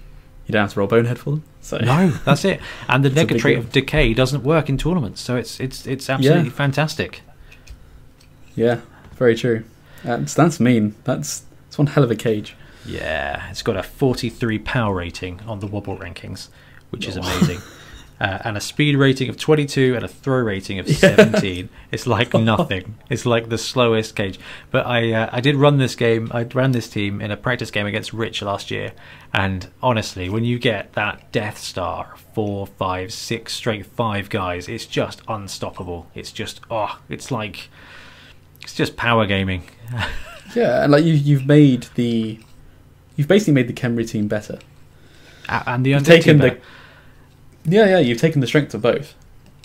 [0.48, 1.44] You don't have to roll bonehead for them.
[1.62, 2.60] So No, that's it.
[2.90, 3.60] And the It's a big negatrait deal.
[3.60, 6.52] of decay doesn't work in tournaments, so it's it's it's absolutely Yeah.
[6.56, 7.22] fantastic.
[8.56, 8.82] yeah,
[9.16, 9.64] very true.
[10.04, 10.96] That's that's mean.
[11.04, 12.56] That's that's one hell of a cage.
[12.86, 16.48] Yeah, it's got a 43 power rating on the Wobble rankings,
[16.90, 17.22] which is Oh.
[17.22, 17.60] amazing.
[18.22, 21.16] Uh, and a speed rating of 22 and a throw rating of Yeah.
[21.16, 21.70] 17.
[21.92, 22.94] It's like nothing.
[23.10, 24.40] It's like the slowest cage.
[24.70, 26.30] But I uh, I did run this game.
[26.32, 28.92] I ran this team in a practice game against Rich last year.
[29.34, 34.86] And honestly, when you get that Death Star, four, five, six, straight five guys, it's
[34.86, 36.06] just unstoppable.
[36.14, 37.70] It's just, oh, it's like,
[38.62, 39.64] it's just power gaming.
[40.54, 42.38] Yeah, and like you, you've made the,
[43.16, 44.60] you've basically made the Khemri team better.
[45.48, 46.60] And the You've taken the.
[47.66, 49.16] Yeah, yeah, you've taken the strength of both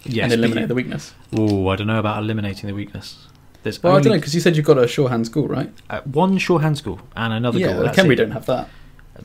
[0.05, 1.15] Yes, and eliminated the weakness.
[1.39, 3.27] Ooh, I don't know about eliminating the weakness.
[3.63, 5.73] There's Well, I don't know because you said you've got a sure hand school, right?
[5.91, 7.85] uh, one sure hand school and another yeah, goal.
[7.89, 8.69] Khemri don't have that.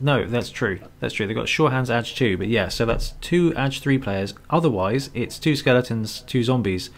[0.00, 0.80] No, that's true.
[1.00, 1.26] That's true.
[1.26, 4.32] They've got sure hands Edge 2, but yeah, so that's two Edge 3 players.
[4.48, 6.88] Otherwise, it's two skeletons, two zombies,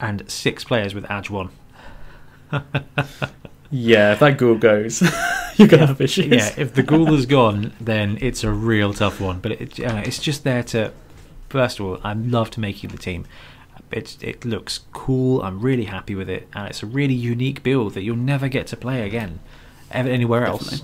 [0.00, 1.50] and six players with Edge 1.
[3.70, 5.02] Yeah, if that ghoul goes,
[5.56, 6.26] you're gonna have issues.
[6.26, 9.40] Yeah, if the ghoul is gone, then it's a real tough one.
[9.40, 10.92] But it, uh, it's just there to.
[11.48, 13.26] First of all, I love to make you the team.
[13.90, 15.42] It it looks cool.
[15.42, 18.66] I'm really happy with it, and it's a really unique build that you'll never get
[18.68, 19.40] to play again,
[19.90, 20.82] ever anywhere else.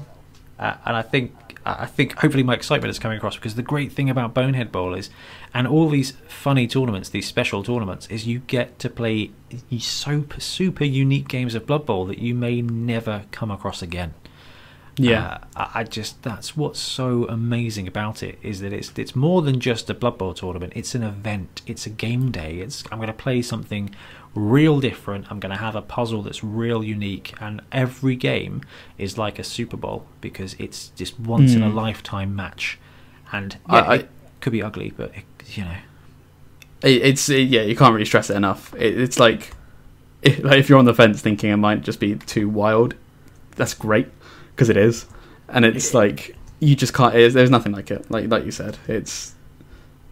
[0.59, 1.35] Uh, and I think
[1.65, 4.95] I think hopefully my excitement is coming across because the great thing about Bonehead Bowl
[4.95, 5.11] is,
[5.53, 9.31] and all these funny tournaments, these special tournaments, is you get to play
[9.79, 14.15] super super unique games of Blood Bowl that you may never come across again.
[14.97, 19.14] Yeah, Uh, I I just that's what's so amazing about it is that it's it's
[19.16, 20.72] more than just a Blood Bowl tournament.
[20.76, 21.62] It's an event.
[21.66, 22.59] It's a game day.
[22.59, 23.95] It's I'm going to play something
[24.34, 25.26] real different.
[25.30, 28.62] I'm going to have a puzzle that's real unique, and every game
[28.99, 31.74] is like a Super Bowl because it's just once in a Mm.
[31.74, 32.78] lifetime match.
[33.32, 34.09] And I- yeah, I- it
[34.41, 35.24] could be ugly, but it,
[35.57, 35.76] you know,
[36.82, 38.72] It- it's it- yeah, you can't really stress it enough.
[38.74, 39.51] It, it's like
[40.43, 42.95] like if you're on the fence thinking it might just be too wild,
[43.57, 44.09] that's great
[44.61, 45.07] because it is,
[45.49, 47.15] and it's like you just can't.
[47.15, 48.11] It, there's nothing like it.
[48.11, 49.35] Like like you said, it's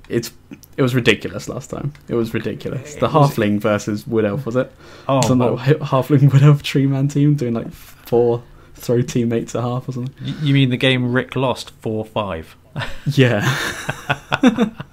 [0.09, 0.33] it's
[0.79, 1.93] it was ridiculous last time.
[2.09, 2.95] It was ridiculous.
[2.95, 4.73] The It halfling versus wood elf was it?
[5.07, 8.43] oh, Some well, like halfling wood elf tree man team doing like four
[8.75, 10.15] throw teammates a half or something.
[10.41, 12.57] you mean the game Rick lost four five?
[13.05, 13.43] Yeah,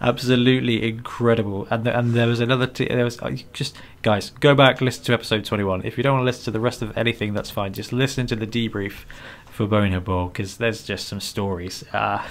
[0.00, 1.66] absolutely incredible.
[1.70, 5.04] And th- and there was another t- there was uh, just guys go back listen
[5.04, 7.50] to episode 21 if you don't want to listen to the rest of anything that's
[7.50, 7.72] fine.
[7.72, 9.04] Just listen to the debrief
[9.50, 11.84] for Bonehead Bowl because there's just some stories.
[11.92, 12.22] Uh,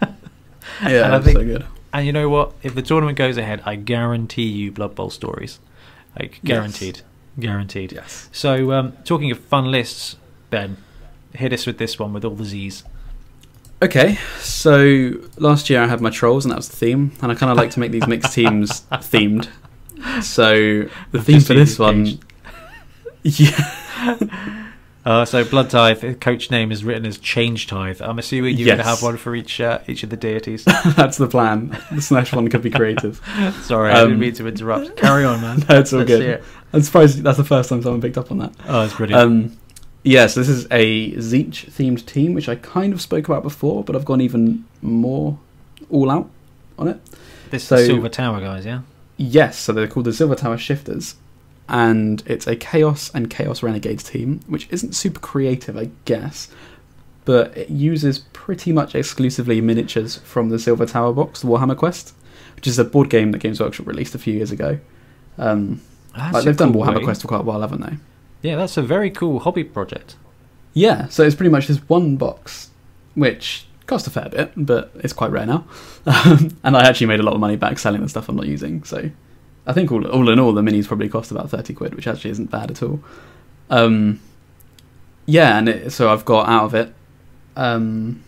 [0.82, 1.64] yeah, And I think- so good.
[1.92, 2.54] and you know what?
[2.62, 5.60] If the tournament goes ahead i guarantee you blood bowl stories.
[6.18, 7.00] Like guaranteed.
[7.38, 7.92] Guaranteed.
[7.92, 8.28] Yes.
[8.32, 10.16] so um, talking of fun lists
[10.50, 10.76] ben
[11.34, 12.84] hit us with this one with all the z's
[13.82, 17.34] Okay, so last year I had my trolls, and that was the theme, and I
[17.34, 19.48] kind of like to make these mixed teams themed.
[20.22, 20.54] So
[21.10, 22.20] the I've theme for this one,
[23.24, 24.28] yeah,
[25.04, 28.00] Uh, so blood tithe, coach name is written as change tithe.
[28.00, 30.64] I'm assuming you're going to have one for each uh, each of the deities.
[30.64, 31.76] that's the plan.
[31.90, 33.20] The slash one could be creative.
[33.62, 34.96] Sorry, I didn't Um, mean to interrupt.
[34.96, 35.64] Carry on, man.
[35.68, 36.22] No, it's all Let's good.
[36.22, 36.44] it.
[36.72, 38.52] I'm surprised that's the first time someone picked up on that.
[38.68, 39.20] Oh, it's brilliant.
[39.20, 39.58] Um,
[40.04, 43.84] yeah, so this is a Tzeentch themed team, which I kind of spoke about before,
[43.84, 45.38] but I've gone even more
[45.90, 46.28] all out
[46.78, 47.00] on it.
[47.50, 48.64] this is so- the Silver Tower, guys.
[48.66, 48.80] Yeah.
[49.16, 51.14] Yes, so they're called the Silver Tower Shifters,
[51.68, 56.48] and it's a Chaos and Chaos Renegades team, which isn't super creative, I guess,
[57.24, 62.14] but it uses pretty much exclusively miniatures from the Silver Tower box, the Warhammer Quest,
[62.56, 64.78] which is a board game that Games Workshop released a few years ago.
[65.38, 65.80] Um,
[66.16, 67.04] like they've done Warhammer way.
[67.04, 67.96] Quest for quite a while, haven't they?
[68.42, 70.16] Yeah, that's a very cool hobby project.
[70.74, 72.70] Yeah, so it's pretty much this one box,
[73.14, 75.64] which cost a fair bit, but it's quite rare now.
[76.64, 78.82] And I actually made a lot of money back selling the stuff I'm not using.
[78.84, 79.10] So
[79.66, 82.30] I think all, all in all, the minis probably cost about 30 quid, which actually
[82.30, 83.00] isn't bad at all.
[83.70, 84.20] Um,
[85.26, 86.94] yeah, and it, so I've got out of it.
[87.54, 88.24] Um,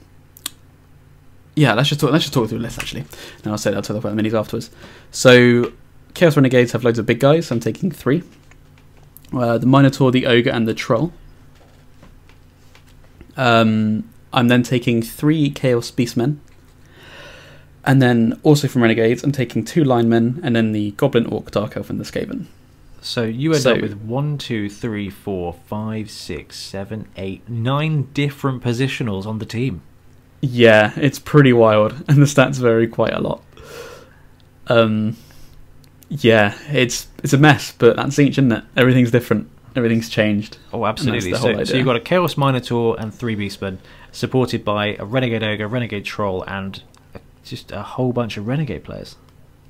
[1.57, 2.11] yeah, let's just talk.
[2.11, 3.05] Let's just talk through the list actually.
[3.43, 3.77] And I'll say that.
[3.77, 4.71] I'll talk about the minis afterwards.
[5.11, 5.73] So
[6.15, 7.51] Chaos Renegades have loads of big guys.
[7.51, 8.23] I'm taking three.
[9.33, 11.13] Uh, the Minotaur, the Ogre, and the Troll.
[13.37, 16.39] Um, I'm then taking three Chaos Beastmen.
[17.85, 21.77] And then also from Renegades, I'm taking two linemen, and then the Goblin Orc, Dark
[21.77, 22.47] Elf, and the Skaven.
[23.03, 28.09] So you end So- up with one, two, three, four, five, six, seven, eight, nine
[28.15, 29.83] different positionals on the team.
[30.41, 33.43] Yeah, it's pretty wild, and the stats vary quite a lot.
[34.69, 35.17] Um,
[36.21, 38.65] yeah, it's it's a mess, but that's each, isn't it?
[38.77, 39.51] Everything's different.
[39.75, 40.59] Everything's changed.
[40.73, 41.35] Oh, absolutely.
[41.35, 43.79] So, so you've got a Chaos Minotaur and three Beastmen,
[44.13, 46.81] supported by a Renegade Ogre, Renegade Troll, and
[47.43, 49.17] just a whole bunch of Renegade players.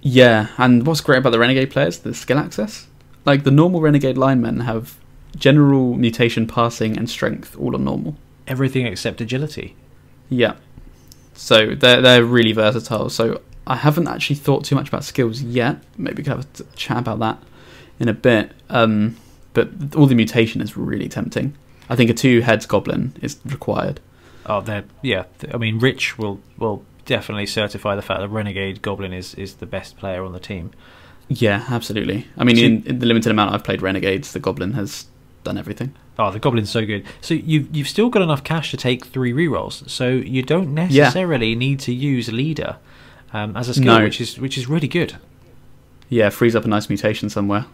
[0.02, 2.88] Yeah, and what's great about the Renegade players, the skill access.
[3.24, 4.98] Like the normal Renegade linemen have
[5.34, 8.16] general mutation, passing, and strength all on normal.
[8.46, 9.76] Everything except agility.
[10.28, 10.56] Yeah.
[11.32, 13.08] So they're they're really versatile.
[13.08, 15.78] So I haven't actually thought too much about skills yet.
[15.96, 17.42] Maybe we could have a chat about that
[17.98, 18.52] in a bit.
[18.68, 19.16] Um,
[19.54, 21.54] but all the mutation is really tempting.
[21.88, 24.00] I think a two heads goblin is required.
[24.46, 25.24] Oh, they're yeah.
[25.52, 29.66] I mean, Rich will will definitely certify the fact that Renegade Goblin is is the
[29.66, 30.70] best player on the team.
[31.28, 32.26] Yeah, absolutely.
[32.36, 35.06] I mean, So- in, in the limited amount I've played renegades, the goblin has
[35.42, 35.94] done everything.
[36.18, 37.04] Oh, the Goblin's so good.
[37.20, 39.88] So you've you've still got enough cash to take three rerolls.
[39.90, 42.76] So you don't necessarily need to use leader.
[43.34, 44.02] Um, as a skill, No.
[44.04, 45.16] which is which is really good.
[46.08, 47.66] Yeah, frees up a nice mutation somewhere.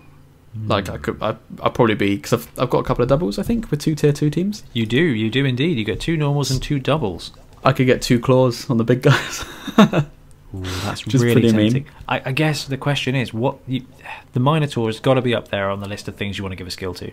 [0.54, 0.66] Hmm.
[0.68, 3.38] Like I could, I, I'll probably be because I've, I've got a couple of doubles.
[3.38, 5.78] I think with two tier two teams, You do, you do indeed.
[5.78, 7.30] You get two normals and two doubles.
[7.62, 9.44] I could get two claws on the big guys.
[10.52, 11.72] Ooh, that's really mean.
[11.72, 11.86] tempting.
[12.08, 13.84] I, I guess the question is, what you,
[14.32, 16.52] the Minotaur has got to be up there on the list of things you want
[16.52, 17.12] to give a skill to.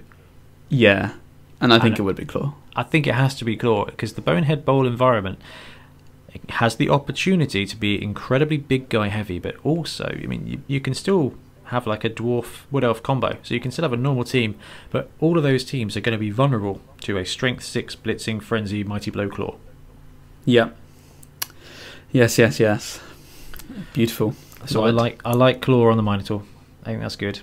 [0.69, 1.13] yeah,
[1.61, 2.03] and I think know.
[2.03, 2.53] it would be claw.
[2.75, 5.39] I think it has to be Claw because the Bonehead Bowl environment
[6.49, 10.79] has the opportunity to be incredibly big guy heavy, but also, I mean, you, you
[10.81, 11.33] can still
[11.65, 14.55] have like a dwarf wood elf combo, so you can still have a normal team,
[14.89, 18.41] but all of those teams are going to be vulnerable to a strength six blitzing
[18.41, 19.55] frenzy mighty blow claw.
[20.45, 20.69] Yeah.
[22.11, 22.99] Yes, yes, yes.
[23.93, 24.33] Beautiful.
[24.65, 26.43] So I like I like Claw on the Minotaur.
[26.83, 27.41] I think that's good.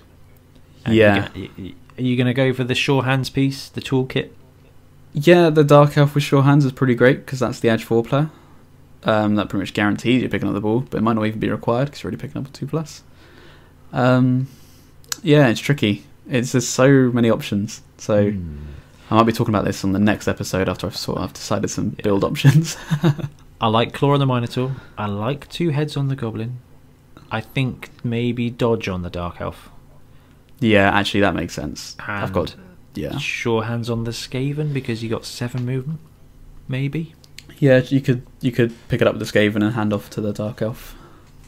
[0.85, 1.15] And Yeah.
[1.15, 3.79] you gonna- y- y- Are you going to go for the Sure Hands piece, the
[3.81, 4.29] toolkit?
[5.13, 8.03] Yeah, the Dark Elf with sure hands is pretty great because that's the Edge 4
[8.03, 8.29] player.
[9.05, 11.39] Um, that pretty much guarantees you're picking up the ball, but it might not even
[11.39, 13.03] be required because you're already picking up a 2 plus.
[13.93, 14.47] Um,
[15.23, 16.03] yeah, it's tricky.
[16.29, 17.81] It's There's so many options.
[17.97, 18.57] So Hmm.
[19.11, 21.69] I might be talking about this on the next episode after I've sort of decided
[21.69, 22.03] some Yeah.
[22.03, 22.77] build options.
[23.61, 24.75] I like Claw on the Minotaur.
[24.97, 26.57] I like two heads on the Goblin.
[27.31, 29.69] I think maybe Dodge on the Dark Elf.
[30.59, 31.95] yeah, actually, that makes sense.
[31.99, 32.55] I've got.
[32.95, 33.17] Yeah.
[33.17, 35.99] Sure Hands on the Skaven because you got seven movement.
[36.67, 37.13] Maybe.
[37.65, 40.21] Yeah, you could you could pick it up with the Skaven and hand off to
[40.21, 40.95] the Dark Elf.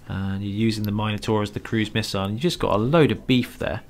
[0.07, 2.23] And you're using the Minotaur as the cruise missile.
[2.23, 3.81] And you just got a load of beef there.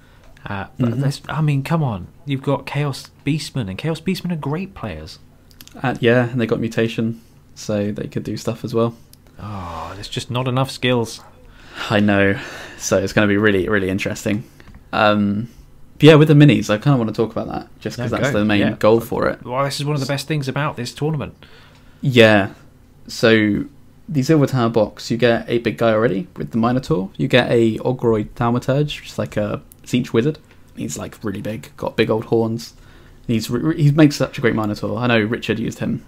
[0.46, 1.22] Uh, but Mhm.
[1.30, 2.08] I mean, come on.
[2.26, 5.20] You've got Chaos Beastmen, and Chaos Beastmen are great players.
[5.84, 7.22] Uh, yeah, and they got mutation,
[7.54, 8.96] so they could do stuff as well.
[9.40, 11.22] Oh, there's just not enough skills.
[11.90, 12.36] I know.
[12.78, 14.44] So it's going to be really, really interesting.
[14.94, 15.50] Um,
[16.00, 18.12] but yeah, with the minis, I kind of want to talk about that just because
[18.12, 18.40] Yeah, that's go.
[18.40, 18.72] the main Yeah.
[18.80, 19.44] goal for it.
[19.44, 21.34] Well, this is one of the best things about this tournament.
[22.02, 22.54] Yeah.
[23.08, 23.66] So
[24.10, 27.10] the Silver Tower box, you get a big guy already with the Minotaur.
[27.18, 30.40] You get a Ogroid Thaumaturge, which is like a Tzeentch wizard.
[30.76, 32.74] He's like really big, got big old horns.
[33.26, 34.98] He's he makes such a great Minotaur.
[35.00, 36.06] I know Richard used him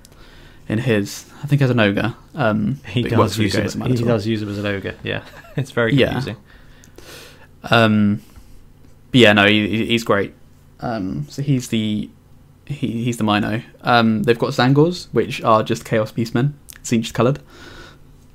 [0.67, 1.29] in his.
[1.43, 2.13] I think as an ogre.
[2.35, 4.95] Um, He does, use him, as a he does use him as an ogre.
[5.03, 5.23] Yeah,
[5.57, 6.11] it's very Yeah.
[6.11, 6.37] confusing.
[7.63, 8.21] Um,
[9.11, 10.33] but yeah, no, he- he's great.
[10.79, 12.09] Um, so he's the
[12.69, 13.61] he, he's the Mino.
[13.81, 17.39] Um, they've got Tzaangors, which are just Chaos Beastmen, Tzeentch coloured,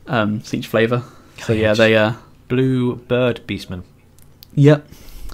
[0.07, 1.03] um, Tzeentch flavour.
[1.41, 2.15] So yeah, they uh,
[2.49, 3.83] Blue Bird beastmen.
[4.55, 4.87] yep,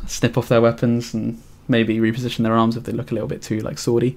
[0.07, 3.43] snip off their weapons and maybe reposition their arms if they look a little bit
[3.43, 4.17] too like swordy.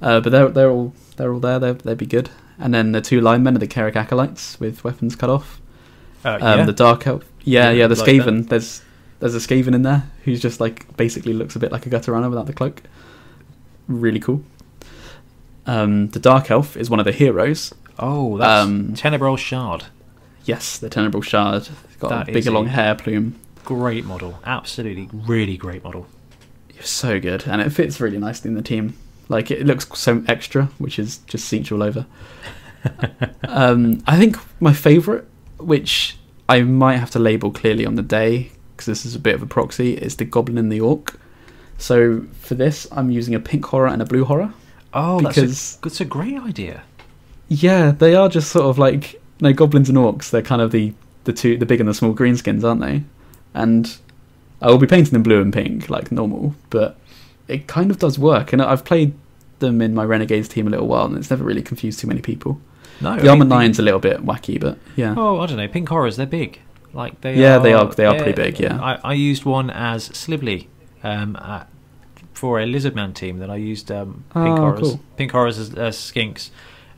[0.00, 1.58] Uh, but they're they're all they're all there.
[1.58, 2.30] They're, they'd be good.
[2.58, 5.60] And then the two linemen are the Kairic acolytes with weapons cut off.
[6.24, 6.64] Uh, Um, yeah.
[6.64, 7.24] The dark elf.
[7.44, 7.86] Yeah, Yeah.
[7.86, 8.48] The like Skaven.
[8.48, 8.82] There's
[9.20, 12.12] there's a Skaven in there who's just like basically looks a bit like a gutter
[12.12, 12.82] runner without the cloak.
[13.88, 14.42] Really cool.
[15.66, 17.74] Um, the dark elf is one of the heroes.
[17.98, 19.86] oh, that's um, Tenebrael Shard.
[20.44, 21.68] Yes, the Tenebrael Shard.
[21.98, 23.34] Got That a big long hair plume.
[23.64, 24.38] Great model.
[24.44, 26.06] Absolutely, really great model.
[26.80, 28.96] So good, and it fits really nicely in the team.
[29.28, 32.06] Like it looks so extra, which is just Tzeentch all over.
[33.48, 35.24] um, I think my favourite,
[35.58, 36.16] which
[36.48, 39.42] I might have to label clearly on the day because this is a bit of
[39.42, 41.18] a proxy, is the Goblin and the Orc.
[41.78, 44.52] So for this, I'm using a pink horror and a blue horror.
[44.92, 46.82] Oh, Because- that's a, that's a great idea.
[47.48, 50.30] Yeah, they are just sort of like no goblins and orcs.
[50.30, 50.92] They're kind of the
[51.24, 53.04] the two, the big and the small greenskins, aren't they?
[53.54, 53.96] And
[54.60, 56.98] I will be painting them blue and pink like normal, but
[57.48, 58.52] it kind of does work.
[58.52, 59.14] And I've played
[59.60, 62.20] them in my Renegades team a little while, and it's never really confused too many
[62.20, 62.60] people.
[63.00, 65.56] No, The I Armor mean, Nine's a little bit wacky, but yeah, Oh, I don't
[65.56, 65.68] know.
[65.68, 66.60] Pink horrors, they're big.
[66.92, 68.78] Like they Yeah, are, they are- they are pretty big, yeah.
[68.80, 70.66] I, I used one as Slibli
[71.02, 71.68] um, at,
[72.34, 73.38] for a Lizardman team.
[73.38, 74.80] That I used um, pink Oh, horrors.
[74.80, 75.00] cool.
[75.16, 76.50] Pink horrors as, as skinks.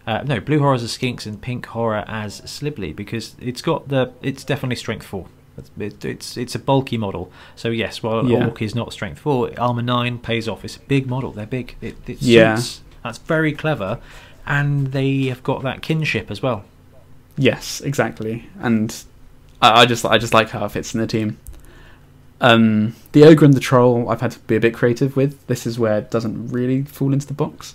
[0.07, 4.13] Uh, no, blue horrors as skinks and pink horror as Slibli because it's got the.
[4.23, 5.27] It's definitely strength four.
[5.59, 7.31] It's it, it's, it's a bulky model.
[7.55, 8.47] So yes, while Yeah.
[8.47, 10.65] Orc is not strength four, armor nine pays off.
[10.65, 11.33] It's a big model.
[11.33, 11.77] They're big.
[11.81, 12.57] It, it Yeah.
[12.57, 12.81] suits.
[13.05, 13.99] That's very clever,
[14.47, 16.65] and they have got that kinship as well.
[17.37, 18.47] yes, exactly.
[18.59, 18.95] And
[19.63, 21.39] I, I just I just like how it fits in the team.
[22.41, 25.47] Um, the ogre and the troll, I've had to be a bit creative with.
[25.47, 27.75] This is where it doesn't really fall into the box.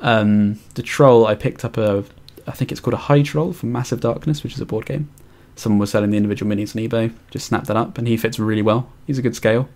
[0.00, 2.04] Um, the troll, I picked up a,
[2.46, 5.08] I think it's called a high troll from Massive Darkness, which is a board game.
[5.56, 7.12] Someone was selling the individual minis on eBay.
[7.32, 8.88] Just snapped that up, and he fits really well.
[9.06, 9.68] He's a good scale.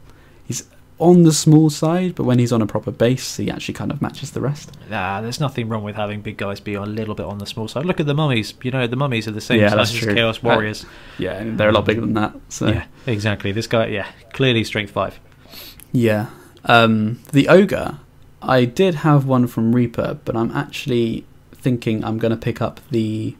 [0.44, 0.68] He's
[1.02, 4.00] on the small side, but when he's on a proper base, he actually kind of
[4.00, 4.70] matches the rest.
[4.88, 7.68] Nah, there's nothing wrong with having big guys be a little bit on the small
[7.68, 7.84] side.
[7.84, 8.54] Look at the mummies.
[8.62, 10.14] You know, the mummies are the same Yeah, size that's as true.
[10.14, 10.86] Chaos Uh, Warriors.
[11.18, 12.34] Yeah, and they're a lot bigger than that.
[12.48, 13.52] So Yeah, exactly.
[13.52, 15.18] This guy, yeah, clearly strength five.
[15.92, 16.26] Yeah.
[16.64, 17.98] Um, the ogre,
[18.40, 22.80] I did have one from Reaper, but I'm actually thinking I'm going to pick up
[22.90, 23.36] the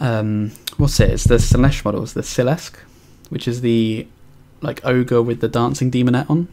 [0.00, 1.10] um, what's it?
[1.10, 2.76] It's the Slaanesh models, the Syll'Esske,
[3.30, 4.06] which is the
[4.60, 6.48] like ogre with the dancing demonette on,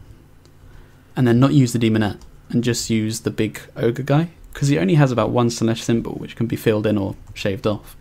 [1.16, 2.20] and then not use the demonette
[2.50, 4.30] and just use the big ogre guy.
[4.52, 7.66] Because he only has about one Slaanesh symbol which can be filled in or shaved
[7.66, 7.96] off,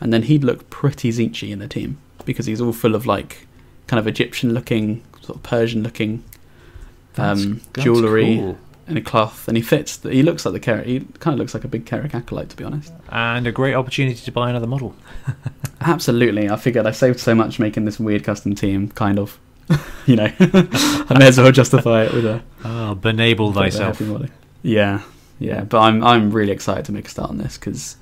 [0.00, 3.46] and then he'd look pretty Zinchi in the team because he's all full of like
[3.86, 6.24] kind of Egyptian looking, sort of Persian looking
[7.18, 8.36] um, that's jewellery.
[8.36, 8.58] cool.
[8.88, 9.98] And a cloth, and he fits.
[9.98, 10.86] The, he looks like the Kairic.
[10.86, 12.92] He kind of looks like a big Kairic acolyte, to be honest.
[13.10, 14.94] and a great opportunity to buy another model.
[15.80, 16.48] Absolutely.
[16.50, 19.38] I figured I saved so much making this weird custom team, kind of.
[20.06, 24.00] you know, I may as well justify it with a Ah, benable thyself.
[24.62, 25.02] Yeah,
[25.38, 25.64] yeah.
[25.64, 27.96] But I'm I'm really excited to make a start on this because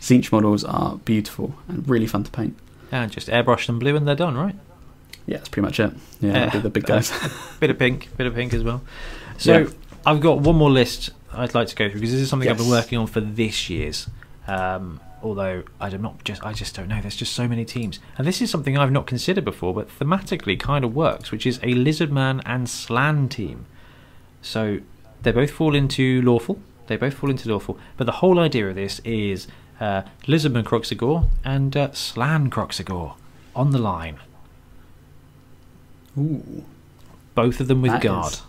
[0.00, 2.56] Tzeentch models are beautiful and really fun to paint.
[2.90, 4.56] And just airbrush them blue and they're done, right?
[5.26, 5.92] Yeah, that's pretty much it.
[6.20, 6.60] Yeah, Yeah.
[6.60, 7.12] the big guys.
[7.60, 8.82] Bit of pink, bit of pink as well.
[9.38, 9.68] So Yeah.
[10.06, 12.58] I've got one more list I'd like to go through because this is something I've
[12.58, 14.08] been working on for this year's.
[14.46, 17.00] Um, although I'm not just, I just don't know.
[17.00, 20.58] There's just so many teams, and this is something I've not considered before, but thematically
[20.58, 23.66] kind of works, which is a Lizardman and Slan team.
[24.42, 24.80] So
[25.22, 26.60] they both fall into lawful.
[26.88, 29.46] They both fall into lawful, but the whole idea of this is
[29.80, 33.14] uh, Lizardman Kroxigor and uh, Slan Kroxigor
[33.54, 34.18] on the line,
[36.18, 36.64] Ooh.
[37.34, 38.32] both of them with That guard.
[38.34, 38.42] is-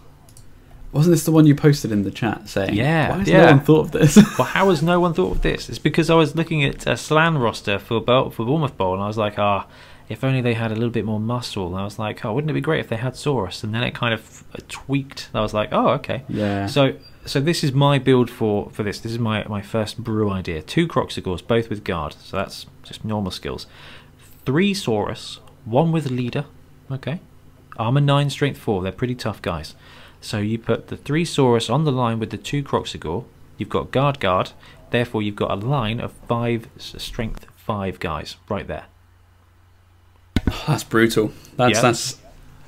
[0.93, 3.45] Wasn't this the one you posted in the chat saying, Yeah, why has yeah.
[3.45, 4.17] no one thought of this?
[4.37, 5.67] Well, how has no one thought of this?
[5.67, 9.07] It's because I was looking at a Slan roster for for Bournemouth Bowl, and I
[9.07, 9.67] was like, ah,
[10.09, 11.67] if only they had a little bit more muscle.
[11.67, 13.63] And I was like, oh, wouldn't it be great if they had Saurus?
[13.63, 15.29] And then it kind of uh, tweaked.
[15.33, 16.23] I was like, oh, okay.
[16.29, 16.67] yeah.
[16.67, 16.95] So,
[17.25, 18.99] so this is my build for for this.
[18.99, 20.61] This is my my first brew idea.
[20.61, 22.15] Two Kroxigors, both with guard.
[22.21, 23.65] So that's just normal skills.
[24.45, 26.45] Three Saurus, one with leader.
[26.91, 27.19] Okay.
[27.77, 28.83] Armor nine, strength four.
[28.83, 29.73] They're pretty tough guys.
[30.23, 33.25] So you put the three Saurus on the line with the two Kroxigor.
[33.57, 34.51] You've got guard guard.
[34.89, 38.85] Therefore, you've got a line of five strength five guys right there.
[40.67, 41.31] that's brutal.
[41.57, 41.81] That's Yeah.
[41.81, 42.17] that's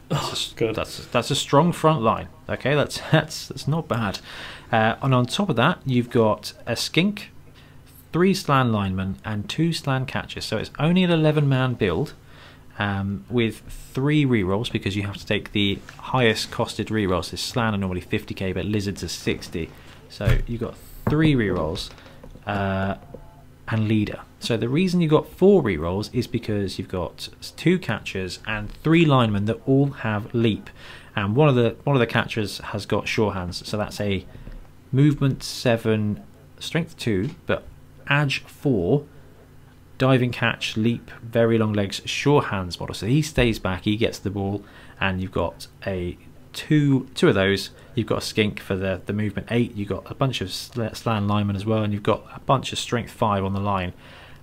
[0.10, 0.76] That's a, good.
[0.76, 2.28] That's that's a strong front line.
[2.50, 4.20] Okay, that's that's that's not bad.
[4.72, 7.32] Uh, and on top of that, you've got a skink,
[8.12, 10.44] three slan linemen, and two slan catchers.
[10.44, 12.14] So it's only an eleven-man build
[12.78, 13.62] um, with
[13.94, 17.32] three rerolls because you have to take the highest costed rerolls.
[17.32, 19.70] This slan are normally 50k, but lizards are 60.
[20.10, 20.76] So you've got
[21.10, 21.90] three rerolls
[22.46, 22.96] uh,
[23.68, 24.22] and leader.
[24.40, 29.06] So the reason you've got four rerolls is because you've got two catchers and three
[29.06, 30.70] linemen that all have leap,
[31.16, 33.68] and one of the one of the catchers has got sure hands.
[33.68, 34.26] So that's a
[34.92, 36.24] movement seven,
[36.60, 37.64] strength two, but
[38.08, 39.06] edge four,
[39.98, 42.96] diving catch, leap, very long legs, sure hands model.
[42.96, 44.64] So he stays back, he gets the ball,
[45.00, 46.18] and you've got a
[46.54, 47.70] two two of those.
[47.96, 49.76] You've got a skink for the the movement eight.
[49.76, 52.72] You've got a bunch of sl- slan linemen as well, and you've got a bunch
[52.74, 53.94] of strength five on the line.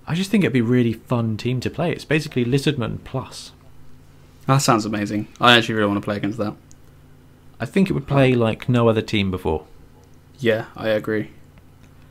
[0.05, 1.91] I just think it'd be a really fun team to play.
[1.91, 3.51] It's basically Lizardman plus.
[4.47, 5.27] that sounds amazing.
[5.39, 6.55] I actually really want to play against that.
[7.59, 9.65] I think it would play like no other team before.
[10.39, 11.29] Yeah, I agree.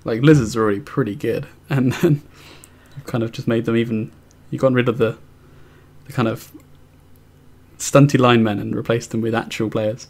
[0.05, 2.23] Like lizards are already pretty good, and then
[2.97, 4.13] you've kind of just made them even.
[4.51, 5.19] You've gotten rid of the
[6.07, 6.53] the kind of
[7.79, 10.07] stunty linemen and replaced them with actual players.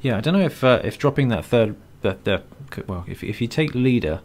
[0.00, 2.42] Yeah, I don't know if uh, if dropping that third the, the
[2.86, 4.20] well if if you take leader,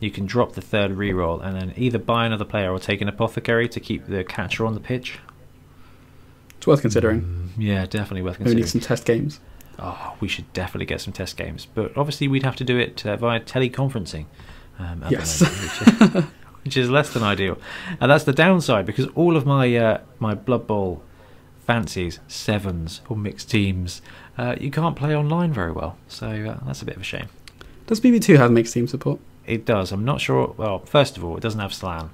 [0.00, 3.08] you can drop the third reroll and then either buy another player or take an
[3.08, 5.18] apothecary to keep the catcher on the pitch.
[6.56, 7.50] It's worth considering.
[7.58, 8.56] Yeah, definitely worth considering.
[8.56, 9.40] We need some test games.
[9.78, 13.04] Oh, we should definitely get some test games, but obviously we'd have to do it
[13.04, 14.24] uh, via teleconferencing.
[14.78, 15.42] Um, Yes.
[16.66, 17.58] which, is, less than ideal,
[18.00, 21.02] and that's the downside because all of my uh, my Blood Bowl
[21.66, 24.00] fancies, sevens or mixed teams,
[24.38, 25.96] uh, you can't play online very well.
[26.08, 27.28] So uh, that's a bit of a shame.
[27.86, 29.20] Does BB2 have mixed team support?
[29.46, 29.92] It does.
[29.92, 30.54] I'm not sure.
[30.56, 32.10] Well, first of all, it doesn't have Slan,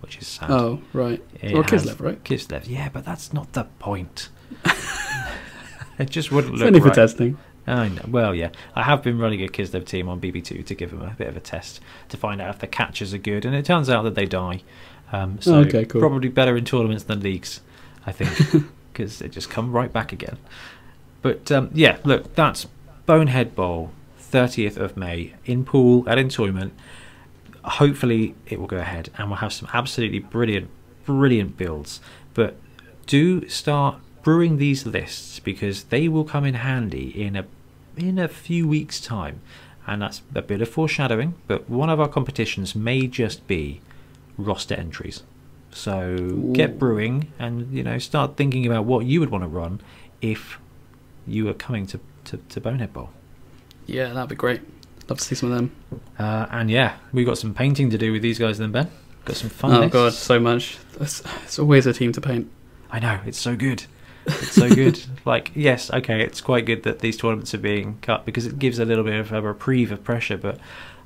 [0.00, 0.50] which is sad.
[0.50, 1.22] Oh, right.
[1.40, 2.22] It or Kislev, right?
[2.24, 4.28] Kislev, yeah, but that's not the point.
[5.98, 7.38] it just wouldn't It's look only for testing.
[7.78, 8.04] I know.
[8.08, 11.10] Well, yeah, I have been running a Kislev team on BB2 to give them a
[11.10, 11.80] bit of a test
[12.10, 14.62] to find out if the catches are good, and it turns out that they die.
[15.12, 16.00] Um, so Okay, cool.
[16.00, 17.60] probably better in tournaments than leagues,
[18.06, 20.38] I think, because they just come right back again.
[21.20, 22.66] But um, yeah, look, that's
[23.06, 23.90] Bonehead Bowl,
[24.20, 26.70] 30th of May in Poole at Entoyment.
[27.64, 30.68] Hopefully, it will go ahead, and we'll have some absolutely brilliant,
[31.04, 32.00] brilliant builds.
[32.34, 32.56] But
[33.06, 37.44] do start brewing these lists because they will come in handy in a
[37.96, 39.40] in a few weeks' time,
[39.86, 41.34] and that's a bit of foreshadowing.
[41.46, 43.80] But one of our competitions may just be
[44.36, 45.22] roster entries.
[45.70, 49.80] So get brewing, and you know start thinking about what you would want to run
[50.20, 50.58] if
[51.26, 53.10] you were coming to to, to Bonehead Bowl.
[53.86, 54.60] Yeah, that'd be great.
[55.08, 55.72] Love to see some of them.
[56.18, 58.90] Uh, and yeah, we've got some painting to do with these guys then, Ben.
[59.24, 59.72] Got some fun.
[59.74, 59.92] Oh lists.
[59.92, 60.78] god, so much.
[61.00, 62.50] It's, it's always a team to paint.
[62.90, 63.84] I know it's so good.
[64.26, 65.00] It's so good.
[65.24, 68.78] like yes, okay, it's quite good that these tournaments are being cut because it gives
[68.78, 70.36] a little bit of a reprieve of pressure.
[70.36, 70.58] But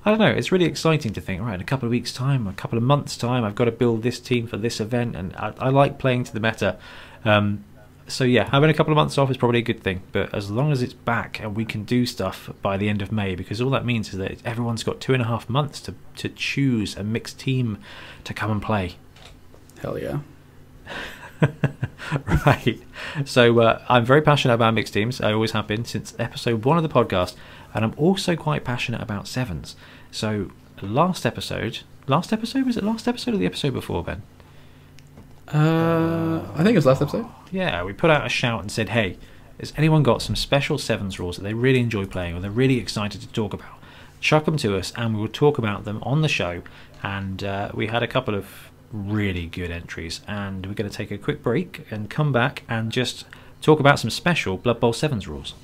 [0.04, 0.26] I don't know.
[0.26, 1.42] It's really exciting to think.
[1.42, 3.72] Right, in a couple of weeks' time, a couple of months' time, I've got to
[3.72, 6.78] build this team for this event, and I, I like playing to the meta.
[7.24, 7.64] Um,
[8.08, 10.02] so yeah, having a couple of months off is probably a good thing.
[10.12, 13.10] But as long as it's back and we can do stuff by the end of
[13.10, 15.94] May, because all that means is that everyone's got two and a half months to
[16.16, 17.78] to choose a mixed team
[18.24, 18.96] to come and play.
[19.80, 20.20] Hell yeah.
[22.46, 22.80] right.
[23.24, 25.20] So uh, I'm very passionate about mixed teams.
[25.20, 27.34] I always have been since episode one of the podcast,
[27.74, 29.76] and I'm also quite passionate about sevens.
[30.10, 30.50] So
[30.82, 34.22] last episode, last episode was it last episode or the episode before, Ben?
[35.52, 37.26] Uh, I think it was last episode.
[37.50, 39.18] Yeah, we put out a shout and said, "Hey,
[39.60, 42.78] has anyone got some special sevens rules that they really enjoy playing or they're really
[42.78, 43.78] excited to talk about?
[44.20, 46.62] Chuck them to us, and we will talk about them on the show."
[47.02, 51.10] And uh, we had a couple of really good entries, and we're going to take
[51.10, 53.24] a quick break and come back and just
[53.60, 55.54] talk about some special Blood Bowl sevens rules.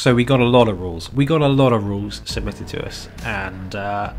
[0.00, 1.12] So we got a lot of rules.
[1.12, 4.14] We got a lot of rules submitted to us, and uh,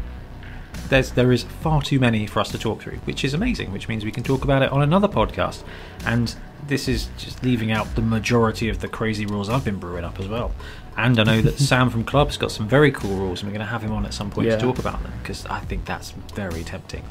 [0.90, 3.72] there's there is far too many for us to talk through, which is amazing.
[3.72, 5.64] Which means we can talk about it on another podcast.
[6.06, 6.36] And
[6.72, 10.22] this is just leaving out the majority of the crazy rules I've been brewing up
[10.22, 10.54] as well.
[10.96, 13.68] And I know that Sam from Club's got some very cool rules, and we're going
[13.68, 14.56] to have him on at some point Yeah.
[14.56, 17.04] to talk about them because I think that's very tempting.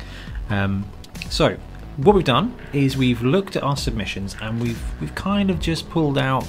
[0.49, 0.87] Um,
[1.29, 1.59] so
[1.99, 5.91] what we've done is we've looked at our submissions and we've we've kind of just
[5.91, 6.47] pulled out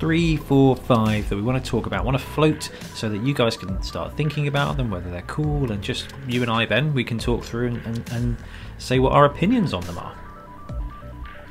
[0.00, 2.04] three, four, five that we want to talk about.
[2.04, 5.70] want to float so that you guys can start thinking about them, whether they're cool,
[5.70, 8.36] and just you and I, Ben, we can talk through and, and, and
[8.78, 10.16] say what our opinions on them are.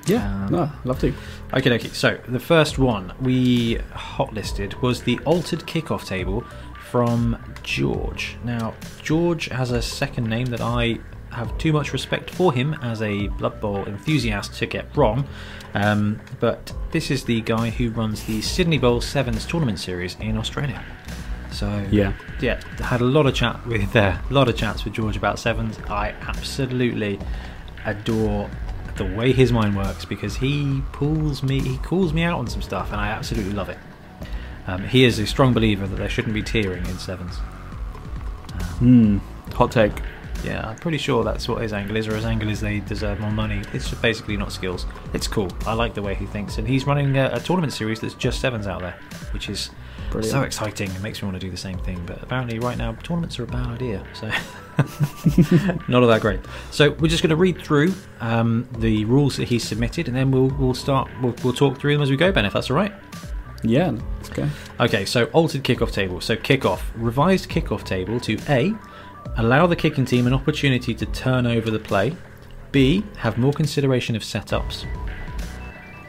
[0.09, 1.13] Yeah, Um, no, love to.
[1.53, 1.87] Okay, okay.
[1.89, 6.43] So the first one we hot listed was the altered kickoff table
[6.89, 8.37] from George.
[8.43, 8.73] Now,
[9.03, 10.97] George has a second name that I
[11.31, 15.27] have too much respect for him as a Blood Bowl enthusiast to get wrong.
[15.75, 20.37] Um, but this is the guy who runs the Sydney Bowl Sevens tournament series in
[20.37, 20.83] Australia.
[21.51, 22.13] So Yeah.
[22.41, 25.37] yeah, had a lot of chat with uh, a lot of chats with George about
[25.37, 25.77] sevens.
[25.89, 27.19] I absolutely
[27.85, 28.49] adore
[28.99, 32.61] the way his mind works because he pulls me, he calls me out on some
[32.61, 33.77] stuff, and I absolutely love it.
[34.67, 37.37] Um, he is a strong believer that there shouldn't be tiering in sevens.
[38.77, 39.17] Hmm.
[39.53, 39.93] Hot take.
[40.43, 43.19] Yeah, I'm pretty sure that's what his angle is, or his angle is they deserve
[43.19, 43.61] more money.
[43.73, 44.85] It's just basically not skills.
[45.13, 45.49] It's cool.
[45.65, 48.39] I like the way he thinks, and he's running a, a tournament series that's just
[48.39, 48.97] sevens out there,
[49.31, 49.71] which is
[50.11, 50.31] Brilliant.
[50.31, 50.89] so exciting.
[50.91, 53.43] It makes me want to do the same thing, but apparently right now tournaments are
[53.43, 54.27] a bad idea, so
[55.87, 56.39] not all that great.
[56.71, 60.31] So we're just going to read through um, the rules that he's submitted, and then
[60.31, 62.75] we'll we'll start we'll, we'll talk through them as we go, Ben, if that's all
[62.75, 62.93] right.
[63.63, 64.47] Yeah, let's go.
[64.79, 66.21] Okay, so altered kickoff table.
[66.21, 68.73] So kickoff, revised kickoff table to A,
[69.37, 72.15] allow the kicking team an opportunity to turn over the play.
[72.71, 74.85] B, have more consideration of setups.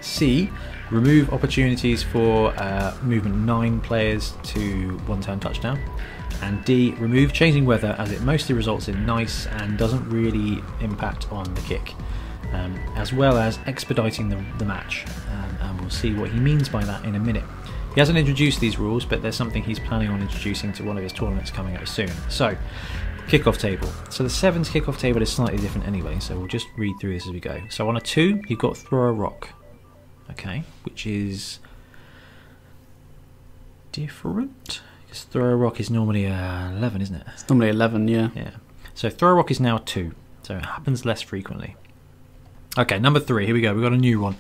[0.01, 0.51] C,
[0.91, 5.79] remove opportunities for uh, movement nine players to one turn touchdown.
[6.43, 11.31] And D, remove changing weather as it mostly results in nice and doesn't really impact
[11.31, 11.95] on the kick.
[12.53, 15.05] Um, as well as expediting the, the match.
[15.31, 17.45] Um, and we'll see what he means by that in a minute.
[17.95, 21.03] He hasn't introduced these rules, but there's something he's planning on introducing to one of
[21.03, 22.11] his tournaments coming up soon.
[22.29, 22.57] So,
[23.31, 23.89] kickoff table.
[24.11, 27.27] So the sevens kickoff table is slightly different anyway, so we'll just read through this
[27.27, 27.61] as we go.
[27.69, 29.49] So on a two, you've got throw a rock,
[30.31, 31.59] okay, which is
[33.93, 34.81] different.
[35.07, 37.27] Because throw a rock is normally a eleven, isn't it?
[37.35, 38.31] It's normally 11, yeah.
[38.35, 38.51] Yeah.
[38.95, 40.13] So throw a rock is now two,
[40.43, 41.77] so it happens less frequently.
[42.79, 43.47] Okay, number three.
[43.47, 43.75] Here we go.
[43.75, 44.37] We've got a new one.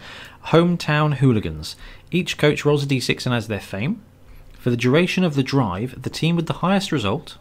[0.47, 1.75] Hometown hooligans.
[2.13, 4.03] Each coach rolls a d6 and has their fame.
[4.53, 7.39] For the duration of the drive, the team with the highest result,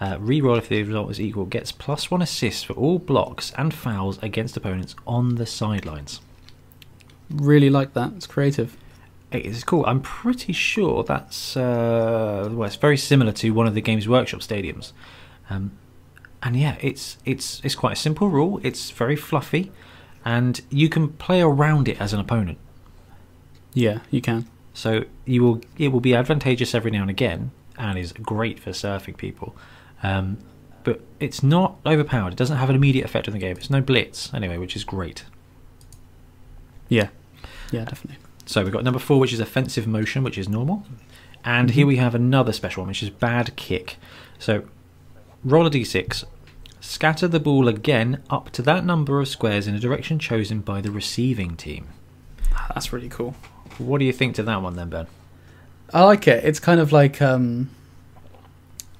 [0.00, 3.74] uh, re-roll if the result is equal, gets plus one assist for all blocks and
[3.74, 6.20] fouls against opponents on the sidelines.
[7.30, 8.12] Really like that.
[8.16, 8.76] It's creative.
[9.30, 9.84] It is cool.
[9.86, 14.40] I'm pretty sure that's uh, well, it's very similar to one of the Games Workshop
[14.40, 14.92] stadiums,
[15.50, 15.72] um,
[16.42, 18.58] and yeah, it's it's it's quite a simple rule.
[18.62, 19.70] It's very fluffy,
[20.24, 22.56] and you can play around it as an opponent.
[23.74, 24.46] Yeah, you can.
[24.72, 28.70] So you will it will be advantageous every now and again, and is great for
[28.70, 29.54] surfing people.
[30.02, 30.38] Um,
[30.84, 32.32] but it's not overpowered.
[32.32, 33.58] It doesn't have an immediate effect on the game.
[33.58, 35.24] It's no blitz anyway, which is great.
[36.88, 37.08] Yeah.
[37.70, 38.18] Yeah, definitely.
[38.46, 40.84] So we've got number four, which is offensive motion, which is normal.
[41.44, 43.96] And here we have another special one, which is bad kick.
[44.38, 44.64] So
[45.44, 46.24] roll a d6,
[46.80, 50.80] scatter the ball again up to that number of squares in a direction chosen by
[50.80, 51.88] the receiving team.
[52.54, 53.34] Ah, That's really cool.
[53.78, 55.06] What do you think to that one then, Ben?
[55.92, 56.44] I like it.
[56.44, 57.70] It's kind of like, um,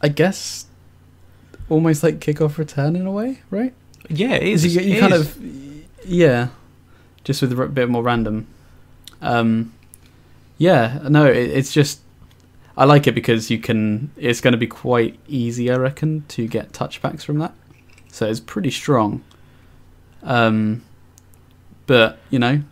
[0.00, 0.66] I guess,
[1.68, 3.74] almost like kickoff return in a way, right?
[4.08, 4.74] Yeah, it is.
[4.74, 5.36] You, you it kind is.
[5.36, 5.42] of,
[6.06, 6.48] yeah,
[7.24, 8.46] just with a bit more random.
[9.20, 9.72] Um,
[10.58, 12.00] yeah, no, it, it's just
[12.76, 14.10] I like it because you can.
[14.16, 17.54] It's going to be quite easy, I reckon, to get touchbacks from that.
[18.10, 19.22] So it's pretty strong.
[20.22, 20.82] Um,
[21.86, 22.62] but you know,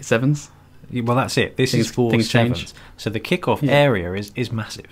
[0.00, 0.50] sevens.
[0.92, 1.56] Well, that's it.
[1.56, 2.58] This Things- is for things sevens.
[2.58, 2.72] change.
[2.96, 3.72] So the kickoff Yeah.
[3.72, 4.86] area is, is massive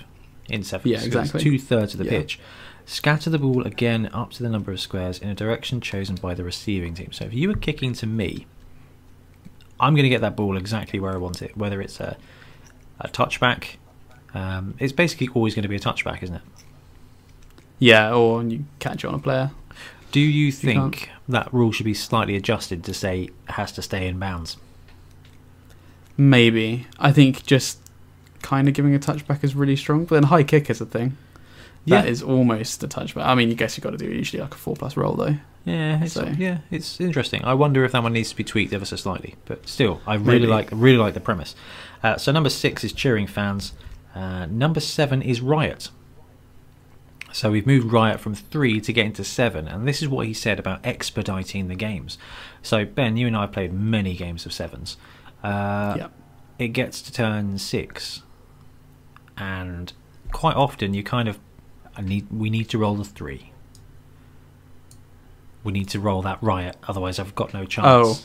[0.48, 0.92] in sevens.
[0.92, 1.40] Yeah, exactly.
[1.40, 2.10] Two thirds of the Yeah.
[2.10, 2.38] pitch.
[2.84, 6.34] Scatter the ball again up to the number of squares in a direction chosen by
[6.34, 7.12] the receiving team.
[7.12, 8.46] So if you were kicking to me,
[9.78, 11.56] I'm going to get that ball exactly where I want it.
[11.56, 12.16] Whether it's a,
[13.00, 13.76] a touchback,
[14.34, 16.42] um, it's basically always going to be a touchback, isn't it?
[17.78, 19.50] Yeah, or you catch it on a player.
[20.12, 24.06] Do you think that rule should be slightly adjusted to say it has to stay
[24.06, 24.56] in bounds?
[26.16, 27.80] Maybe I think just
[28.40, 31.18] kind of giving a touchback is really strong, but then high kick is a thing.
[31.86, 32.02] Yeah.
[32.02, 33.24] That is almost a touchback.
[33.24, 35.36] I mean, you guess you've got to do usually like a four plus roll though.
[35.64, 37.44] Yeah, it's, So- yeah, it's interesting.
[37.44, 40.14] I wonder if that one needs to be tweaked ever so slightly, but still, I
[40.16, 40.46] really Maybe.
[40.48, 41.54] like really like the premise.
[42.02, 43.72] Uh, so number six is cheering fans.
[44.14, 45.90] Uh, number seven is riot.
[47.32, 50.32] So we've moved riot from three to get into seven, and this is what he
[50.34, 52.16] said about expediting the games.
[52.62, 54.96] So Ben, you and I have played many games of sevens.
[55.44, 56.08] Uh, yeah.
[56.58, 58.22] it gets to turn six,
[59.36, 59.92] and
[60.32, 61.38] quite often you kind of
[61.96, 63.52] I need we need to roll the three.
[65.64, 67.86] We need to roll that riot, otherwise I've got no chance.
[67.86, 68.20] Oh,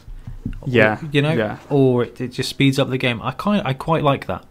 [0.65, 0.99] Yeah.
[1.03, 1.57] Or, you know, Yeah.
[1.69, 3.22] or it, it just speeds up the game.
[3.22, 4.45] I kind I quite like that,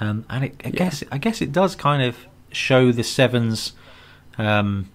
[0.00, 0.74] um, and it, I Yeah.
[0.74, 2.16] guess I guess it does kind of
[2.50, 3.72] show the sevens.
[4.38, 4.90] Um,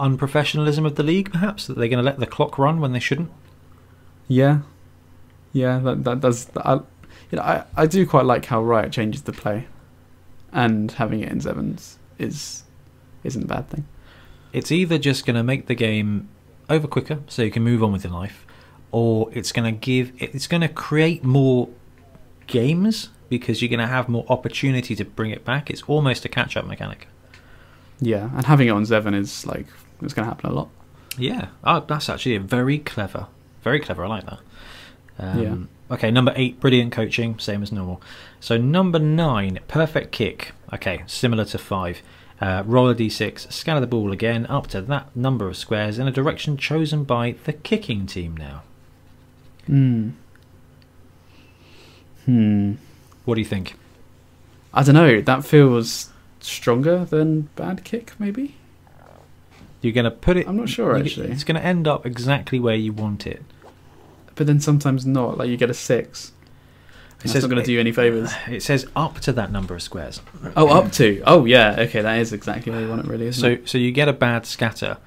[0.00, 2.98] unprofessionalism of the league, perhaps that they're going to let the clock run when they
[2.98, 3.30] shouldn't.
[4.26, 4.60] Yeah,
[5.52, 6.50] yeah, that that does.
[6.56, 6.74] I,
[7.30, 9.66] you know, I I do quite like how Riot changes the play,
[10.52, 12.64] and having it in sevens is
[13.24, 13.86] isn't a bad thing.
[14.52, 16.28] it's either just going to make the game
[16.70, 18.46] over quicker so you can move on with your life
[18.90, 21.68] or it's going to give it's going to create more
[22.46, 26.28] games because you're going to have more opportunity to bring it back it's almost a
[26.28, 27.08] catch up mechanic
[28.00, 29.66] Yeah, and having it on seven is like
[30.02, 30.68] it's going to happen a lot.
[31.16, 33.26] yeah oh, that's actually a very clever
[33.62, 34.40] very clever i like that
[35.18, 35.42] um,
[35.88, 35.94] Yeah.
[35.94, 38.02] okay number eight brilliant coaching same as normal
[38.40, 42.02] so number nine perfect kick okay similar to five
[42.42, 46.08] uh, roll a d6, scatter the ball again up to that number of squares in
[46.08, 48.64] a direction chosen by the kicking team now.
[49.66, 50.10] Hmm.
[52.24, 52.72] Hmm.
[53.24, 53.76] What do you think?
[54.74, 55.20] I don't know.
[55.20, 56.10] That feels
[56.40, 58.56] stronger than bad kick, maybe.
[59.80, 60.48] You're going to put it.
[60.48, 61.30] I'm not sure, actually.
[61.30, 63.44] It's going to end up exactly where you want it.
[64.34, 65.38] But then sometimes not.
[65.38, 66.32] Like you get a six.
[67.22, 68.32] It It's says not going to do you any favors.
[68.48, 70.20] It says up to that number of squares.
[70.56, 71.22] Oh, up to.
[71.26, 71.76] Oh, yeah.
[71.78, 73.26] Okay, that is exactly where you want it, really.
[73.28, 73.68] Isn't So, it?
[73.68, 74.98] so you get a bad scatter,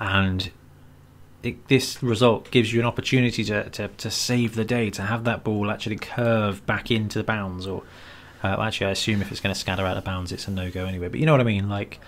[0.00, 0.50] and
[1.42, 5.24] it, this result gives you an opportunity to, to, to save the day, to have
[5.24, 7.66] that ball actually curve back into the bounds.
[7.66, 7.82] Or
[8.42, 10.70] uh, actually, I assume if it's going to scatter out of bounds, it's a no
[10.70, 11.08] go anyway.
[11.08, 11.68] But you know what I mean?
[11.68, 12.00] Like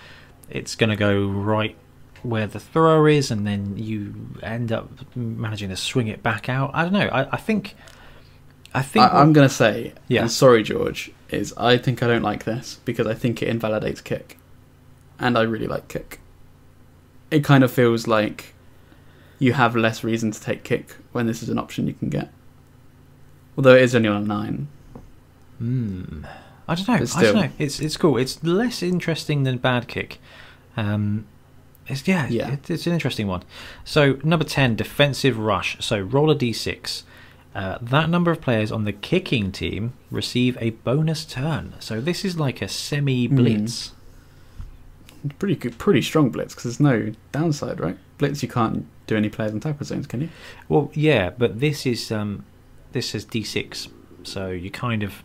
[0.51, 1.77] it's going to go right
[2.23, 6.71] where the thrower is, and then you end up managing to swing it back out.
[6.75, 7.07] I don't know.
[7.09, 7.75] I, I think.
[8.75, 9.05] I think.
[9.05, 10.23] I, I'm going to say, Yeah.
[10.23, 14.01] and sorry, George, is I think I don't like this because I think it invalidates
[14.01, 14.39] kick.
[15.19, 16.21] And I really like kick.
[17.31, 18.55] It kind of feels like
[19.39, 22.31] you have less reason to take kick when this is an option you can get.
[23.57, 24.69] Although it is only on a nine.
[25.59, 26.25] Hmm.
[26.69, 26.99] I don't know.
[26.99, 27.35] But I don't still.
[27.35, 27.49] know.
[27.59, 28.17] It's it's cool.
[28.17, 30.19] It's less interesting than bad kick.
[30.77, 31.27] Um,
[31.87, 32.53] it's yeah, Yeah.
[32.53, 33.43] It, it's an interesting one.
[33.85, 35.77] So number ten, defensive rush.
[35.81, 37.03] So roll a d6.
[37.55, 41.75] Uh, that number of players on the kicking team receive a bonus turn.
[41.81, 43.93] So this is like a semi blitz.
[45.39, 47.97] Pretty good, pretty strong blitz because there's no downside, right?
[48.19, 50.29] Blitz, you can't do any players on tackle zones, can you?
[50.69, 52.45] Well, yeah, but this is um,
[52.93, 53.89] this is d6.
[54.25, 55.23] So you kind of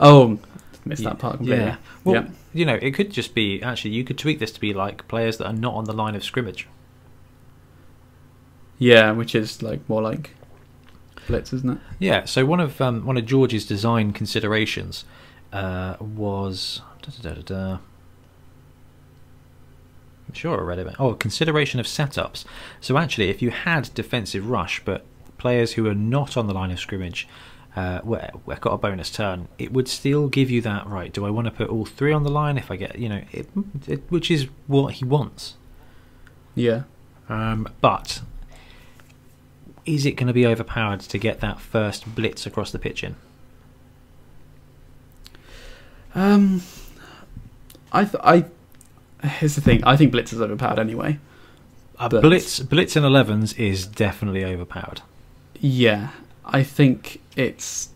[0.00, 0.38] Oh,
[0.84, 1.64] missed that part completely.
[1.64, 1.76] Yeah.
[2.04, 2.28] Well, Yeah.
[2.54, 5.38] you know, it could just be actually you could tweak this to be like players
[5.38, 6.68] that are not on the line of scrimmage.
[8.78, 10.30] Yeah, which is like more like
[11.26, 11.78] blitz, isn't it?
[11.98, 12.24] Yeah.
[12.24, 15.04] So one of um, one of George's design considerations
[15.52, 16.82] uh, was.
[17.02, 17.78] Da, da, da.
[20.28, 20.94] I'm sure I read it.
[20.98, 22.44] Oh, consideration of setups.
[22.80, 25.04] So actually, if you had defensive rush, but
[25.38, 27.28] players who are not on the line of scrimmage
[27.76, 28.30] uh, were
[28.60, 31.12] got a bonus turn, it would still give you that right.
[31.12, 33.22] Do I want to put all three on the line if I get you know,
[33.30, 33.48] it,
[33.86, 35.54] it, which is what he wants.
[36.54, 36.84] Yeah.
[37.28, 38.22] Um, but
[39.86, 43.16] is it going to be overpowered to get that first blitz across the pitch in?
[46.14, 46.62] Um,
[47.92, 48.44] I th- I
[49.26, 49.84] here's the thing.
[49.84, 51.18] I think Blitz is overpowered anyway.
[51.98, 55.02] Uh, But- Blitz Blitz in 11s is definitely overpowered.
[55.60, 56.10] Yeah,
[56.44, 57.90] I think it's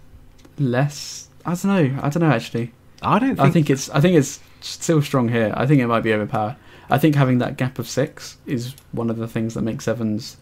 [0.58, 1.28] less.
[1.46, 2.00] I don't know.
[2.02, 2.72] I don't know actually.
[3.02, 3.88] I don't think, I think it's.
[3.90, 5.54] I think it's still strong here.
[5.56, 6.56] I think it might be overpowered.
[6.90, 10.36] I think having that gap of six is one of the things that makes sevens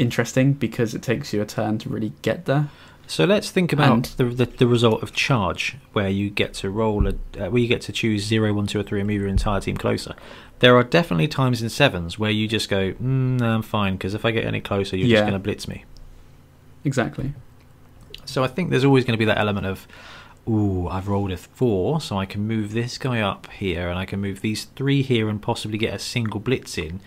[0.00, 2.68] interesting because it takes you a turn to really get there.
[3.06, 7.08] So let's think about the, the the result of charge, where you get to roll
[7.08, 9.28] a, uh, where you get to choose zero, one, two, or three, and move your
[9.28, 10.14] entire team closer.
[10.60, 14.14] There are definitely times in sevens where you just go, mm, no, I'm fine, because
[14.14, 15.84] if I get any closer, you're just going to blitz me.
[16.84, 17.32] Exactly.
[18.26, 19.88] So I think there's always going to be that element of,
[20.48, 24.04] ooh, I've rolled a four, so I can move this guy up here, and I
[24.04, 27.00] can move these three here, and possibly get a single blitz in.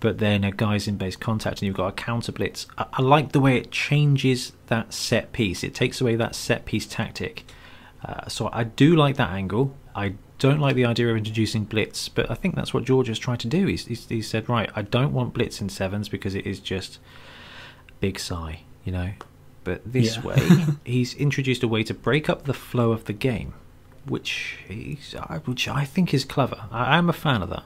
[0.00, 2.66] But then a guy's in base contact, and you've got a counter blitz.
[2.78, 5.62] I, I like the way it changes that set piece.
[5.62, 7.44] It takes away that set piece tactic.
[8.02, 9.76] Uh, so I do like that angle.
[9.94, 13.18] I don't like the idea of introducing blitz, but I think that's what George has
[13.18, 13.66] tried to do.
[13.66, 16.98] He's, he's, he said, right, I don't want blitz in sevens because it is just
[18.00, 19.10] big sigh, you know.
[19.64, 20.22] But this Yeah.
[20.22, 20.48] way,
[20.86, 23.52] he's introduced a way to break up the flow of the game,
[24.06, 26.64] which he's, I- which I think is clever.
[26.70, 27.64] I, I'm a fan of that.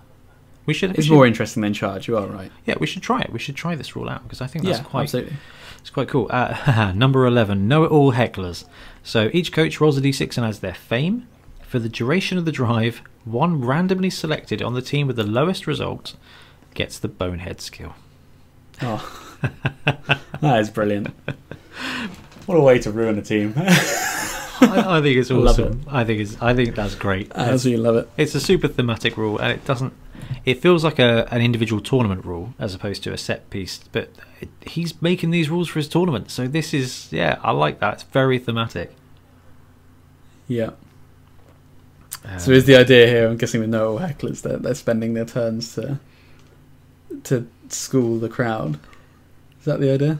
[0.67, 0.91] We should.
[0.91, 2.09] we It's should- more interesting than charge.
[2.09, 2.51] You are right.
[2.65, 3.33] Yeah, we should try it.
[3.33, 5.37] We should try this rule out because I think that's yeah, quite absolutely.
[5.79, 6.29] it's quite cool.
[6.31, 8.65] Uh, number 11, know it all hecklers.
[9.03, 11.29] So each coach rolls a d6 and adds their fame.
[11.63, 15.67] For the duration of the drive, one randomly selected on the team with the lowest
[15.67, 16.15] result
[16.73, 17.95] gets the bonehead skill.
[18.81, 19.39] Oh,
[20.41, 21.09] that is brilliant.
[22.47, 23.55] What a way to ruin a team.
[23.57, 25.85] I, I think it's I love awesome.
[25.89, 26.41] I think it's.
[26.41, 27.33] I think that's great.
[27.35, 28.09] I absolutely love it.
[28.17, 29.93] it's a super thematic rule, and it doesn't.
[30.45, 33.81] It feels like a an individual tournament rule as opposed to a set piece.
[33.93, 37.39] But it, he's making these rules for his tournament, so this is yeah.
[37.43, 37.95] I like that.
[37.95, 38.95] It's very thematic.
[40.49, 40.71] Yeah.
[42.25, 43.29] Uh, So is the idea here?
[43.29, 45.99] I'm guessing with no hecklers that they're spending their turns to
[47.25, 48.79] to school the crowd.
[49.59, 50.19] Is that the idea?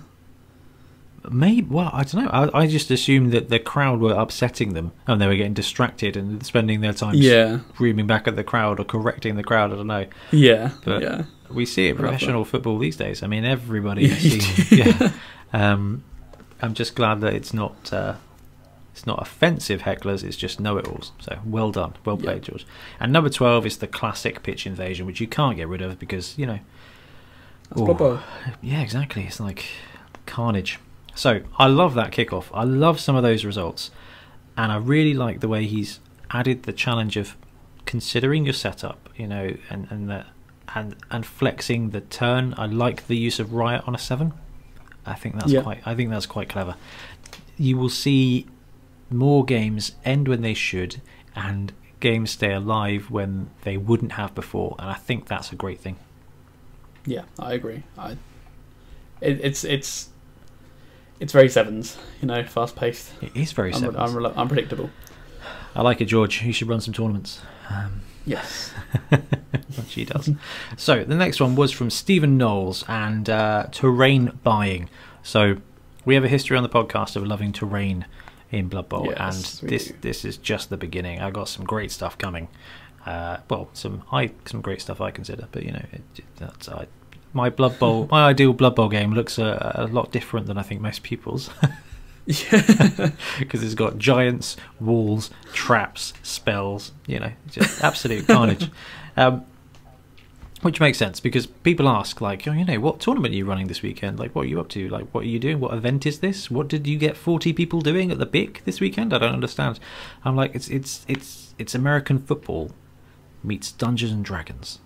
[1.31, 1.63] Maybe.
[1.69, 2.31] Well, I don't know.
[2.31, 6.17] I, I just assumed that the crowd were upsetting them and they were getting distracted
[6.17, 7.61] and spending their time Yeah.
[7.75, 9.73] screaming back at the crowd or correcting the crowd.
[9.73, 10.07] I don't know.
[10.33, 10.71] Yeah.
[10.85, 11.25] But- yeah.
[11.51, 13.23] We see it professional football these days.
[13.23, 14.07] I mean, everybody.
[14.09, 14.19] Yeah,
[14.69, 14.77] do.
[14.77, 15.13] yeah.
[15.53, 16.03] Um,
[16.61, 17.93] I'm just glad that it's not.
[17.93, 18.15] Uh,
[18.93, 20.25] it's not offensive hecklers.
[20.25, 21.13] It's just know-it-alls.
[21.21, 22.25] So well done, well Yeah.
[22.25, 22.67] played, George.
[22.99, 26.37] And number twelve is the classic pitch invasion, which you can't get rid of because
[26.39, 26.59] you know
[27.71, 28.23] That's
[28.63, 29.25] Yeah, exactly.
[29.25, 29.67] It's like
[30.27, 30.79] carnage.
[31.15, 32.47] So I love that kickoff.
[32.53, 33.91] I love some of those results,
[34.57, 36.01] and I really like the way he's
[36.31, 37.37] added the challenge of
[37.87, 39.09] considering your setup.
[39.17, 40.25] You know, and and the,
[40.75, 42.55] and and flexing the turn.
[42.57, 44.33] I like the use of riot on a seven.
[45.07, 45.63] I think that's Yeah.
[45.63, 45.83] quite.
[45.87, 46.75] I think that's quite clever.
[47.57, 48.47] You will see
[49.11, 51.01] more games end when they should,
[51.37, 54.75] and games stay alive when they wouldn't have before.
[54.79, 55.97] And I think that's a great thing.
[57.07, 57.83] Yeah, I agree.
[57.99, 58.13] I,
[59.21, 60.09] it, it's it's
[61.21, 61.97] it's very sevens.
[62.21, 63.13] You know, fast paced.
[63.23, 63.97] It is very sevens.
[63.99, 64.91] I'm unpredictable.
[65.75, 66.43] I like it, George.
[66.43, 67.41] You should run some tournaments.
[67.71, 68.73] Um, Yes.
[69.87, 70.31] she does.
[70.79, 74.89] so the next one was from Stephen Knowles and uh, terrain buying.
[75.23, 75.57] So
[76.07, 78.07] we have a history on the podcast of loving terrain
[78.51, 79.95] in Blood Bowl, Yes, and this do.
[80.01, 81.21] this is just the beginning.
[81.21, 82.49] I got some great stuff coming.
[83.05, 86.87] Uh, well, some I some great stuff I consider, but you know, it- that's I.
[87.35, 90.63] My Blood Bowl, my ideal Blood Bowl game looks a, a lot different than I
[90.63, 91.51] think most people's.
[92.27, 93.11] yeah.
[93.39, 96.93] because it's got giants, walls, traps, spells.
[97.07, 98.71] You know, just absolute carnage.
[99.17, 99.45] Um,
[100.65, 103.67] which makes sense because people ask, like, oh, you know, what tournament are you running
[103.67, 104.19] this weekend?
[104.19, 104.89] Like, what are you up to?
[104.89, 105.61] Like, what are you doing?
[105.61, 106.51] What event is this?
[106.51, 109.13] What did you get forty people doing at the BIC this weekend?
[109.13, 109.79] I don't understand.
[110.25, 112.71] I'm like, it's it's it's it's American football
[113.45, 114.79] meets Dungeons and Dragons,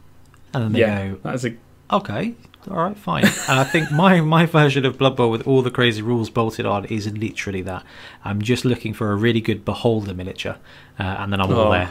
[0.53, 1.09] and then they yeah.
[1.09, 1.57] go, That's a
[1.91, 2.35] okay,
[2.71, 3.25] all right, fine.
[3.25, 6.67] and I think my my version of Blood Bowl with all the crazy rules bolted
[6.67, 7.85] on is literally that.
[8.25, 10.57] I'm just looking for a really good beholder miniature,
[10.99, 11.71] uh, and then I'm all Oh.
[11.73, 11.91] there,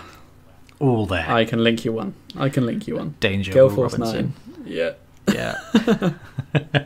[0.79, 1.29] all there.
[1.29, 2.13] I can link you one.
[2.37, 3.15] I can link you one.
[3.19, 4.33] Danger, Gale Force Robinson.
[4.57, 4.65] Nine.
[4.65, 4.91] Yeah.
[5.33, 6.13] Yeah.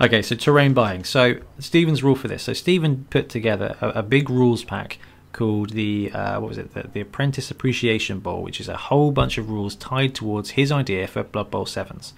[0.00, 1.04] okay, so terrain buying.
[1.04, 2.42] So Stephen's rule for this.
[2.44, 4.98] So Stephen put together a, a big rules pack
[5.38, 6.74] called the uh, what was it?
[6.74, 10.72] The, the Apprentice Appreciation Bowl, which is a whole bunch of rules tied towards his
[10.72, 12.12] idea for Blood Bowl sevens.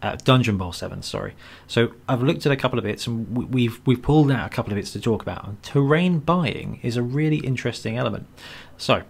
[0.00, 1.06] Uh, Dungeon Bowl Sevens.
[1.06, 1.32] sorry.
[1.66, 4.54] So I've looked at a couple of bits, and we- we've we've pulled out a
[4.56, 5.44] couple of bits to talk about.
[5.48, 8.26] And terrain buying is a really interesting element.
[8.76, 9.02] So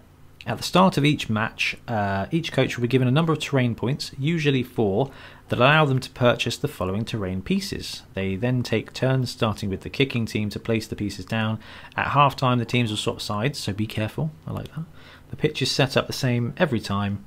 [0.47, 3.39] at the start of each match, uh, each coach will be given a number of
[3.39, 5.11] terrain points, usually four,
[5.49, 8.03] that allow them to purchase the following terrain pieces.
[8.13, 11.59] They then take turns, starting with the kicking team, to place the pieces down.
[11.95, 14.31] At half time, the teams will swap sides, so be careful.
[14.47, 14.85] I like that.
[15.29, 17.25] The pitch is set up the same every time.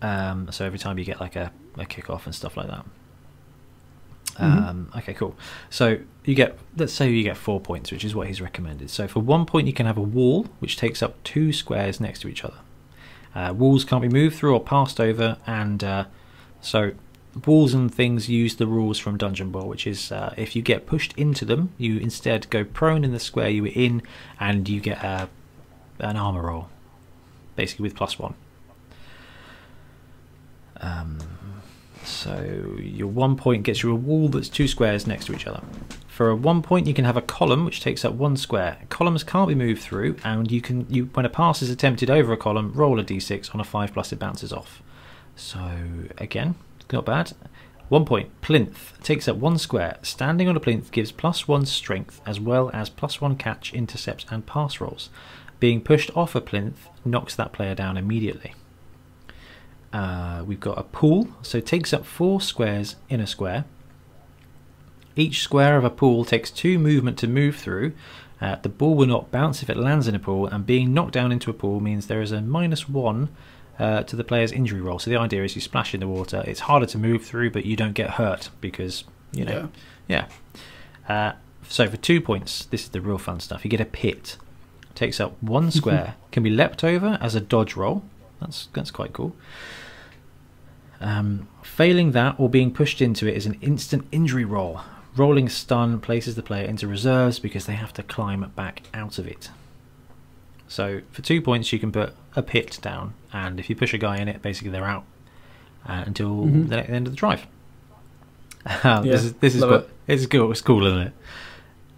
[0.00, 2.84] Um, so every time you get like a, a kickoff and stuff like that.
[4.36, 4.68] Mhm.
[4.68, 5.36] Um, okay, cool.
[5.70, 8.90] So you get, let's say you get four points, which is what he's recommended.
[8.90, 12.20] So for one point, you can have a wall which takes up two squares next
[12.20, 12.58] to each other.
[13.34, 16.04] Uh, walls can't be moved through or passed over, and uh,
[16.60, 16.92] so
[17.46, 20.86] walls and things use the rules from Dungeon Bowl, which is uh, if you get
[20.86, 24.02] pushed into them, you instead go prone in the square you were in,
[24.38, 25.28] and you get a,
[25.98, 26.68] an armor roll,
[27.56, 28.34] basically with plus one.
[30.78, 31.18] Um,
[32.04, 35.62] so your one point gets you a wall that's two squares next to each other.
[36.06, 38.78] For a one point, you can have a column which takes up one square.
[38.88, 42.32] Columns can't be moved through, and you can you when a pass is attempted over
[42.32, 44.80] a column, roll a d6 on a five plus it bounces off.
[45.34, 45.72] So
[46.18, 46.54] again,
[46.92, 47.32] not bad.
[47.88, 49.98] One point, plinth takes up one square.
[50.02, 54.24] Standing on a plinth gives plus one strength as well as plus one catch, intercepts,
[54.30, 55.10] and pass rolls.
[55.60, 58.54] Being pushed off a plinth knocks that player down immediately.
[59.92, 63.64] Uh, we've got a pool, so takes up four squares in a square.
[65.14, 67.92] Each square of a pool takes two movement to move through.
[68.40, 71.12] Uh, the ball will not bounce if it lands in a pool, and being knocked
[71.12, 73.28] down into a pool means there is a minus one
[73.78, 74.98] uh, to the player's injury roll.
[74.98, 76.42] So the idea is you splash in the water.
[76.46, 79.68] It's harder to move through, but you don't get hurt because you know.
[80.08, 80.26] Yeah.
[81.08, 81.32] Uh,
[81.68, 83.64] so for two points, this is the real fun stuff.
[83.64, 84.36] You get a pit.
[84.94, 86.14] Takes up one square.
[86.30, 88.04] can be leapt over as a dodge roll.
[88.40, 89.34] That's that's quite cool.
[91.00, 94.80] Um, failing that or being pushed into it is an instant injury roll.
[95.16, 99.26] Rolling stun places the player into reserves because they have to climb back out of
[99.26, 99.50] it.
[100.74, 103.98] So for two points, you can put a pit down, and if you push a
[103.98, 105.04] guy in it, basically they're out
[105.88, 106.68] uh, until Mhm.
[106.68, 107.46] the end of the drive.
[108.66, 109.88] Uh, this is this is what,
[110.30, 110.50] cool.
[110.50, 111.12] It's cool, isn't it?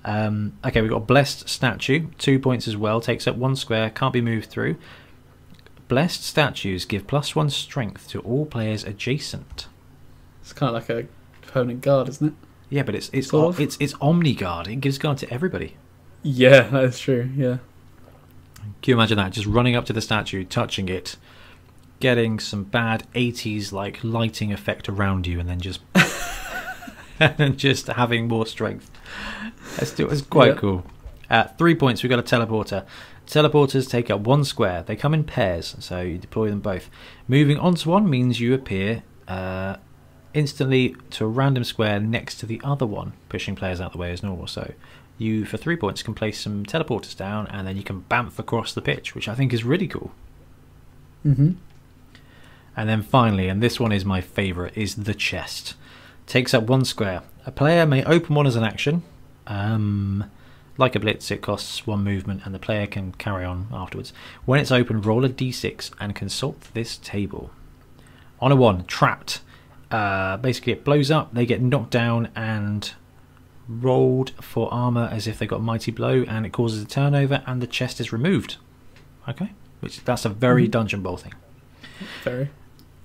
[0.04, 3.00] Um, okay, we've got a blessed statue, two points as well.
[3.00, 4.76] Takes up one square, can't be moved through.
[5.88, 9.68] Blessed statues give plus one strength to all players adjacent.
[10.42, 11.06] It's kind of like a
[11.50, 12.34] permanent guard, isn't it?
[12.68, 14.68] Yeah, but it's it's it's it's Omni Guard.
[14.68, 15.76] It gives guard to everybody.
[16.22, 17.30] Yeah, that is true.
[17.36, 17.58] Yeah.
[18.82, 19.32] Can you imagine that?
[19.32, 21.16] Just running up to the statue, touching it,
[22.00, 25.80] getting some bad 80s like lighting effect around you, and then just
[27.20, 28.90] and just having more strength.
[29.76, 30.60] That's, still, it's quite Yeah.
[30.60, 30.86] cool.
[31.28, 32.84] At three points, we've got a teleporter.
[33.26, 34.84] Teleporters take up one square.
[34.84, 36.88] They come in pairs, so you deploy them both.
[37.26, 39.76] Moving onto one means you appear uh,
[40.34, 44.12] instantly to a random square next to the other one, pushing players out the way
[44.12, 44.46] as normal.
[44.46, 44.72] So
[45.18, 48.72] you, for three points, can place some teleporters down, and then you can bamf across
[48.72, 50.12] the pitch, which I think is really cool.
[51.24, 51.52] Mm-hmm.
[52.76, 55.74] And then finally, and this one is my favourite, is the chest.
[56.26, 57.22] Takes up one square.
[57.46, 59.02] A player may open one as an action.
[59.46, 60.30] Um,
[60.76, 64.12] like a blitz, it costs one movement, and the player can carry on afterwards.
[64.44, 67.50] When it's open, roll a d6 and consult this table.
[68.40, 69.40] On a one, trapped.
[69.90, 71.32] Uh, basically, it blows up.
[71.32, 72.92] They get knocked down and
[73.68, 77.60] rolled for armor as if they got mighty blow, and it causes a turnover, and
[77.60, 78.56] the chest is removed.
[79.28, 80.70] Okay, which that's a very Mhm.
[80.70, 81.32] dungeon bowl thing.
[82.22, 82.50] Very.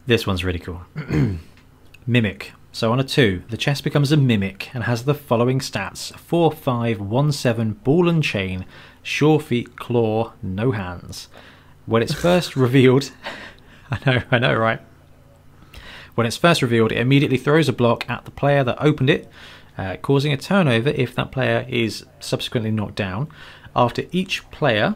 [0.05, 0.81] This one's really cool.
[2.07, 2.53] mimic.
[2.73, 6.51] So on a 2, the chest becomes a mimic and has the following stats 4,
[6.51, 8.65] 5, 1, 7, ball and chain,
[9.03, 11.27] sure feet, claw, no hands.
[11.85, 13.11] When it's first revealed,
[13.91, 14.79] I know, I know, right?
[16.15, 19.29] When it's first revealed, it immediately throws a block at the player that opened it,
[19.77, 23.29] uh, causing a turnover if that player is subsequently knocked down.
[23.75, 24.95] After each player,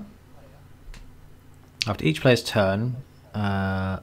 [1.87, 2.97] after each player's turn,
[3.33, 3.99] uh,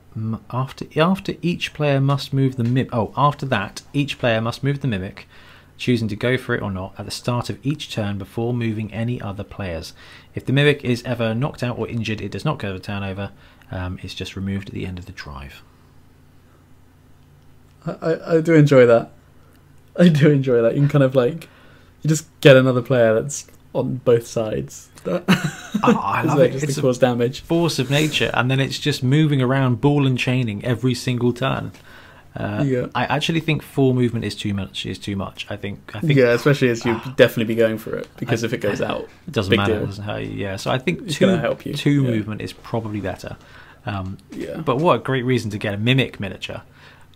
[0.50, 2.94] after after each player must move the mimic.
[2.94, 5.26] Oh, after that, each player must move the mimic,
[5.76, 8.92] choosing to go for it or not at the start of each turn before moving
[8.92, 9.94] any other players.
[10.34, 13.32] If the mimic is ever knocked out or injured, it does not go to turnover.
[13.70, 15.62] Um, it's just removed at the end of the drive.
[17.86, 19.12] I, I, I do enjoy that.
[19.96, 20.74] I do enjoy that.
[20.74, 21.48] You can kind of like,
[22.02, 24.88] you just get another player that's on both sides.
[25.04, 25.24] That,
[25.84, 26.52] Oh, I love it.
[26.52, 27.40] Just It's cause damage.
[27.40, 31.72] force of nature, and then it's just moving around, ball and chaining every single turn.
[32.36, 32.86] Uh, Yeah.
[32.94, 34.86] I actually think four movement is too much.
[34.86, 35.46] Is too much.
[35.50, 35.90] I think.
[35.94, 38.58] I think Yeah, especially as you'd definitely be going for it because I- if it
[38.60, 39.86] goes out, It doesn't Big matter, deal.
[39.86, 40.30] doesn't it?
[40.30, 42.10] Yeah, so I think It's two help you, two yeah.
[42.10, 43.36] movement is probably better.
[43.84, 44.58] Um, yeah.
[44.58, 46.62] but what a great reason to get a mimic miniature!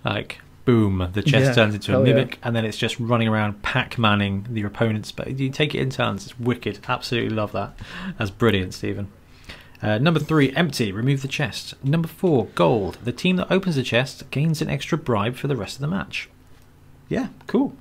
[0.05, 2.13] Like, boom, the chest Yeah, turns into a hell yeah.
[2.13, 5.11] mimic, and then it's just running around pac manning the opponent's.
[5.13, 6.27] But you take it in turns.
[6.27, 6.81] It's wicked.
[6.87, 7.73] Absolutely love that.
[8.19, 9.09] That's brilliant, Stephen.
[9.83, 10.93] Uh, number three, empty.
[10.93, 11.73] Remove the chest.
[11.83, 12.99] Number four, gold.
[13.03, 15.89] The team that opens the chest gains an extra bribe for the rest of the
[15.89, 16.29] match.
[17.09, 17.75] Yeah, cool.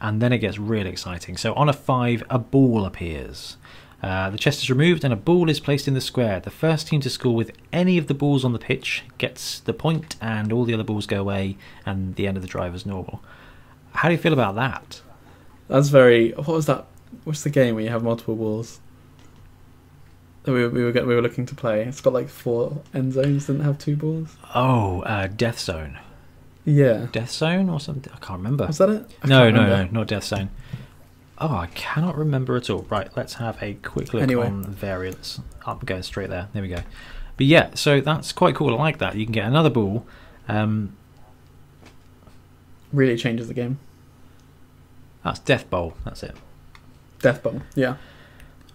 [0.00, 1.36] And then it gets really exciting.
[1.36, 3.56] So on a five, a ball appears.
[4.02, 6.40] Uh, the chest is removed and a ball is placed in the square.
[6.40, 9.72] The first team to score with any of the balls on the pitch gets the
[9.72, 11.56] point, and all the other balls go away,
[11.86, 13.22] and the end of the drive is normal.
[13.92, 15.00] How do you feel about that?
[15.68, 16.32] That's very.
[16.32, 16.86] What was that?
[17.24, 18.80] What's the game where you have multiple balls?
[20.42, 21.84] That we were, we were we were looking to play.
[21.84, 23.46] It's got like four end zones.
[23.46, 24.36] Didn't have two balls.
[24.54, 25.98] Oh, uh, Death Zone.
[26.64, 27.06] Yeah.
[27.12, 28.12] Death Zone or something?
[28.12, 28.66] I can't remember.
[28.66, 29.10] Was that it?
[29.22, 30.50] I No, no, no, not Death Zone.
[31.38, 32.86] Oh, I cannot remember at all.
[32.88, 34.46] Right, let's have a quick look Anyway.
[34.46, 35.40] on variants.
[35.66, 36.48] Up, going straight there.
[36.52, 36.82] There we go.
[37.36, 38.74] But yeah, so that's quite cool.
[38.74, 39.16] I like that.
[39.16, 40.06] You can get another ball.
[40.48, 40.96] Um,
[42.92, 43.78] Really changes the game.
[45.24, 45.94] that's Death Bowl.
[46.04, 46.36] That's it.
[47.20, 47.62] Death Bowl.
[47.74, 47.96] Yeah.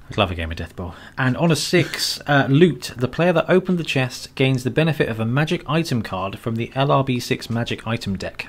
[0.10, 0.96] I'd love a game of Death Bowl.
[1.18, 2.94] And on a six, uh, loot.
[2.98, 6.56] The player that opened the chest gains the benefit of a magic item card from
[6.56, 8.48] the LRB6 magic item deck.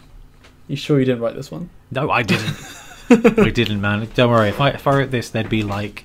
[0.69, 1.69] You sure you didn't write this one?
[1.91, 2.57] No, I didn't.
[3.11, 4.09] I didn't, man.
[4.15, 4.49] Don't worry.
[4.49, 6.05] If I if I wrote this, there'd be like,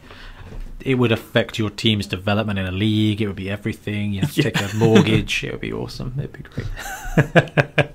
[0.80, 3.22] it would affect your team's development in a league.
[3.22, 4.14] It would be everything.
[4.14, 5.44] You have to take a mortgage.
[5.44, 6.14] It would be awesome.
[6.18, 6.68] It'd be great.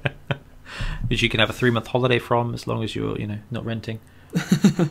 [1.08, 3.38] Which you can have a three month holiday from, as long as you're you know
[3.50, 4.00] not renting.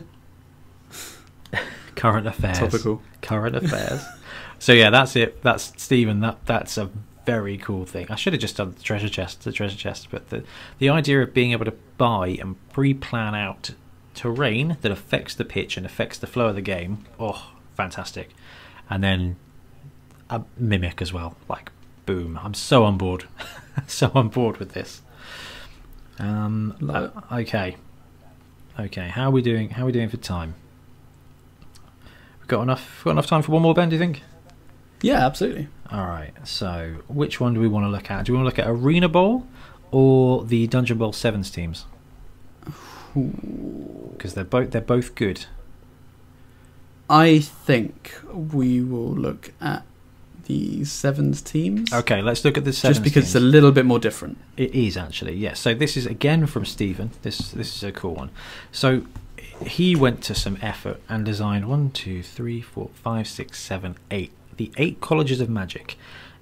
[1.94, 2.58] Current affairs.
[2.58, 3.02] Topical.
[3.22, 4.04] Current affairs.
[4.58, 5.42] so yeah, that's it.
[5.42, 6.20] That's Stephen.
[6.20, 6.90] That that's a
[7.26, 8.06] very cool thing.
[8.08, 10.44] I should have just done the treasure chest, the treasure chest, but the
[10.78, 13.72] the idea of being able to buy and pre-plan out
[14.18, 17.04] terrain that affects the pitch and affects the flow of the game.
[17.20, 18.34] Oh, fantastic!
[18.90, 19.36] And then
[20.28, 21.36] a mimic as well.
[21.48, 21.70] Like,
[22.04, 22.38] boom!
[22.42, 23.24] I'm so on board,
[23.86, 25.02] so on board with this.
[26.18, 26.74] Um,
[27.30, 27.76] okay,
[28.78, 29.08] okay.
[29.08, 29.70] How are we doing?
[29.70, 30.56] How are we doing for time?
[32.40, 33.02] We've got enough.
[33.04, 33.88] Got enough time for one more, Ben?
[33.88, 34.22] Do you think?
[35.00, 35.68] Yeah, absolutely.
[35.92, 36.32] All right.
[36.42, 38.24] So, which one do we want to look at?
[38.24, 39.46] Do we want to look at Arena Bowl
[39.92, 41.84] or the Dungeon Bowl Sevens teams?
[44.12, 45.46] Because they're both they're both good.
[47.10, 49.84] I think we will look at
[50.44, 51.92] the sevens teams.
[51.92, 53.34] Okay, let's look at the sevens Just because teams.
[53.36, 54.38] it's a little bit more different.
[54.56, 55.60] It is actually, yes.
[55.60, 57.10] So this is again from Stephen.
[57.22, 58.30] This this is a cool one.
[58.72, 59.02] So
[59.64, 64.32] he went to some effort and designed one, two, three, four, five, six, seven, eight.
[64.56, 65.96] The eight colleges of magic.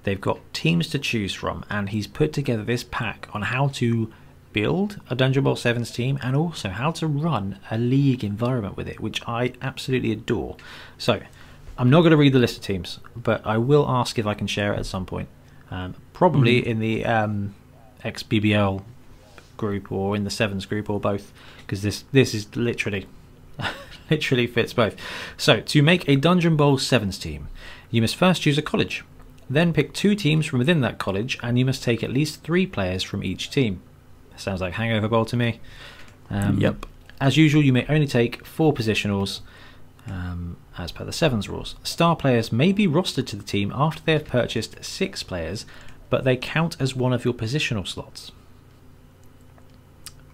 [0.04, 4.12] They've got teams to choose from, and he's put together this pack on how to
[4.60, 8.88] build a Dungeon Bowl Sevens team and also how to run a league environment with
[8.88, 10.56] it, which I absolutely adore.
[10.96, 11.20] So
[11.76, 14.32] I'm not going to read the list of teams, but I will ask if I
[14.32, 15.28] can share it at some point.
[15.70, 16.64] Um, probably Mhm.
[16.70, 17.54] in the um,
[18.02, 18.82] XBBL
[19.58, 23.06] group or in the sevens group or both, because this this is literally
[24.10, 24.96] literally fits both.
[25.36, 27.48] So to make a Dungeon Bowl sevens team,
[27.90, 29.04] you must first choose a college,
[29.50, 32.66] then pick two teams from within that college, and you must take at least three
[32.66, 33.80] players from each team.
[34.36, 35.60] Sounds like Hangover Bowl to me.
[36.30, 36.86] Um, Yep.
[37.20, 39.40] As usual, you may only take four positionals.
[40.08, 44.02] Um, as per the sevens rules, star players may be rostered to the team after
[44.04, 45.66] they have purchased six players,
[46.10, 48.30] but they count as one of your positional slots,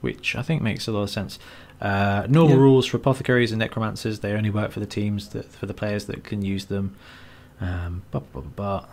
[0.01, 1.39] which I think makes a lot of sense.
[1.81, 2.63] Uh, normal Yeah.
[2.63, 6.05] rules for apothecaries and necromancers: they only work for the teams that for the players
[6.07, 6.95] that can use them.
[7.63, 8.03] Um,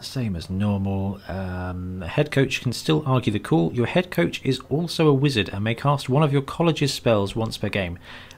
[0.02, 1.20] same as normal.
[1.28, 3.74] Um, the head coach can still argue the call.
[3.74, 7.36] Your head coach is also a wizard and may cast one of your college's spells
[7.36, 7.98] once per game.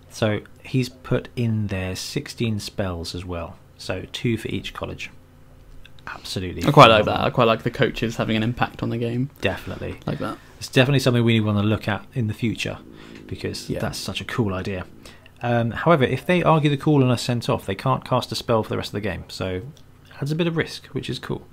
[0.09, 3.57] So he's put in there 16 spells as well.
[3.77, 5.09] So two for each college.
[6.07, 6.63] Absolutely.
[6.65, 7.19] I quite like that.
[7.19, 9.29] I quite like the coaches having an impact on the game.
[9.41, 9.99] Definitely.
[10.05, 10.37] Like that.
[10.57, 12.79] It's definitely something we want to look at in the future
[13.27, 13.79] because Yeah.
[13.79, 14.85] that's such a cool idea.
[15.41, 18.35] Um, however, if they argue the call and are sent off, they can't cast a
[18.35, 19.23] spell for the rest of the game.
[19.27, 19.61] So
[20.21, 21.47] adds a bit of risk, which is cool.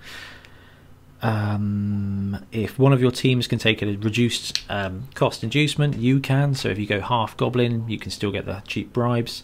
[1.20, 6.54] Um, if one of your teams can take a reduced um, cost inducement, you can.
[6.54, 9.42] So if you go half goblin, you can still get the cheap bribes.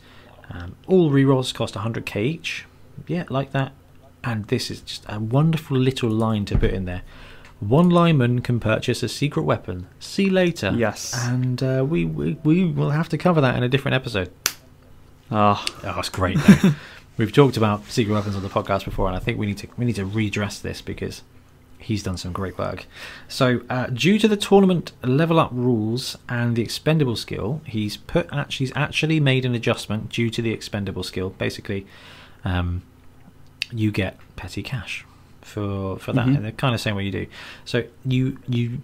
[0.50, 2.66] Um, all rerolls cost 100k each.
[3.08, 3.72] Yeah, like that.
[4.22, 7.02] And this is just a wonderful little line to put in there.
[7.60, 9.86] One lineman can purchase a secret weapon.
[9.98, 10.72] See later.
[10.76, 11.14] Yes.
[11.26, 14.30] And uh, we, we we will have to cover that in a different episode.
[15.30, 16.38] Ah, Oh, that's great.
[17.16, 19.68] We've talked about secret weapons on the podcast before, and I think we need to
[19.76, 21.22] we need to redress this because
[21.78, 22.86] he's done some great work.
[23.28, 28.28] So, uh, due to the tournament level up rules and the expendable skill, he's put
[28.32, 31.30] actually he's actually made an adjustment due to the expendable skill.
[31.30, 31.86] Basically,
[32.44, 32.82] um,
[33.70, 35.04] you get petty cash
[35.40, 36.36] for for that, Mhm.
[36.38, 37.26] in the kind of same way you do.
[37.64, 38.80] So you you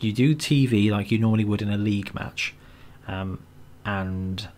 [0.00, 2.54] you do TV like you normally would in a league match,
[3.08, 3.40] um,
[3.84, 4.48] and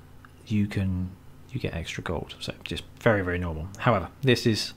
[0.47, 1.11] you can
[1.57, 2.35] you get extra gold.
[2.39, 3.69] So just very very normal.
[3.79, 4.75] However, this is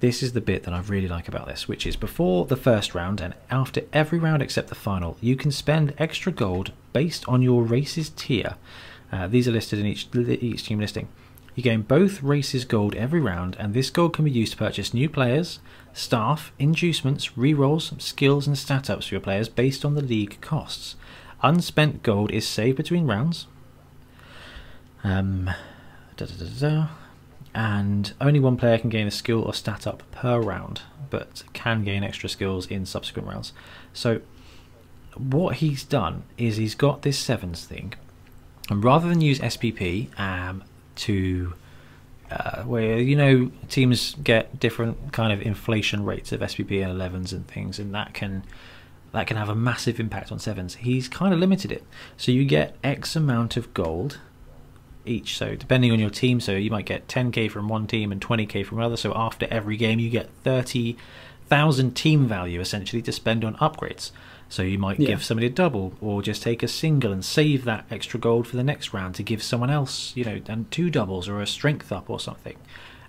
[0.00, 2.94] this is the bit that I really like about this, which is before the first
[2.94, 7.40] round and after every round except the final, you can spend extra gold based on
[7.40, 8.56] your race's tier.
[9.10, 11.08] Uh, these are listed in each each team listing.
[11.54, 14.92] You gain both races gold every round, and this gold can be used to purchase
[14.92, 15.60] new players,
[15.92, 20.96] staff, inducements, rerolls, skills, and stat ups for your players based on the league costs.
[21.42, 23.46] Unspent gold is saved between rounds.
[25.04, 25.50] Um,
[26.16, 26.88] da, da, da,
[27.54, 31.84] and only one player can gain a skill or stat up per round, but can
[31.84, 33.52] gain extra skills in subsequent rounds.
[33.92, 34.22] So,
[35.16, 37.94] what he's done is he's got this sevens thing,
[38.70, 40.64] and rather than use SPP um,
[40.96, 41.52] to
[42.30, 47.32] uh, where you know teams get different kind of inflation rates of SPP and 11s
[47.32, 48.42] and things, and that can
[49.12, 50.76] that can have a massive impact on sevens.
[50.76, 51.84] He's kind of limited it,
[52.16, 54.18] so you get X amount of gold
[55.06, 55.36] each.
[55.38, 58.64] So depending on your team, so you might get 10k from one team and 20k
[58.64, 58.96] from another.
[58.96, 64.10] So after every game, you get 30,000 team value essentially to spend on upgrades.
[64.48, 65.08] So you might Yeah.
[65.08, 68.56] give somebody a double, or just take a single and save that extra gold for
[68.56, 71.90] the next round to give someone else, you know, and two doubles or a strength
[71.90, 72.56] up or something.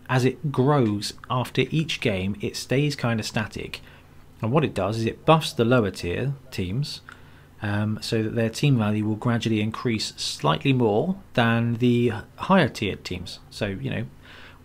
[0.09, 3.81] As it grows after each game, it stays kind of static.
[4.41, 7.01] And what it does is it buffs the lower tier teams
[7.61, 13.03] um, so that their team value will gradually increase slightly more than the higher tiered
[13.03, 13.39] teams.
[13.49, 14.05] So, you know,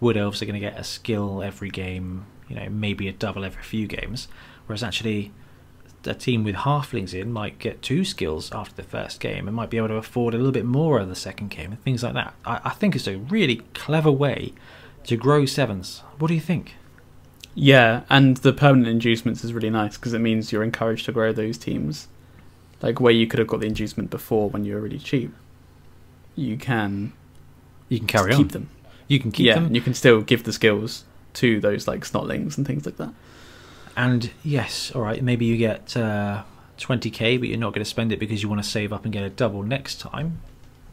[0.01, 3.45] Wood Elves are going to get a skill every game, you know, maybe a double
[3.45, 4.29] every few games,
[4.67, 5.33] whereas actually
[6.05, 9.71] a team with halflings in might get two skills after the first game and might
[9.71, 12.15] be able to afford a little bit more of the second game and things like
[12.15, 12.35] that.
[12.45, 14.55] I, I think it's a really clever way
[15.05, 16.03] to grow sevens.
[16.19, 16.75] What do you think?
[17.55, 21.33] Yeah, and the permanent inducements is really nice because it means you're encouraged to grow
[21.33, 22.09] those teams.
[22.83, 25.33] Like where you could have got the inducement before when you were really cheap,
[26.37, 27.13] you can
[27.89, 28.49] You can carry keep on.
[28.49, 28.69] them.
[29.09, 29.67] You can keep yeah, them.
[29.67, 31.05] and you can still give the skills
[31.35, 33.13] to those like snotlings and things like that.
[33.97, 36.43] And yes, all right, maybe you get uh,
[36.79, 39.13] 20k, but you're not going to spend it because you want to save up and
[39.13, 40.41] get a double next time.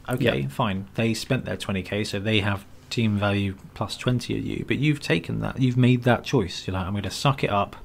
[0.08, 0.48] Okay, Yeah.
[0.48, 0.86] fine.
[0.94, 5.00] They spent their 20k, so they have team value plus 20 of you, but you've
[5.00, 5.60] taken that.
[5.60, 6.66] You've made that choice.
[6.66, 7.76] You're like, I'm going to suck it up,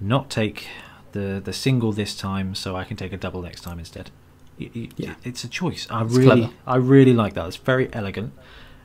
[0.00, 0.68] not take
[1.18, 4.10] the the single this time, so I can take a double next time instead.
[4.58, 5.14] Yeah.
[5.24, 5.86] It's a choice.
[5.90, 6.52] I It's really, clever.
[6.66, 7.46] I really like that.
[7.46, 8.32] It's very elegant.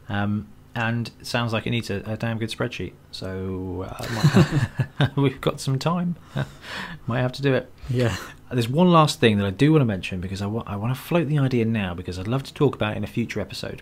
[0.07, 2.93] Um, and sounds like it needs a, a damn good spreadsheet.
[3.11, 6.15] So uh, we've got some time.
[7.07, 7.71] Might have to do it.
[7.89, 8.15] Yeah.
[8.51, 10.95] There's one last thing that I do want to mention because I wa- I want
[10.95, 13.39] to float the idea now because I'd love to talk about it in a future
[13.39, 13.81] episode.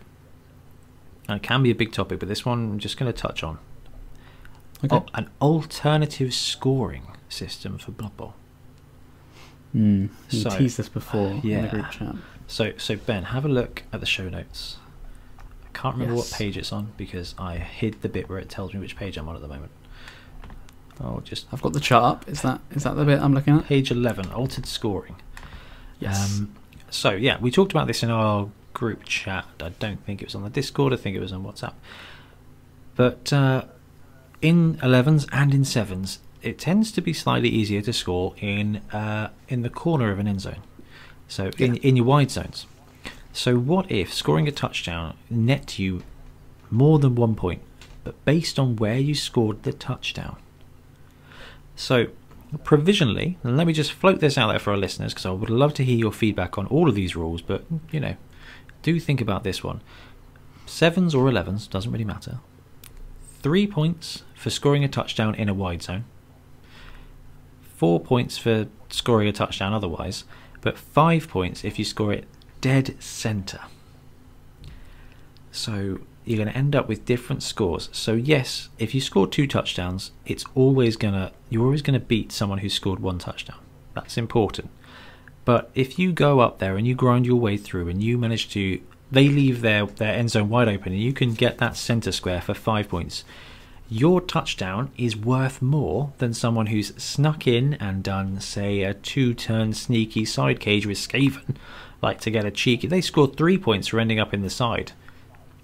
[1.27, 3.43] And it can be a big topic, but this one I'm just going to touch
[3.43, 3.57] on.
[4.83, 4.95] Okay.
[4.95, 8.33] Oh, an alternative scoring system for Blood Bowl.
[9.75, 11.61] Mm, you So, teased this before in yeah.
[11.61, 12.15] the group chat.
[12.47, 14.77] So, so Ben, have a look at the show notes.
[15.39, 16.31] I can't remember Yes.
[16.31, 19.17] what page it's on because I hid the bit where it tells me which page
[19.17, 19.71] I'm on at the moment.
[20.99, 22.29] Oh, just I've got the chart up.
[22.29, 23.65] Is that is that the bit I'm looking at?
[23.65, 25.15] page 11, altered scoring.
[25.99, 26.39] Yes.
[26.39, 26.53] Um,
[26.89, 29.45] so yeah, we talked about this in our group chat.
[29.61, 30.91] I don't think it was on the Discord.
[30.93, 31.73] I think it was on WhatsApp.
[32.95, 33.63] But uh,
[34.41, 39.29] in 11s and in 7s, it tends to be slightly easier to score in uh,
[39.47, 40.61] in the corner of an end zone.
[41.27, 41.81] So in Yeah.
[41.83, 42.65] in your wide zones.
[43.33, 46.03] So what if scoring a touchdown net you
[46.69, 47.61] more than one point,
[48.03, 50.35] but based on where you scored the touchdown?
[51.75, 52.07] So
[52.65, 55.49] provisionally, and let me just float this out there for our listeners because I would
[55.49, 58.15] love to hear your feedback on all of these rules, but you know,
[58.81, 59.81] do think about this one.
[60.65, 62.39] Sevens or elevens, doesn't really matter.
[63.41, 66.03] Three points for scoring a touchdown in a wide zone.
[67.81, 70.23] Four points for scoring a touchdown otherwise,
[70.61, 72.25] but five points if you score it
[72.61, 73.61] dead centre.
[75.49, 77.89] So you're going to end up with different scores.
[77.91, 82.05] So yes, if you score two touchdowns, it's always going to you're always going to
[82.05, 83.57] beat someone who scored one touchdown.
[83.95, 84.69] That's important.
[85.43, 88.47] But if you go up there and you grind your way through and you manage
[88.51, 88.79] to
[89.11, 92.41] they leave their their end zone wide open and you can get that center square
[92.41, 93.23] for 5 points.
[93.93, 99.73] Your touchdown is worth more than someone who's snuck in and done, say, a two-turn
[99.73, 101.55] sneaky side cage with Skaven,
[102.01, 102.87] like to get a cheeky.
[102.87, 104.93] They scored three points for ending up in the side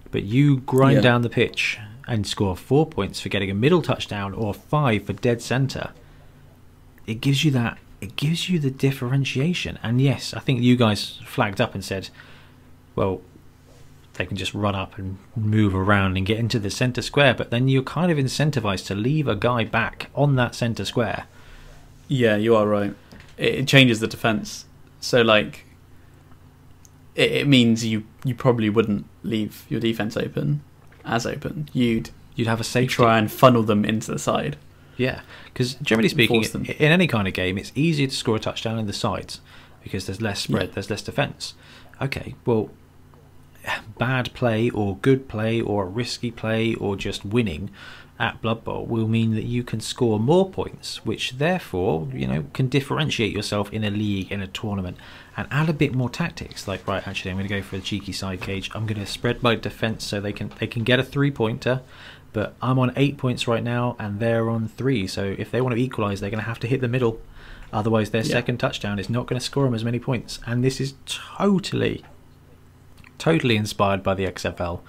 [0.09, 1.01] but you grind Yeah.
[1.01, 1.77] down the pitch
[2.07, 5.89] and score four points for getting a middle touchdown or five for dead center,
[7.05, 7.77] it gives you that.
[7.99, 9.77] It gives you the differentiation.
[9.83, 12.09] And yes, I think you guys flagged up and said,
[12.95, 13.21] well,
[14.17, 17.49] they can just run up and move around and get into the center square, but
[17.51, 21.25] then you're kind of incentivized to leave a guy back on that center square.
[22.07, 22.93] Yeah, you are right.
[23.37, 24.65] It, changes the defense.
[24.99, 25.65] So like,
[27.15, 30.61] it, it means you you probably wouldn't leave your defense open
[31.05, 31.69] as open.
[31.73, 32.93] You'd You'd have a safety.
[32.93, 34.57] try and funnel them into the side.
[34.95, 36.65] Yeah, because generally speaking, Force them.
[36.67, 39.41] i- in any kind of game, it's easier to score a touchdown in the sides
[39.83, 40.73] because there's less spread, Yeah.
[40.75, 41.53] there's less defense.
[42.01, 42.69] Okay, well,
[43.97, 47.69] bad play or good play or a risky play or just winning
[48.19, 52.45] at Blood Bowl will mean that you can score more points, which therefore, you know,
[52.53, 54.97] can differentiate yourself in a league, in a tournament,
[55.35, 56.67] and add a bit more tactics.
[56.67, 58.71] Like, right, actually, I'm going to go for a cheeky side cage.
[58.73, 61.81] I'm going to spread my defense so they can they can get a three pointer,
[62.33, 65.05] but I'm on eight points right now, and they're on three.
[65.05, 67.21] So if they want to equalise, they're going to have to hit the middle.
[67.71, 68.31] Otherwise, their Yeah.
[68.31, 70.39] second touchdown is not going to score them as many points.
[70.47, 72.03] And this is totally,
[73.17, 74.81] totally inspired by the XFL.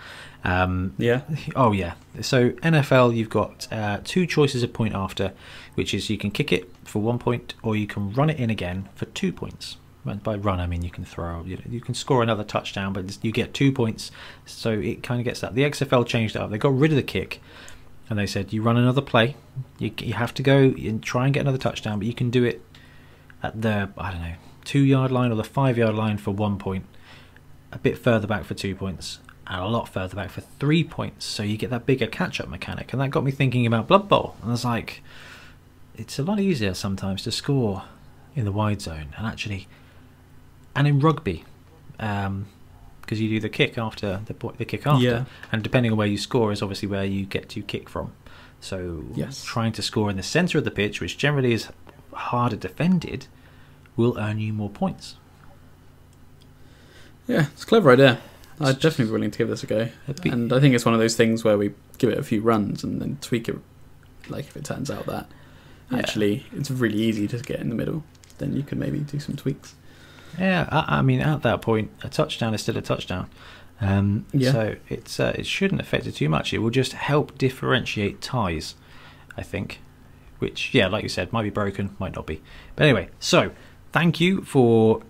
[0.44, 1.22] Um, Yeah.
[1.56, 1.94] Oh yeah.
[2.20, 5.32] So NFL, you've got uh, two choices of point after,
[5.74, 8.50] which is you can kick it for one point, or you can run it in
[8.50, 9.76] again for two points.
[10.04, 11.42] And by run, I mean you can throw.
[11.44, 14.10] You, know, you can score another touchdown, but you get two points.
[14.46, 15.54] So it kind of gets that.
[15.54, 16.50] The XFL changed it up.
[16.50, 17.42] They got rid of the kick,
[18.08, 19.36] and they said you run another play.
[19.78, 22.44] You, you have to go and try and get another touchdown, but you can do
[22.44, 22.62] it
[23.42, 24.34] at the I don't know
[24.68, 26.84] two yard line or the five yard line for one point,
[27.72, 31.24] a bit further back for two points, and a lot further back for three points.
[31.24, 34.08] So you get that bigger catch up mechanic, and that got me thinking about Blood
[34.08, 34.36] Bowl.
[34.42, 35.02] And I was like,
[35.96, 37.84] it's a lot easier sometimes to score
[38.34, 39.66] in the wide zone, and actually,
[40.74, 41.44] and in rugby,
[41.98, 42.46] um,
[43.00, 45.24] because you do the kick after the the kick after, Yeah.
[45.50, 48.12] and depending on where you score is obviously where you get to kick from.
[48.60, 49.44] So Yes.
[49.44, 51.68] trying to score in the centre of the pitch, which generally is
[52.12, 53.26] harder defended,
[53.96, 55.16] will earn you more points.
[57.28, 58.18] Yeah, it's a clever idea.
[58.60, 59.88] I'd definitely be willing to give this a go.
[60.22, 62.40] Be- And I think it's one of those things where we give it a few
[62.40, 63.56] runs and then tweak it.
[64.28, 65.28] Like if it turns out that
[65.90, 65.98] Yeah.
[65.98, 68.02] actually it's really easy to get in the middle,
[68.38, 69.74] then you can maybe do some tweaks.
[70.38, 73.28] Yeah, I, I mean, at that point, a touchdown is still a touchdown.
[73.80, 74.52] Um, Yeah.
[74.52, 76.52] So it's uh, it shouldn't affect it too much.
[76.52, 78.74] It will just help differentiate ties,
[79.36, 79.80] I think.
[80.40, 82.40] Which, yeah, like you said, might be broken, might not be.
[82.76, 83.50] But anyway, so
[83.92, 85.02] thank you for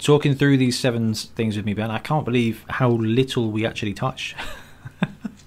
[0.00, 1.90] talking through these seven things with me, Ben.
[1.90, 4.34] I can't believe how little we actually touch.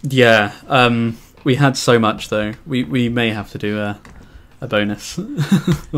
[0.03, 2.53] Yeah, um, we had so much though.
[2.65, 3.99] We we may have to do a
[4.59, 5.25] a bonus or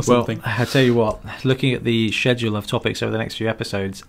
[0.08, 0.28] Well.
[0.44, 4.04] I tell you what, looking at the schedule of topics over the next few episodes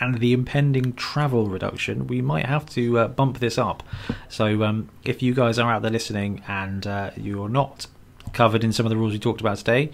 [0.00, 3.82] and the impending travel reduction, we might have to uh, bump this up.
[4.28, 7.86] So, um, if you guys are out there listening and uh, you're not
[8.32, 9.90] covered in some of the rules we talked about today,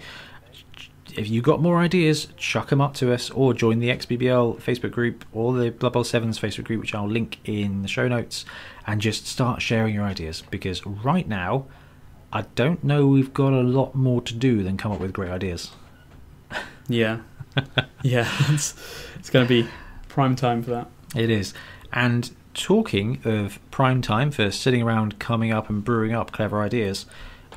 [1.17, 4.91] if you've got more ideas, chuck them up to us or join the XBBL Facebook
[4.91, 8.45] group or the Blood Bowl 7's Facebook group, which I'll link in the show notes,
[8.85, 11.65] and just start sharing your ideas because right now,
[12.33, 15.31] I don't know we've got a lot more to do than come up with great
[15.31, 15.71] ideas.
[16.87, 17.19] yeah,
[18.03, 18.75] yeah, it's
[19.17, 19.69] it's going to be
[20.09, 20.89] prime time for that.
[21.15, 21.53] It is.
[21.93, 27.05] And talking of prime time for sitting around coming up and brewing up clever ideas,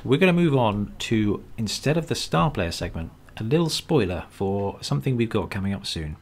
[0.03, 4.25] we're going to move on to, instead of the star player segment, a little spoiler
[4.29, 6.17] for something we've got coming up soon.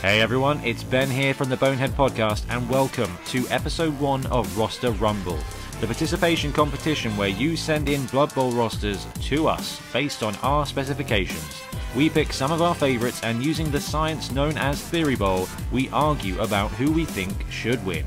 [0.00, 4.56] Hey everyone, it's Ben here from the Bonehead Podcast, and welcome to episode one of
[4.56, 5.38] Roster Rumble,
[5.80, 10.66] the participation competition where you send in Blood Bowl rosters to us based on our
[10.66, 11.62] specifications.
[11.96, 15.88] We pick some of our favourites, and using the science known as Theory Bowl, we
[15.88, 18.04] argue about who we think should win.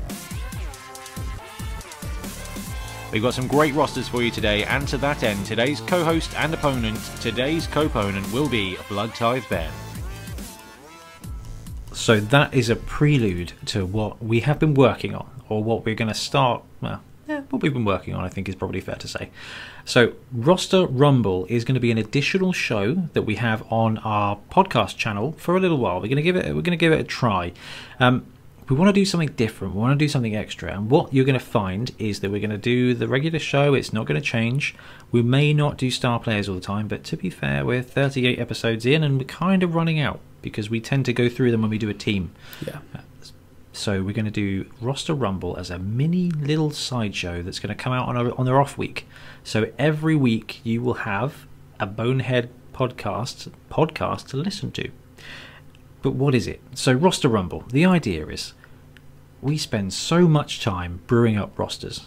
[3.12, 6.32] We've got some great rosters for you today, and to that end, today's co host
[6.36, 9.72] and opponent, today's co opponent will be Bloodtithe Ben.
[11.92, 15.94] So that is a prelude to what we have been working on, or what we're
[15.96, 16.62] going to start.
[16.80, 19.30] Well, yeah, what we've been working on, I think, is probably fair to say.
[19.84, 24.38] So, Roster Rumble is going to be an additional show that we have on our
[24.50, 25.96] podcast channel for a little while.
[25.96, 26.46] We're going to give it.
[26.46, 27.52] We're going to give it a try.
[27.98, 28.26] Um,
[28.68, 29.74] we want to do something different.
[29.74, 30.72] We want to do something extra.
[30.72, 33.74] And what you're going to find is that we're going to do the regular show.
[33.74, 34.74] It's not going to change.
[35.12, 38.38] We may not do star players all the time, but to be fair, we're 38
[38.38, 41.62] episodes in and we're kind of running out because we tend to go through them
[41.62, 42.32] when we do a team.
[42.66, 42.78] Yeah,
[43.74, 47.82] So we're going to do roster rumble as a mini little sideshow that's going to
[47.82, 49.08] come out on our, on their off week.
[49.42, 51.46] So every week you will have
[51.80, 54.90] a bonehead podcast podcast to listen to.
[56.02, 56.62] But what is it?
[56.74, 57.64] So roster rumble.
[57.68, 58.54] The idea is
[59.42, 62.06] we spend so much time brewing up rosters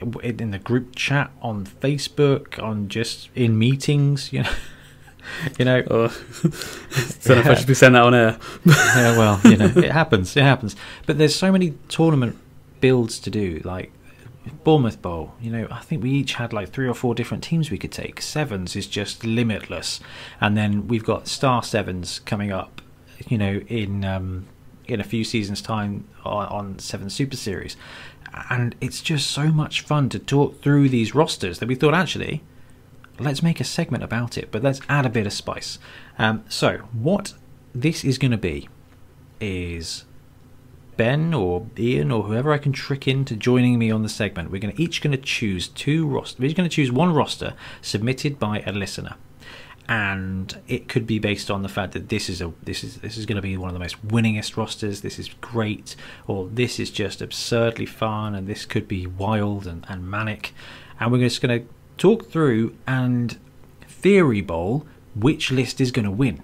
[0.00, 4.52] in the group chat on Facebook, on just in meetings, you know.
[5.58, 6.02] you know, don't
[7.28, 8.38] know if I should be saying that on air.
[8.64, 10.36] yeah, well, you know, it happens.
[10.36, 10.76] It happens.
[11.06, 12.36] But there's so many tournament
[12.80, 13.92] builds to do, like
[14.64, 15.34] Bournemouth Bowl.
[15.40, 17.92] You know, I think we each had like three or four different teams we could
[17.92, 18.20] take.
[18.20, 20.00] Sevens is just limitless,
[20.40, 22.80] and then we've got Star Sevens coming up.
[23.28, 24.46] You know, in um,
[24.86, 27.76] in a few seasons' time on, on Seven Super Series,
[28.50, 32.42] and it's just so much fun to talk through these rosters that we thought actually
[33.18, 35.78] let's make a segment about it, but let's add a bit of spice.
[36.18, 37.34] Um, so, what
[37.74, 38.68] this is going to be
[39.40, 40.04] is
[40.96, 44.50] Ben or Ian or whoever I can trick into joining me on the segment.
[44.50, 46.40] We're going to each going to choose two roster.
[46.40, 49.16] We're going to choose one roster submitted by a listener,
[49.88, 53.16] and it could be based on the fact that this is a this is this
[53.16, 55.02] is going to be one of the most winningest rosters.
[55.02, 59.84] This is great, or this is just absurdly fun, and this could be wild and,
[59.88, 60.54] and manic.
[60.98, 61.68] And we're just going to
[61.98, 63.38] talk through and
[63.86, 66.42] theory bowl which list is going to win.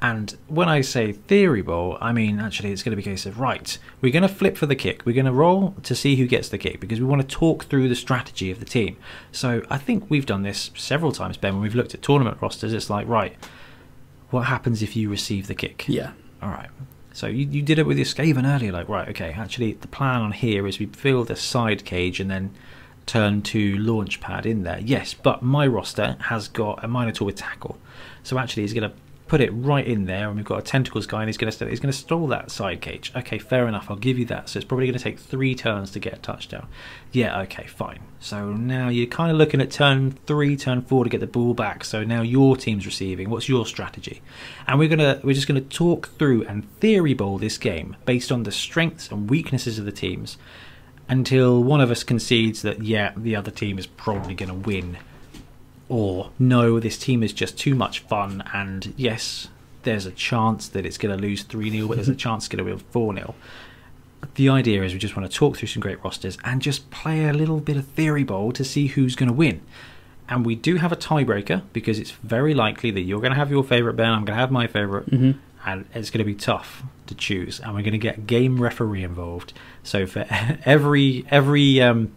[0.00, 3.26] And when I say theory bowl, I mean actually it's going to be a case
[3.26, 5.04] of right, we're going to flip for the kick.
[5.04, 7.64] We're going to roll to see who gets the kick because we want to talk
[7.64, 8.96] through the strategy of the team.
[9.32, 12.72] So I think we've done this several times, Ben, when we've looked at tournament rosters.
[12.72, 13.36] It's like, right,
[14.30, 15.84] what happens if you receive the kick?
[15.88, 16.12] Yeah.
[16.42, 16.70] All right.
[17.12, 20.20] So you, you did it with your Skaven earlier, like, right, okay, actually the plan
[20.20, 22.54] on here is we fill the side cage and then
[23.08, 24.78] turn to Launchpad in there.
[24.78, 27.78] Yes, but my roster has got a Minotaur with tackle.
[28.22, 28.96] So actually he's going to
[29.28, 31.68] put it right in there, and we've got a tentacles guy, and he's going to
[31.68, 33.12] he's going to stall that side cage.
[33.14, 33.90] Okay, fair enough.
[33.90, 34.48] I'll give you that.
[34.48, 36.66] So it's probably going to take three turns to get a touchdown.
[37.12, 38.00] Yeah, okay, fine.
[38.20, 41.54] So now you're kind of looking at turn three, turn four to get the ball
[41.54, 41.84] back.
[41.84, 43.30] So now your team's receiving.
[43.30, 44.22] What's your strategy?
[44.66, 48.42] And we're gonna we're just to talk through and theory bowl this game based on
[48.42, 50.38] the strengths and weaknesses of the teams
[51.08, 54.98] until one of us concedes that yeah the other team is probably going to win
[55.88, 59.48] or no, this team is just too much fun, and yes,
[59.84, 62.48] there's a chance that it's going to lose 3 0, but there's a chance it's
[62.54, 63.34] going to win 4 0.
[64.34, 67.24] The idea is we just want to talk through some great rosters and just play
[67.26, 69.62] a little bit of theory bowl to see who's going to win.
[70.28, 73.50] And we do have a tiebreaker because it's very likely that you're going to have
[73.50, 75.38] your favourite Ben, I'm going to have my favorite Mm-hmm.
[75.64, 77.60] and it's going to be tough to choose.
[77.60, 79.52] And we're going to get game referee involved.
[79.82, 80.26] So for
[80.64, 82.12] every every um,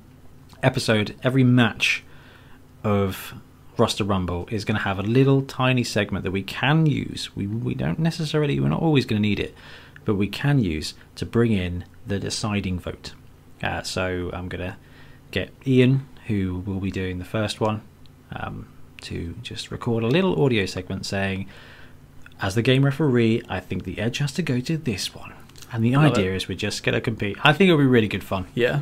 [0.64, 2.04] episode, every match
[2.84, 3.34] of
[3.78, 7.36] roster rumble is going to have a little tiny segment that we can use.
[7.36, 9.56] We we don't necessarily we're not always going to need it,
[10.06, 13.14] but we can use to bring in the deciding vote.
[13.64, 14.78] Uh, so I'm going to
[15.32, 17.82] get Ian, who will be doing the first one,
[18.32, 18.68] um,
[19.02, 21.48] to just record a little audio segment saying,
[22.42, 25.34] as the game referee, I think the edge has to go to this one.
[25.72, 27.38] And the Love idea is we're just going to compete.
[27.44, 28.48] I think it'll be really good fun.
[28.54, 28.82] Yeah.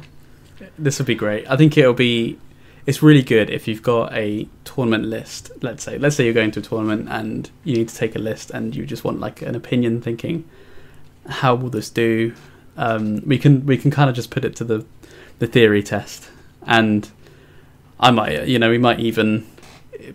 [0.78, 1.50] This would be great.
[1.50, 2.38] I think it'll be.
[2.86, 5.52] It's really good if you've got a tournament list.
[5.62, 8.20] Let's say, let's say you're going to a tournament and you need to take a
[8.20, 10.46] list, and you just want like an opinion, thinking,
[11.28, 12.34] how will this do?
[12.78, 14.86] Um, we can we can kind of just put it to the
[15.38, 16.30] the theory test,
[16.66, 17.10] and
[18.00, 19.46] I might, you know, we might even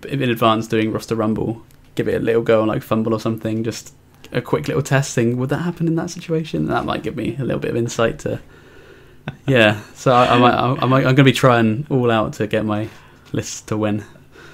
[0.08, 1.62] in advance doing roster rumble,
[1.94, 3.94] give it a little go on like FUMBBL or something, just
[4.32, 5.36] a quick little test thing.
[5.36, 6.66] Would that happen in that situation?
[6.66, 8.40] That might give me a little bit of insight to.
[9.46, 12.34] Yeah, so I, I might, I, I might, I'm going to be trying all out
[12.34, 12.88] to get my
[13.32, 14.04] list to win.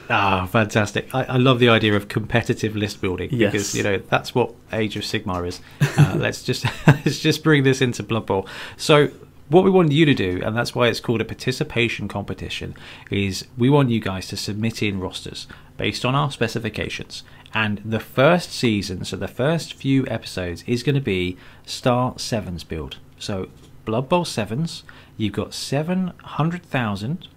[0.09, 1.13] Ah, fantastic!
[1.13, 3.51] I, I love the idea of competitive list building Yes.
[3.53, 5.61] because you know that's what Age of Sigmar is.
[5.99, 8.47] Uh, let's just let's just bring this into Blood Bowl.
[8.77, 9.09] So,
[9.49, 12.75] what we want you to do, and that's why it's called a participation competition,
[13.11, 15.47] is we want you guys to submit in rosters
[15.81, 17.23] based on our specifications.
[17.55, 22.65] And the first season, so the first few episodes, is going to be Star Sevens
[22.65, 22.99] build.
[23.19, 23.49] So
[23.87, 24.85] Blood Bowl Sevens,
[25.17, 27.29] you've got seven hundred thousand.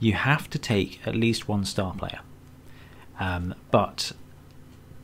[0.00, 2.18] You have to take at least one star player.
[3.20, 4.10] Um, but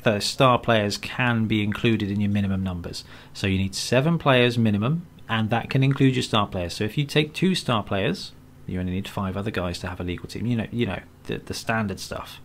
[0.02, 3.04] the star players can be included in your minimum numbers.
[3.32, 6.74] So you need seven players minimum, and that can include your star players.
[6.74, 8.32] So if you take two star players,
[8.66, 10.46] you only need five other guys to have a legal team.
[10.46, 12.40] You know, you know the the standard stuff,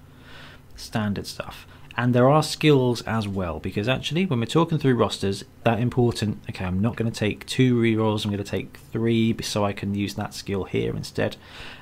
[0.76, 1.68] standard stuff.
[1.98, 6.40] And there are skills as well, because actually, when we're talking through rosters, that important.
[6.50, 8.26] Okay, I'm not going to take two rerolls.
[8.26, 11.38] I'm going to take three, so I can use that skill here instead.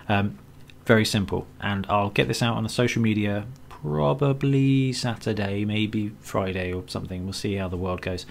[0.08, 0.38] Um,
[0.86, 3.46] very simple, and I'll get this out on the social media
[3.84, 7.24] probably Saturday, maybe Friday or something.
[7.24, 8.26] We'll see how the world goes.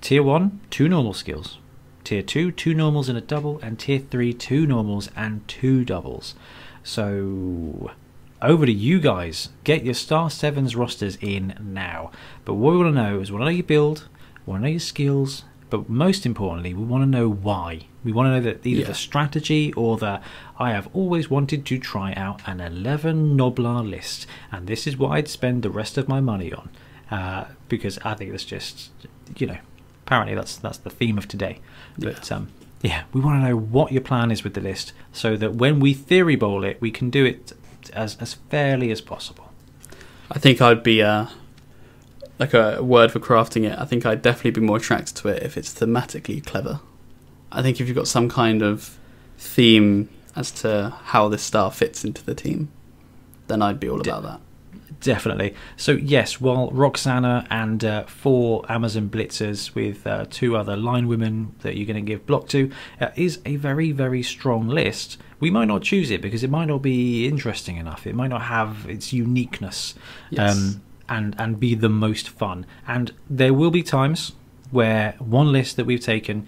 [0.00, 1.58] Tier 1, two normal skills.
[2.04, 3.58] Tier 2, two normals and a double.
[3.60, 6.34] And Tier 3, two normals and two doubles.
[6.84, 7.90] So,
[8.42, 9.48] over to you guys.
[9.64, 12.10] Get your Star 7s rosters in now.
[12.44, 14.08] But what we want to know is we want to know your build,
[14.46, 17.86] we want to know your skills, but most importantly, we want to know why.
[18.02, 18.86] We want to know that either Yeah.
[18.86, 20.20] the strategy or the
[20.58, 25.10] I have always wanted to try out an 11 Gnoblar list, and this is what
[25.10, 26.70] I'd spend the rest of my money on.
[27.10, 28.90] Uh, because I think that's just,
[29.36, 29.58] you know,
[30.06, 31.58] apparently that's that's the theme of today.
[31.98, 32.48] But um,
[32.82, 35.80] yeah, we want to know what your plan is with the list, so that when
[35.80, 37.52] we theory bowl it, we can do it
[37.90, 39.52] as as fairly as possible.
[40.30, 41.26] I think I'd be uh,
[42.38, 45.42] like a word for crafting it, I think I'd definitely be more attracted to it
[45.42, 46.80] if it's thematically clever.
[47.50, 48.98] I think if you've got some kind of
[49.38, 52.70] theme as to how this star fits into the team,
[53.48, 54.40] then I'd be all about that.
[55.00, 55.54] Definitely.
[55.76, 61.54] So yes, while Roxanna and uh, four Amazon Blitzers with uh, two other line women
[61.60, 62.70] that you're going to give block to
[63.00, 65.18] uh, is a very very strong list.
[65.40, 68.06] We might not choose it because it might not be interesting enough.
[68.06, 69.94] It might not have its uniqueness.
[70.30, 70.56] Yes.
[70.56, 72.66] Um, and and be the most fun.
[72.86, 74.32] And there will be times
[74.70, 76.46] where one list that we've taken,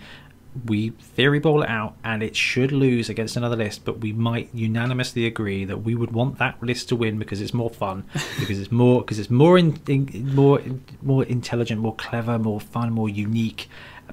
[0.67, 4.51] we theory ball it out, and it should lose against another list, but we might
[4.53, 8.05] unanimously agree that we would want that list to win because it's more fun,
[8.39, 10.61] because it's more because it's more in, in, more
[11.03, 13.69] more intelligent, more clever, more fun, more unique.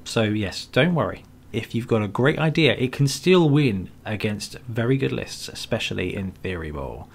[0.05, 1.23] So yes, don't worry.
[1.53, 6.15] If you've got a great idea, it can still win against very good lists, especially
[6.15, 7.07] in Theory Ball.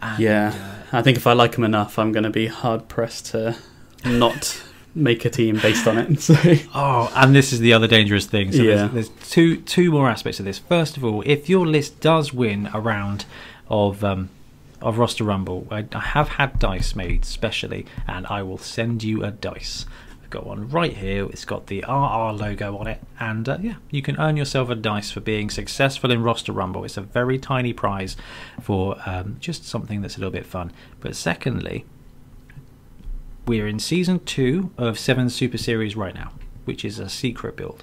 [0.00, 2.88] And, yeah, uh, I think if I like them enough, I'm going to be hard
[2.88, 3.56] pressed to
[4.04, 4.62] not
[4.94, 6.20] make a team based on it.
[6.20, 6.34] So
[6.74, 8.52] Oh, and this is the other dangerous thing.
[8.52, 8.86] So Yeah.
[8.86, 10.58] there's, there's two two more aspects of this.
[10.60, 13.24] First of all, if your list does win a round
[13.68, 14.30] of um,
[14.80, 19.24] of roster rumble, I, I have had dice made specially, and I will send you
[19.24, 19.84] a dice.
[20.28, 21.24] I've got one right here.
[21.24, 24.74] It's got the RR logo on it, and uh, yeah, you can earn yourself a
[24.74, 26.84] dice for being successful in roster rumble.
[26.84, 28.14] It's a very tiny prize
[28.60, 30.70] for um, just something that's a little bit fun.
[31.00, 31.86] But secondly,
[33.46, 36.32] we're in season two of Seven Super Series right now,
[36.66, 37.82] which is a secret build.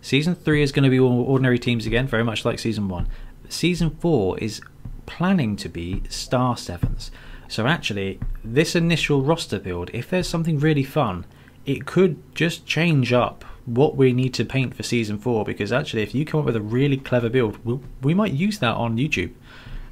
[0.00, 3.06] Season three is going to be ordinary teams again, very much like season one.
[3.50, 4.62] Season four is
[5.04, 7.10] planning to be Star Sevens.
[7.48, 11.26] So actually, this initial roster build, if there's something really fun,
[11.66, 15.44] it could just change up what we need to paint for season four.
[15.44, 18.58] Because actually, if you come up with a really clever build, we we might use
[18.58, 19.30] that on YouTube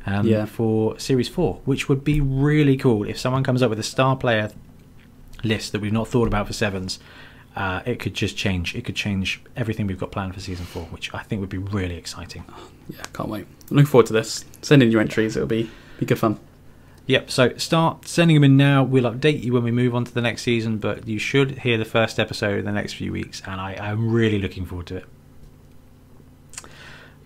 [0.07, 0.45] um, Yeah.
[0.47, 4.17] for series four, which would be really cool if someone comes up with a star
[4.17, 4.51] player
[5.45, 6.99] list that we've not thought about for sevens.
[7.57, 8.75] Uh, it could just change.
[8.77, 11.59] It could change everything we've got planned for season four, which I think would be
[11.59, 12.45] really exciting.
[12.89, 13.45] yeah, can't wait.
[13.71, 14.45] I'm looking forward to this.
[14.63, 15.69] Send in your entries; it'll be
[15.99, 16.39] be good fun.
[17.07, 17.31] Yep.
[17.31, 18.85] So start sending them in now.
[18.85, 21.77] We'll update you when we move on to the next season, but you should hear
[21.77, 24.97] the first episode in the next few weeks, and I, I'm really looking forward to
[24.99, 25.05] it.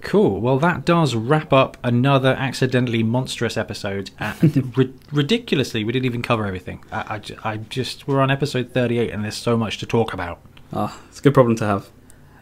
[0.01, 0.41] Cool.
[0.41, 4.11] Well, that does wrap up another accidentally monstrous episode.
[4.19, 6.85] And ri- ridiculously, we didn't even cover everything.
[6.93, 10.41] I, I I just we're on episode 38, and there's so much to talk about.
[10.73, 11.91] Ah, it's a good problem to have.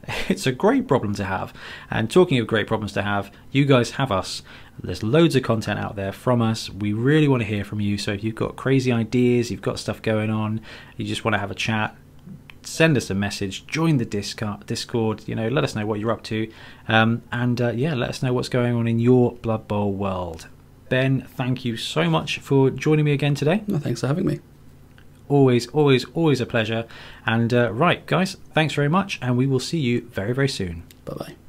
[0.29, 1.55] It's a great problem to have.
[1.89, 4.43] And talking of great problems to have, you guys have us.
[4.81, 6.69] There's loads of content out there from us.
[6.71, 7.99] We really want to hear from you.
[7.99, 10.61] So if you've got crazy ideas, you've got stuff going on,
[10.97, 11.97] you just want to have a chat,
[12.63, 16.11] send us a message, join the Discord, Discord you know, let us know what you're
[16.11, 16.51] up to.
[16.89, 20.49] Um, and uh, yeah, let us know what's going on in your Blood Bowl world.
[20.89, 23.63] Ben, thank you so much for joining me again today.
[23.67, 24.41] Well, thanks for having me.
[25.29, 26.87] Always, always, always a pleasure.
[27.25, 30.83] And uh, right, guys, thanks very much, and we will see you very, very soon.
[31.05, 31.42] Bye bye.